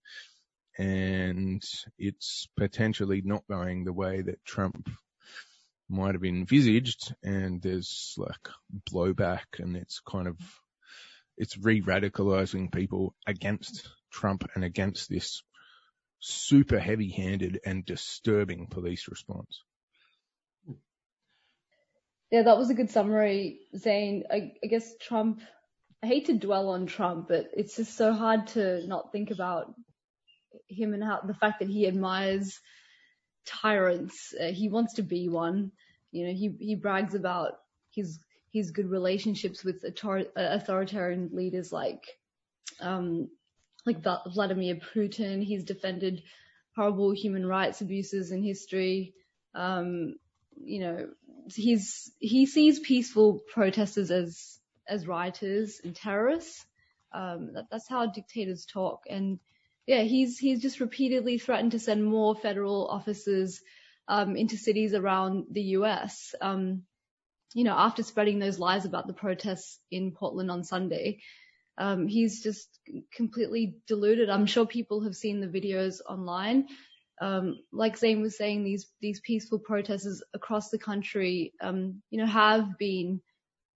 And 0.78 1.62
it's 1.98 2.48
potentially 2.56 3.22
not 3.26 3.44
going 3.50 3.84
the 3.84 3.94
way 3.94 4.22
that 4.22 4.46
Trump 4.46 4.88
might 5.90 6.14
have 6.16 6.24
envisaged 6.24 7.14
and 7.24 7.62
there's 7.62 8.14
like 8.18 8.48
blowback 8.92 9.60
and 9.60 9.76
it's 9.76 10.02
kind 10.08 10.28
of, 10.28 10.38
it's 11.38 11.58
re-radicalizing 11.58 12.72
people 12.72 13.16
against 13.26 13.90
Trump 14.12 14.50
and 14.56 14.64
against 14.64 15.10
this 15.10 15.42
super 16.20 16.80
heavy 16.80 17.10
handed 17.10 17.60
and 17.66 17.86
disturbing 17.86 18.68
police 18.68 19.08
response. 19.08 19.64
Yeah, 22.32 22.44
that 22.44 22.58
was 22.58 22.70
a 22.70 22.76
good 22.76 22.92
summary, 22.92 23.62
Zane. 23.76 24.26
I, 24.30 24.52
I 24.64 24.68
guess 24.68 24.94
Trump, 25.02 25.42
I 26.04 26.08
hate 26.08 26.28
to 26.28 26.34
dwell 26.34 26.70
on 26.70 26.86
Trump, 26.86 27.30
but 27.30 27.50
it's 27.54 27.76
just 27.76 27.96
so 27.98 28.14
hard 28.14 28.48
to 28.48 28.86
not 28.86 29.12
think 29.12 29.32
about 29.32 29.74
him 30.68 30.94
and 30.94 31.04
how 31.04 31.22
the 31.26 31.34
fact 31.34 31.60
that 31.60 31.70
he 31.70 31.88
admires 31.88 32.60
tyrants. 33.46 34.34
Uh, 34.40 34.52
he 34.52 34.70
wants 34.70 34.96
to 34.96 35.02
be 35.02 35.28
one. 35.30 35.72
You 36.12 36.28
know, 36.28 36.34
he 36.34 36.56
he 36.60 36.76
brags 36.76 37.16
about 37.16 37.54
his 37.92 38.20
his 38.52 38.72
good 38.72 38.90
relationships 38.90 39.64
with 39.64 39.84
author- 39.86 40.32
authoritarian 40.36 41.30
leaders 41.34 41.72
like 41.72 42.04
um 42.80 43.30
like 43.86 44.04
Vladimir 44.34 44.76
Putin. 44.76 45.44
He's 45.44 45.64
defended 45.64 46.24
horrible 46.76 47.12
human 47.12 47.46
rights 47.46 47.82
abuses 47.82 48.32
in 48.32 48.44
history. 48.44 49.14
Um, 49.56 50.16
you 50.56 50.80
know, 50.80 51.10
he's 51.54 52.12
he 52.20 52.46
sees 52.46 52.80
peaceful 52.80 53.42
protesters 53.54 54.12
as 54.12 54.60
as 54.88 55.08
rioters 55.08 55.80
and 55.84 55.96
terrorists. 55.96 56.66
Um, 57.12 57.54
that, 57.54 57.66
that's 57.72 57.88
how 57.88 58.06
dictators 58.08 58.66
talk. 58.66 59.04
And 59.10 59.40
yeah, 59.90 60.04
he's 60.04 60.38
he's 60.38 60.62
just 60.62 60.80
repeatedly 60.80 61.40
threatened 61.40 61.72
to 61.72 61.80
send 61.80 62.06
more 62.06 62.36
federal 62.36 62.88
officers 62.88 63.60
um, 64.08 64.36
into 64.36 64.56
cities 64.56 64.94
around 64.94 65.46
the 65.50 65.64
US. 65.80 66.36
Um, 66.40 66.84
you 67.56 67.64
know, 67.64 67.74
after 67.74 68.04
spreading 68.04 68.38
those 68.38 68.60
lies 68.60 68.86
about 68.86 69.08
the 69.08 69.14
protests 69.14 69.80
in 69.90 70.12
Portland 70.12 70.52
on 70.52 70.64
Sunday, 70.64 71.22
um, 71.80 72.08
he's 72.08 72.44
just 72.44 72.70
completely 73.16 73.78
deluded. 73.88 74.30
I'm 74.30 74.46
sure 74.46 74.68
people 74.68 75.06
have 75.06 75.16
seen 75.16 75.42
the 75.42 75.48
videos 75.48 76.02
online. 76.08 76.68
Um, 77.20 77.58
like 77.72 77.98
Zane 77.98 78.22
was 78.22 78.38
saying, 78.38 78.64
these 78.64 78.86
these 79.02 79.22
peaceful 79.22 79.58
protesters 79.58 80.22
across 80.36 80.70
the 80.70 80.78
country, 80.78 81.54
um, 81.62 82.04
you 82.12 82.20
know, 82.20 82.28
have 82.28 82.78
been 82.78 83.22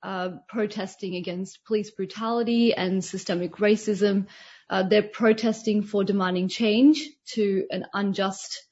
uh, 0.04 0.30
protesting 0.48 1.16
against 1.16 1.66
police 1.66 1.90
brutality 1.90 2.76
and 2.76 3.04
systemic 3.04 3.54
racism. 3.54 4.28
Uh, 4.74 4.82
they're 4.82 5.04
protesting 5.04 5.84
for 5.84 6.04
demanding 6.04 6.48
change 6.48 7.08
to 7.28 7.64
an 7.70 7.86
unjust, 7.94 8.66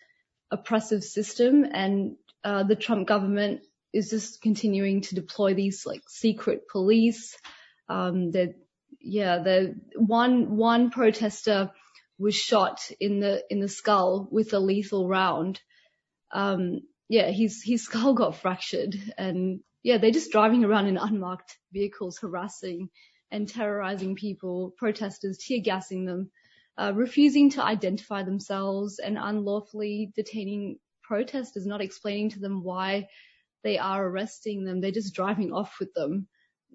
oppressive 0.50 1.04
system, 1.04 1.64
and 1.64 2.16
uh, 2.44 2.64
the 2.64 2.76
Trump 2.76 3.08
government 3.08 3.62
is 3.94 4.10
just 4.10 4.42
continuing 4.42 5.02
to 5.02 5.14
deploy 5.14 5.54
these 5.54 5.86
like 5.86 6.02
secret 6.08 6.68
police. 6.68 7.38
Um, 7.88 8.32
they're 8.32 8.56
yeah, 9.00 9.44
the 9.44 9.76
one 9.94 10.58
one 10.58 10.90
protester 10.90 11.70
was 12.18 12.34
shot 12.34 12.82
in 13.00 13.20
the 13.20 13.44
in 13.52 13.60
the 13.60 13.70
skull 13.70 14.28
with 14.32 14.54
a 14.54 14.60
lethal 14.60 15.08
round. 15.08 15.62
Um, 16.34 16.80
yeah, 17.10 17.30
his 17.30 17.62
his 17.64 17.84
skull 17.90 18.16
got 18.16 18.38
fractured, 18.38 18.96
and 19.20 19.60
yeah, 19.84 20.00
they're 20.00 20.10
just 20.10 20.32
driving 20.32 20.64
around 20.64 20.88
in 20.88 20.98
unmarked 20.98 21.60
vehicles, 21.72 22.18
harassing 22.18 22.90
and 23.32 23.48
terrorizing 23.48 24.16
people, 24.16 24.74
protesters, 24.78 25.38
tear 25.38 25.60
gassing 25.64 26.06
them. 26.06 26.32
uh, 26.78 26.94
refusing 26.96 27.50
to 27.52 27.64
identify 27.64 28.24
themselves 28.24 29.00
and 29.00 29.18
unlawfully 29.18 30.12
detaining 30.16 30.80
protesters, 31.04 31.66
not 31.66 31.82
explaining 31.82 32.30
to 32.30 32.40
them 32.40 32.64
why 32.64 33.08
they 33.64 33.78
are 33.78 34.06
arresting 34.06 34.64
them. 34.64 34.82
They're 34.82 34.92
just 34.92 35.14
driving 35.14 35.52
off 35.54 35.76
with 35.80 35.94
them. 35.94 36.28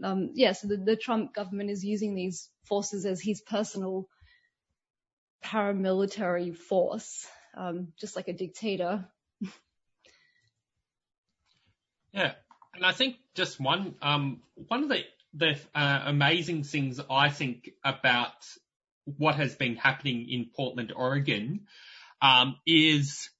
Um, 0.04 0.30
yeah, 0.34 0.52
so 0.52 0.68
the, 0.68 0.76
the 0.76 0.96
Trump 0.96 1.34
government 1.34 1.70
is 1.70 1.84
using 1.84 2.14
these 2.14 2.50
forces 2.68 3.06
as 3.06 3.20
his 3.22 3.40
personal 3.40 4.08
paramilitary 5.44 6.56
force, 6.56 7.26
um, 7.56 7.88
just 7.98 8.16
like 8.16 8.28
a 8.28 8.32
dictator. 8.32 9.06
Yeah, 12.12 12.32
and 12.74 12.86
I 12.86 12.92
think 12.92 13.16
just 13.34 13.60
one 13.60 13.94
um, 14.00 14.40
one 14.54 14.82
of 14.82 14.88
the 14.88 15.02
the 15.36 15.58
uh, 15.74 16.02
amazing 16.06 16.64
things 16.64 17.00
I 17.10 17.28
think 17.30 17.70
about 17.84 18.32
what 19.04 19.36
has 19.36 19.54
been 19.54 19.76
happening 19.76 20.28
in 20.28 20.50
Portland, 20.54 20.92
Oregon, 20.94 21.66
um, 22.20 22.56
is 22.66 23.30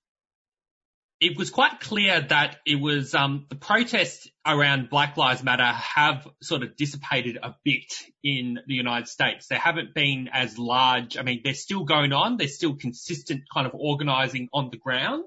it 1.19 1.39
was 1.39 1.51
quite 1.51 1.81
clear 1.81 2.21
that 2.21 2.59
it 2.67 2.77
was 2.77 3.15
um, 3.15 3.47
the 3.49 3.57
protests 3.57 4.29
around 4.47 4.91
Black 4.91 5.17
Lives 5.17 5.43
Matter 5.43 5.65
have 5.65 6.29
sort 6.43 6.63
of 6.63 6.77
dissipated 6.77 7.39
a 7.43 7.55
bit 7.65 7.95
in 8.23 8.59
the 8.67 8.75
United 8.75 9.09
States. 9.09 9.47
They 9.47 9.57
haven't 9.57 9.95
been 9.95 10.29
as 10.31 10.59
large. 10.59 11.17
I 11.17 11.23
mean, 11.23 11.41
they're 11.43 11.55
still 11.55 11.85
going 11.85 12.13
on. 12.13 12.37
They're 12.37 12.49
still 12.49 12.77
consistent 12.77 13.45
kind 13.53 13.67
of 13.67 13.73
organizing 13.75 14.49
on 14.53 14.69
the 14.71 14.77
ground, 14.77 15.25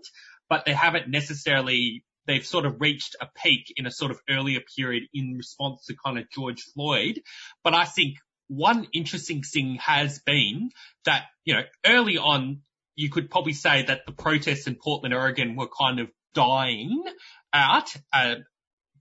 but 0.48 0.66
they 0.66 0.74
haven't 0.74 1.10
necessarily 1.10 2.04
they've 2.30 2.46
sort 2.46 2.66
of 2.66 2.80
reached 2.80 3.16
a 3.20 3.28
peak 3.44 3.74
in 3.76 3.88
a 3.88 3.92
sort 3.92 4.12
of 4.12 4.20
earlier 4.30 4.60
period 4.78 5.04
in 5.14 5.34
response 5.36 5.86
to 5.88 5.96
kind 5.96 6.20
of 6.20 6.30
George 6.30 6.62
Floyd. 6.74 7.22
But 7.64 7.74
I 7.74 7.86
think 7.86 8.18
one 8.48 8.88
interesting 8.94 9.42
thing 9.42 9.80
has 9.82 10.20
been 10.20 10.70
that, 11.06 11.24
you 11.44 11.56
know, 11.56 11.64
early 11.86 12.18
on, 12.18 12.62
you 12.96 13.10
could 13.10 13.32
probably 13.32 13.54
say 13.54 13.84
that 13.84 14.02
the 14.06 14.12
protests 14.12 14.68
in 14.68 14.76
Portland, 14.76 15.14
Oregon 15.14 15.56
were 15.56 15.70
kind 15.70 16.00
of 16.00 16.10
dying 16.34 17.04
out. 17.52 17.92
Uh, 18.14 18.36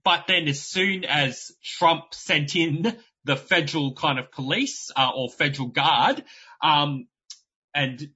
but 0.03 0.25
then 0.27 0.47
as 0.47 0.61
soon 0.61 1.05
as 1.05 1.51
Trump 1.63 2.13
sent 2.13 2.55
in 2.55 2.97
the 3.25 3.35
federal 3.35 3.93
kind 3.93 4.17
of 4.17 4.31
police 4.31 4.89
uh, 4.95 5.11
or 5.15 5.29
federal 5.29 5.67
guard, 5.67 6.23
um, 6.63 7.07
and 7.75 8.09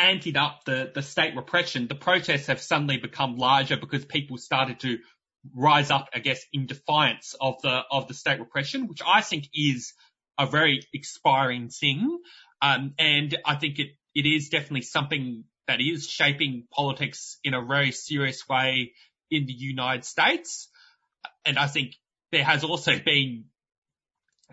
anted 0.00 0.36
up 0.36 0.64
the, 0.64 0.90
the 0.94 1.02
state 1.02 1.36
repression, 1.36 1.86
the 1.86 1.94
protests 1.94 2.46
have 2.46 2.60
suddenly 2.60 2.96
become 2.96 3.36
larger 3.36 3.76
because 3.76 4.04
people 4.04 4.38
started 4.38 4.80
to 4.80 4.98
rise 5.54 5.90
up, 5.90 6.08
I 6.14 6.18
guess, 6.18 6.44
in 6.52 6.66
defiance 6.66 7.34
of 7.40 7.60
the, 7.62 7.82
of 7.90 8.08
the 8.08 8.14
state 8.14 8.40
repression, 8.40 8.88
which 8.88 9.00
I 9.06 9.20
think 9.20 9.48
is 9.54 9.92
a 10.38 10.46
very 10.46 10.80
expiring 10.92 11.68
thing. 11.68 12.18
Um, 12.62 12.94
and 12.98 13.36
I 13.44 13.56
think 13.56 13.78
it, 13.78 13.88
it 14.14 14.26
is 14.26 14.48
definitely 14.48 14.82
something 14.82 15.44
that 15.68 15.80
is 15.80 16.08
shaping 16.08 16.66
politics 16.72 17.38
in 17.44 17.54
a 17.54 17.64
very 17.64 17.92
serious 17.92 18.48
way 18.48 18.92
in 19.30 19.46
the 19.46 19.52
United 19.52 20.04
States. 20.04 20.68
And 21.44 21.58
I 21.58 21.66
think 21.66 21.94
there 22.32 22.44
has 22.44 22.64
also 22.64 22.98
been 22.98 23.44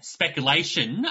speculation, 0.01 1.05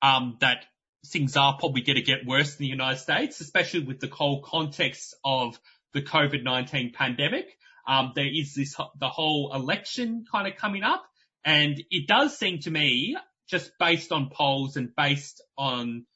um, 0.00 0.36
that 0.40 0.64
things 1.06 1.36
are 1.36 1.56
probably 1.58 1.82
going 1.82 1.96
to 1.96 2.02
get 2.02 2.26
worse 2.26 2.52
in 2.52 2.58
the 2.58 2.66
United 2.66 2.98
States, 2.98 3.40
especially 3.40 3.80
with 3.80 4.00
the 4.00 4.08
whole 4.08 4.42
context 4.42 5.14
of 5.24 5.58
the 5.92 6.02
COVID-19 6.02 6.94
pandemic. 6.94 7.46
Um, 7.86 8.12
there 8.14 8.28
is 8.32 8.54
this, 8.54 8.76
the 8.98 9.08
whole 9.08 9.52
election 9.54 10.24
kind 10.30 10.46
of 10.46 10.56
coming 10.56 10.84
up 10.84 11.04
and 11.44 11.82
it 11.90 12.06
does 12.06 12.38
seem 12.38 12.60
to 12.60 12.70
me, 12.70 13.16
just 13.48 13.72
based 13.78 14.12
on 14.12 14.30
polls 14.30 14.76
and 14.76 14.94
based 14.94 15.42
on 15.58 16.06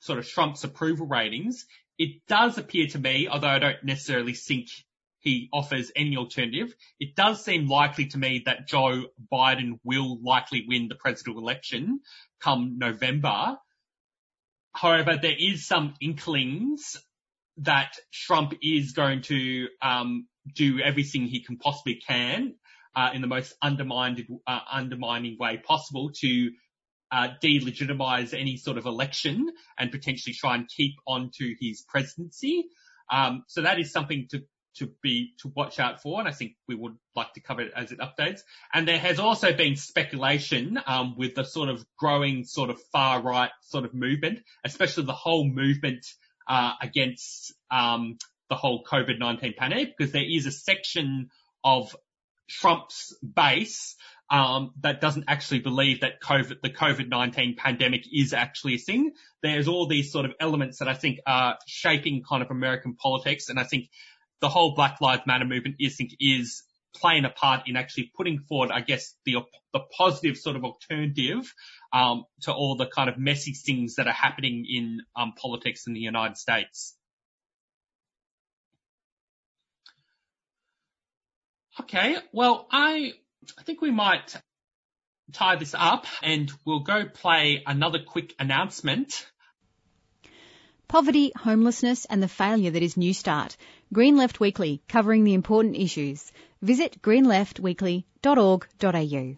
sort 0.00 0.18
of 0.18 0.28
Trump's 0.28 0.64
approval 0.64 1.06
ratings, 1.06 1.66
it 1.98 2.22
does 2.28 2.58
appear 2.58 2.86
to 2.88 2.98
me, 2.98 3.28
although 3.28 3.48
I 3.48 3.58
don't 3.58 3.82
necessarily 3.82 4.34
think 4.34 4.68
he 5.20 5.48
offers 5.52 5.90
any 5.96 6.16
alternative, 6.16 6.72
it 7.00 7.16
does 7.16 7.44
seem 7.44 7.66
likely 7.66 8.06
to 8.06 8.18
me 8.18 8.42
that 8.46 8.68
Joe 8.68 9.06
Biden 9.32 9.80
will 9.82 10.22
likely 10.22 10.64
win 10.68 10.88
the 10.88 10.94
presidential 10.94 11.42
election 11.42 12.00
come 12.40 12.78
November. 12.78 13.58
However, 14.80 15.18
there 15.20 15.34
is 15.36 15.66
some 15.66 15.94
inklings 16.00 16.96
that 17.56 17.96
Trump 18.12 18.54
is 18.62 18.92
going 18.92 19.22
to 19.22 19.66
um, 19.82 20.28
do 20.54 20.78
everything 20.78 21.26
he 21.26 21.42
can 21.42 21.56
possibly 21.58 21.96
can 21.96 22.54
uh, 22.94 23.10
in 23.12 23.20
the 23.20 23.26
most 23.26 23.54
undermined, 23.60 24.24
uh, 24.46 24.60
undermining 24.70 25.36
way 25.40 25.56
possible 25.56 26.12
to 26.20 26.52
uh, 27.10 27.28
delegitimize 27.42 28.32
any 28.32 28.56
sort 28.56 28.78
of 28.78 28.86
election 28.86 29.48
and 29.76 29.90
potentially 29.90 30.34
try 30.34 30.54
and 30.54 30.68
keep 30.68 30.94
on 31.08 31.32
to 31.38 31.56
his 31.60 31.84
presidency. 31.88 32.66
Um, 33.10 33.42
so 33.48 33.62
that 33.62 33.80
is 33.80 33.90
something 33.90 34.28
to 34.30 34.44
to 34.78 34.90
be 35.02 35.34
to 35.40 35.48
watch 35.54 35.78
out 35.78 36.02
for, 36.02 36.18
and 36.18 36.28
I 36.28 36.32
think 36.32 36.52
we 36.66 36.74
would 36.74 36.96
like 37.14 37.32
to 37.34 37.40
cover 37.40 37.62
it 37.62 37.72
as 37.74 37.92
it 37.92 37.98
updates. 37.98 38.40
And 38.72 38.86
there 38.86 38.98
has 38.98 39.18
also 39.18 39.52
been 39.52 39.76
speculation 39.76 40.78
um, 40.86 41.14
with 41.16 41.34
the 41.34 41.44
sort 41.44 41.68
of 41.68 41.84
growing 41.98 42.44
sort 42.44 42.70
of 42.70 42.80
far 42.92 43.22
right 43.22 43.50
sort 43.62 43.84
of 43.84 43.94
movement, 43.94 44.40
especially 44.64 45.04
the 45.04 45.12
whole 45.12 45.44
movement 45.44 46.06
uh, 46.48 46.72
against 46.80 47.54
um, 47.70 48.18
the 48.48 48.56
whole 48.56 48.84
COVID-19 48.84 49.56
pandemic, 49.56 49.94
because 49.96 50.12
there 50.12 50.24
is 50.26 50.46
a 50.46 50.52
section 50.52 51.28
of 51.64 51.94
Trump's 52.48 53.14
base 53.22 53.96
um, 54.30 54.72
that 54.80 55.00
doesn't 55.00 55.24
actually 55.28 55.60
believe 55.60 56.00
that 56.00 56.20
COVID, 56.22 56.60
the 56.62 56.70
COVID-19 56.70 57.56
pandemic 57.56 58.04
is 58.12 58.32
actually 58.32 58.74
a 58.74 58.78
thing. 58.78 59.12
There's 59.42 59.68
all 59.68 59.86
these 59.86 60.12
sort 60.12 60.26
of 60.26 60.32
elements 60.40 60.78
that 60.78 60.88
I 60.88 60.94
think 60.94 61.20
are 61.26 61.58
shaping 61.66 62.22
kind 62.28 62.42
of 62.42 62.50
American 62.50 62.94
politics, 62.94 63.48
and 63.48 63.58
I 63.58 63.64
think 63.64 63.88
the 64.40 64.48
whole 64.48 64.74
Black 64.74 65.00
Lives 65.00 65.22
Matter 65.26 65.44
movement 65.44 65.76
is 65.80 65.96
think 65.96 66.16
is 66.20 66.62
playing 66.94 67.24
a 67.24 67.30
part 67.30 67.68
in 67.68 67.76
actually 67.76 68.10
putting 68.16 68.40
forward, 68.40 68.70
I 68.70 68.80
guess, 68.80 69.14
the 69.24 69.36
the 69.72 69.80
positive 69.96 70.36
sort 70.36 70.56
of 70.56 70.64
alternative 70.64 71.52
um, 71.92 72.24
to 72.42 72.52
all 72.52 72.76
the 72.76 72.86
kind 72.86 73.08
of 73.08 73.18
messy 73.18 73.52
things 73.52 73.96
that 73.96 74.06
are 74.06 74.12
happening 74.12 74.66
in 74.68 75.00
um, 75.16 75.32
politics 75.40 75.86
in 75.86 75.92
the 75.92 76.00
United 76.00 76.36
States. 76.36 76.96
Okay, 81.80 82.16
well, 82.32 82.66
I 82.70 83.12
I 83.58 83.62
think 83.62 83.80
we 83.80 83.90
might 83.90 84.36
tie 85.32 85.56
this 85.56 85.74
up 85.78 86.06
and 86.22 86.50
we'll 86.64 86.80
go 86.80 87.04
play 87.06 87.62
another 87.66 87.98
quick 88.04 88.34
announcement. 88.38 89.26
Poverty, 90.88 91.32
homelessness 91.36 92.06
and 92.06 92.22
the 92.22 92.28
failure 92.28 92.70
that 92.70 92.82
is 92.82 92.96
New 92.96 93.12
Start. 93.12 93.56
Green 93.92 94.16
Left 94.16 94.40
Weekly, 94.40 94.82
covering 94.88 95.24
the 95.24 95.34
important 95.34 95.76
issues. 95.76 96.32
Visit 96.60 97.00
greenleftweekly.org.au. 97.02 99.36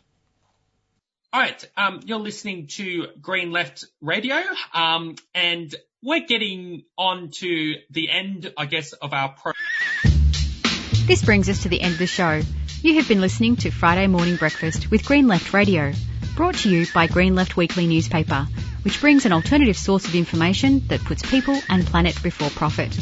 All 1.33 1.41
right, 1.41 1.65
um, 1.77 2.01
you're 2.05 2.19
listening 2.19 2.67
to 2.69 3.07
Green 3.21 3.53
Left 3.53 3.85
Radio, 4.01 4.37
um, 4.75 5.15
and 5.33 5.73
we're 6.03 6.27
getting 6.27 6.83
on 6.99 7.31
to 7.35 7.75
the 7.91 8.11
end, 8.11 8.53
I 8.57 8.67
guess, 8.67 8.93
of 8.95 9.13
our 9.13 9.29
pro. 9.29 9.53
This 11.07 11.25
brings 11.25 11.49
us 11.49 11.63
to 11.63 11.69
the 11.69 11.81
end 11.81 11.93
of 11.93 11.99
the 11.99 12.09
show. 12.09 12.41
You 12.83 12.95
have 12.95 13.07
been 13.07 13.21
listening 13.21 13.57
to 13.57 13.71
Friday 13.71 14.09
Morning 14.09 14.37
Breakfast 14.37 14.91
with 14.91 15.05
Green 15.05 15.29
Left 15.29 15.53
Radio, 15.53 15.93
brought 16.35 16.57
to 16.57 16.71
you 16.71 16.87
by 16.93 17.07
Green 17.07 17.37
Left 17.37 17.57
Weekly 17.57 17.87
newspaper, 17.87 18.49
which 18.83 19.01
brings 19.01 19.25
an 19.25 19.33
alternative 19.33 19.77
source 19.77 20.07
of 20.07 20.17
information 20.17 20.89
that 20.89 21.05
puts 21.05 21.23
people 21.23 21.57
and 21.69 21.87
planet 21.87 22.21
before 22.23 22.51
profit. 22.51 22.99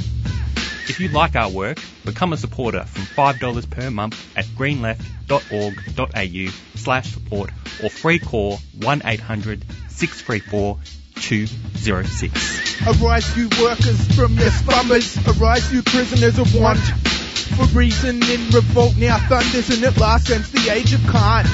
If 0.88 1.00
you 1.00 1.08
like 1.08 1.36
our 1.36 1.50
work, 1.50 1.78
become 2.04 2.32
a 2.32 2.38
supporter 2.38 2.84
from 2.84 3.02
$5 3.02 3.70
per 3.70 3.90
month 3.90 4.36
at 4.36 4.44
greenleft.org.au 4.46 6.78
slash 6.78 7.12
support 7.12 7.50
or 7.82 7.90
free 7.90 8.18
call 8.18 8.52
1800 8.80 9.64
634 9.88 10.78
206. 11.16 12.86
Arise 12.86 13.36
you 13.36 13.50
workers 13.60 14.16
from 14.16 14.38
your 14.38 14.50
slumbers, 14.50 15.18
arise 15.28 15.70
you 15.72 15.82
prisoners 15.82 16.38
of 16.38 16.54
want. 16.54 16.78
For 16.78 17.64
reason 17.76 18.22
in 18.22 18.50
revolt 18.50 18.96
now 18.96 19.18
thunders 19.28 19.68
and 19.70 19.82
at 19.84 19.98
last 19.98 20.30
ends 20.30 20.50
the 20.52 20.70
age 20.70 20.94
of 20.94 21.02
cant. 21.02 21.48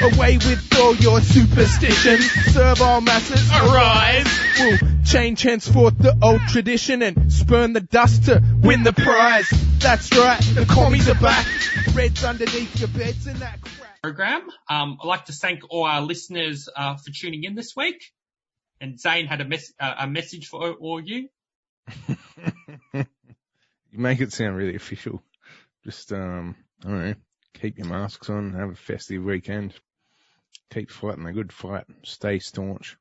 Away 0.00 0.36
with 0.36 0.64
all 0.78 0.94
your 0.96 1.20
superstitions, 1.20 2.30
servile 2.52 3.00
masses, 3.00 3.50
arise! 3.50 4.97
Change 5.08 5.42
henceforth 5.42 5.96
the 5.96 6.16
old 6.22 6.40
tradition 6.48 7.02
and 7.02 7.32
spurn 7.32 7.72
the 7.72 7.80
dust 7.80 8.26
to 8.26 8.42
win 8.60 8.82
the 8.82 8.92
prize. 8.92 9.48
That's 9.78 10.14
right, 10.16 10.40
the 10.54 10.66
commies 10.66 11.08
are 11.08 11.14
back, 11.14 11.46
reds 11.94 12.24
underneath 12.24 12.78
your 12.78 12.88
beds 12.88 13.26
and 13.26 13.38
that 13.38 13.60
crap. 13.60 14.02
Program. 14.02 14.42
Um, 14.68 14.98
I'd 15.02 15.06
like 15.06 15.24
to 15.26 15.32
thank 15.32 15.62
all 15.70 15.84
our 15.84 16.02
listeners 16.02 16.68
uh, 16.74 16.96
for 16.96 17.10
tuning 17.10 17.44
in 17.44 17.54
this 17.54 17.74
week. 17.74 18.12
And 18.80 19.00
Zane 19.00 19.26
had 19.26 19.40
a, 19.40 19.44
mes- 19.44 19.72
uh, 19.80 19.94
a 20.00 20.06
message 20.06 20.46
for 20.46 20.72
all 20.72 21.00
you. 21.00 21.28
you 22.92 23.04
make 23.92 24.20
it 24.20 24.32
sound 24.32 24.56
really 24.56 24.76
official. 24.76 25.22
Just, 25.84 26.12
um, 26.12 26.54
I 26.84 26.88
don't 26.88 27.04
know, 27.08 27.14
keep 27.54 27.78
your 27.78 27.88
masks 27.88 28.28
on, 28.30 28.52
have 28.52 28.70
a 28.70 28.74
festive 28.74 29.24
weekend, 29.24 29.74
keep 30.70 30.90
fighting 30.90 31.24
the 31.24 31.32
good 31.32 31.52
fight, 31.52 31.86
stay 32.04 32.38
staunch. 32.38 32.96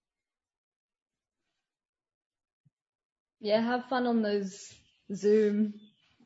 Yeah, 3.40 3.62
have 3.62 3.86
fun 3.86 4.08
on 4.08 4.22
those 4.22 4.74
Zoom. 5.14 5.76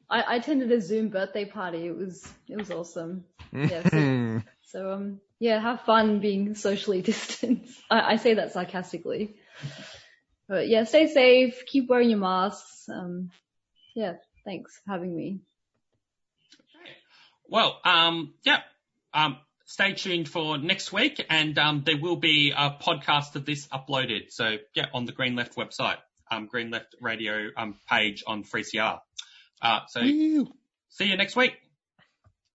I, 0.10 0.22
I 0.22 0.36
attended 0.36 0.72
a 0.72 0.82
Zoom 0.82 1.10
birthday 1.10 1.46
party. 1.46 1.86
It 1.88 1.96
was 1.96 2.28
it 2.48 2.58
was 2.58 2.72
awesome. 2.72 3.26
Yeah. 3.54 3.88
So, 3.90 4.42
so 4.64 4.92
um 4.92 5.20
yeah, 5.40 5.60
have 5.60 5.82
fun 5.82 6.20
being 6.20 6.56
socially 6.56 7.02
distanced. 7.12 7.80
I, 7.90 8.14
I 8.14 8.16
say 8.18 8.36
that 8.36 8.54
sarcastically. 8.54 9.36
But 10.48 10.68
yeah, 10.68 10.84
stay 10.84 11.08
safe, 11.08 11.66
keep 11.66 11.90
wearing 11.90 12.10
your 12.10 12.20
masks. 12.20 12.88
Um 12.90 13.32
yeah, 13.96 14.14
thanks 14.46 14.80
for 14.84 14.92
having 14.92 15.16
me. 15.16 15.42
Well, 17.48 17.80
um, 17.84 18.34
yeah, 18.44 18.60
um, 19.14 19.38
stay 19.66 19.94
tuned 19.94 20.30
for 20.30 20.58
next 20.58 20.94
week 20.94 21.26
and, 21.30 21.58
um, 21.60 21.84
there 21.86 21.98
will 21.98 22.16
be 22.16 22.54
a 22.56 22.70
podcast 22.70 23.36
of 23.36 23.46
this 23.46 23.68
uploaded. 23.68 24.32
So 24.32 24.56
yeah, 24.74 24.86
on 24.94 25.04
the 25.04 25.12
Green 25.12 25.36
Left 25.36 25.58
website, 25.58 25.98
um, 26.32 26.48
Green 26.48 26.72
Left 26.72 26.96
radio, 27.02 27.50
um, 27.58 27.76
page 27.88 28.24
on 28.26 28.44
3CR. 28.44 29.00
Uh, 29.62 29.80
so 29.88 30.02
see 30.90 31.06
you 31.06 31.18
next 31.18 31.36
week. 31.36 31.54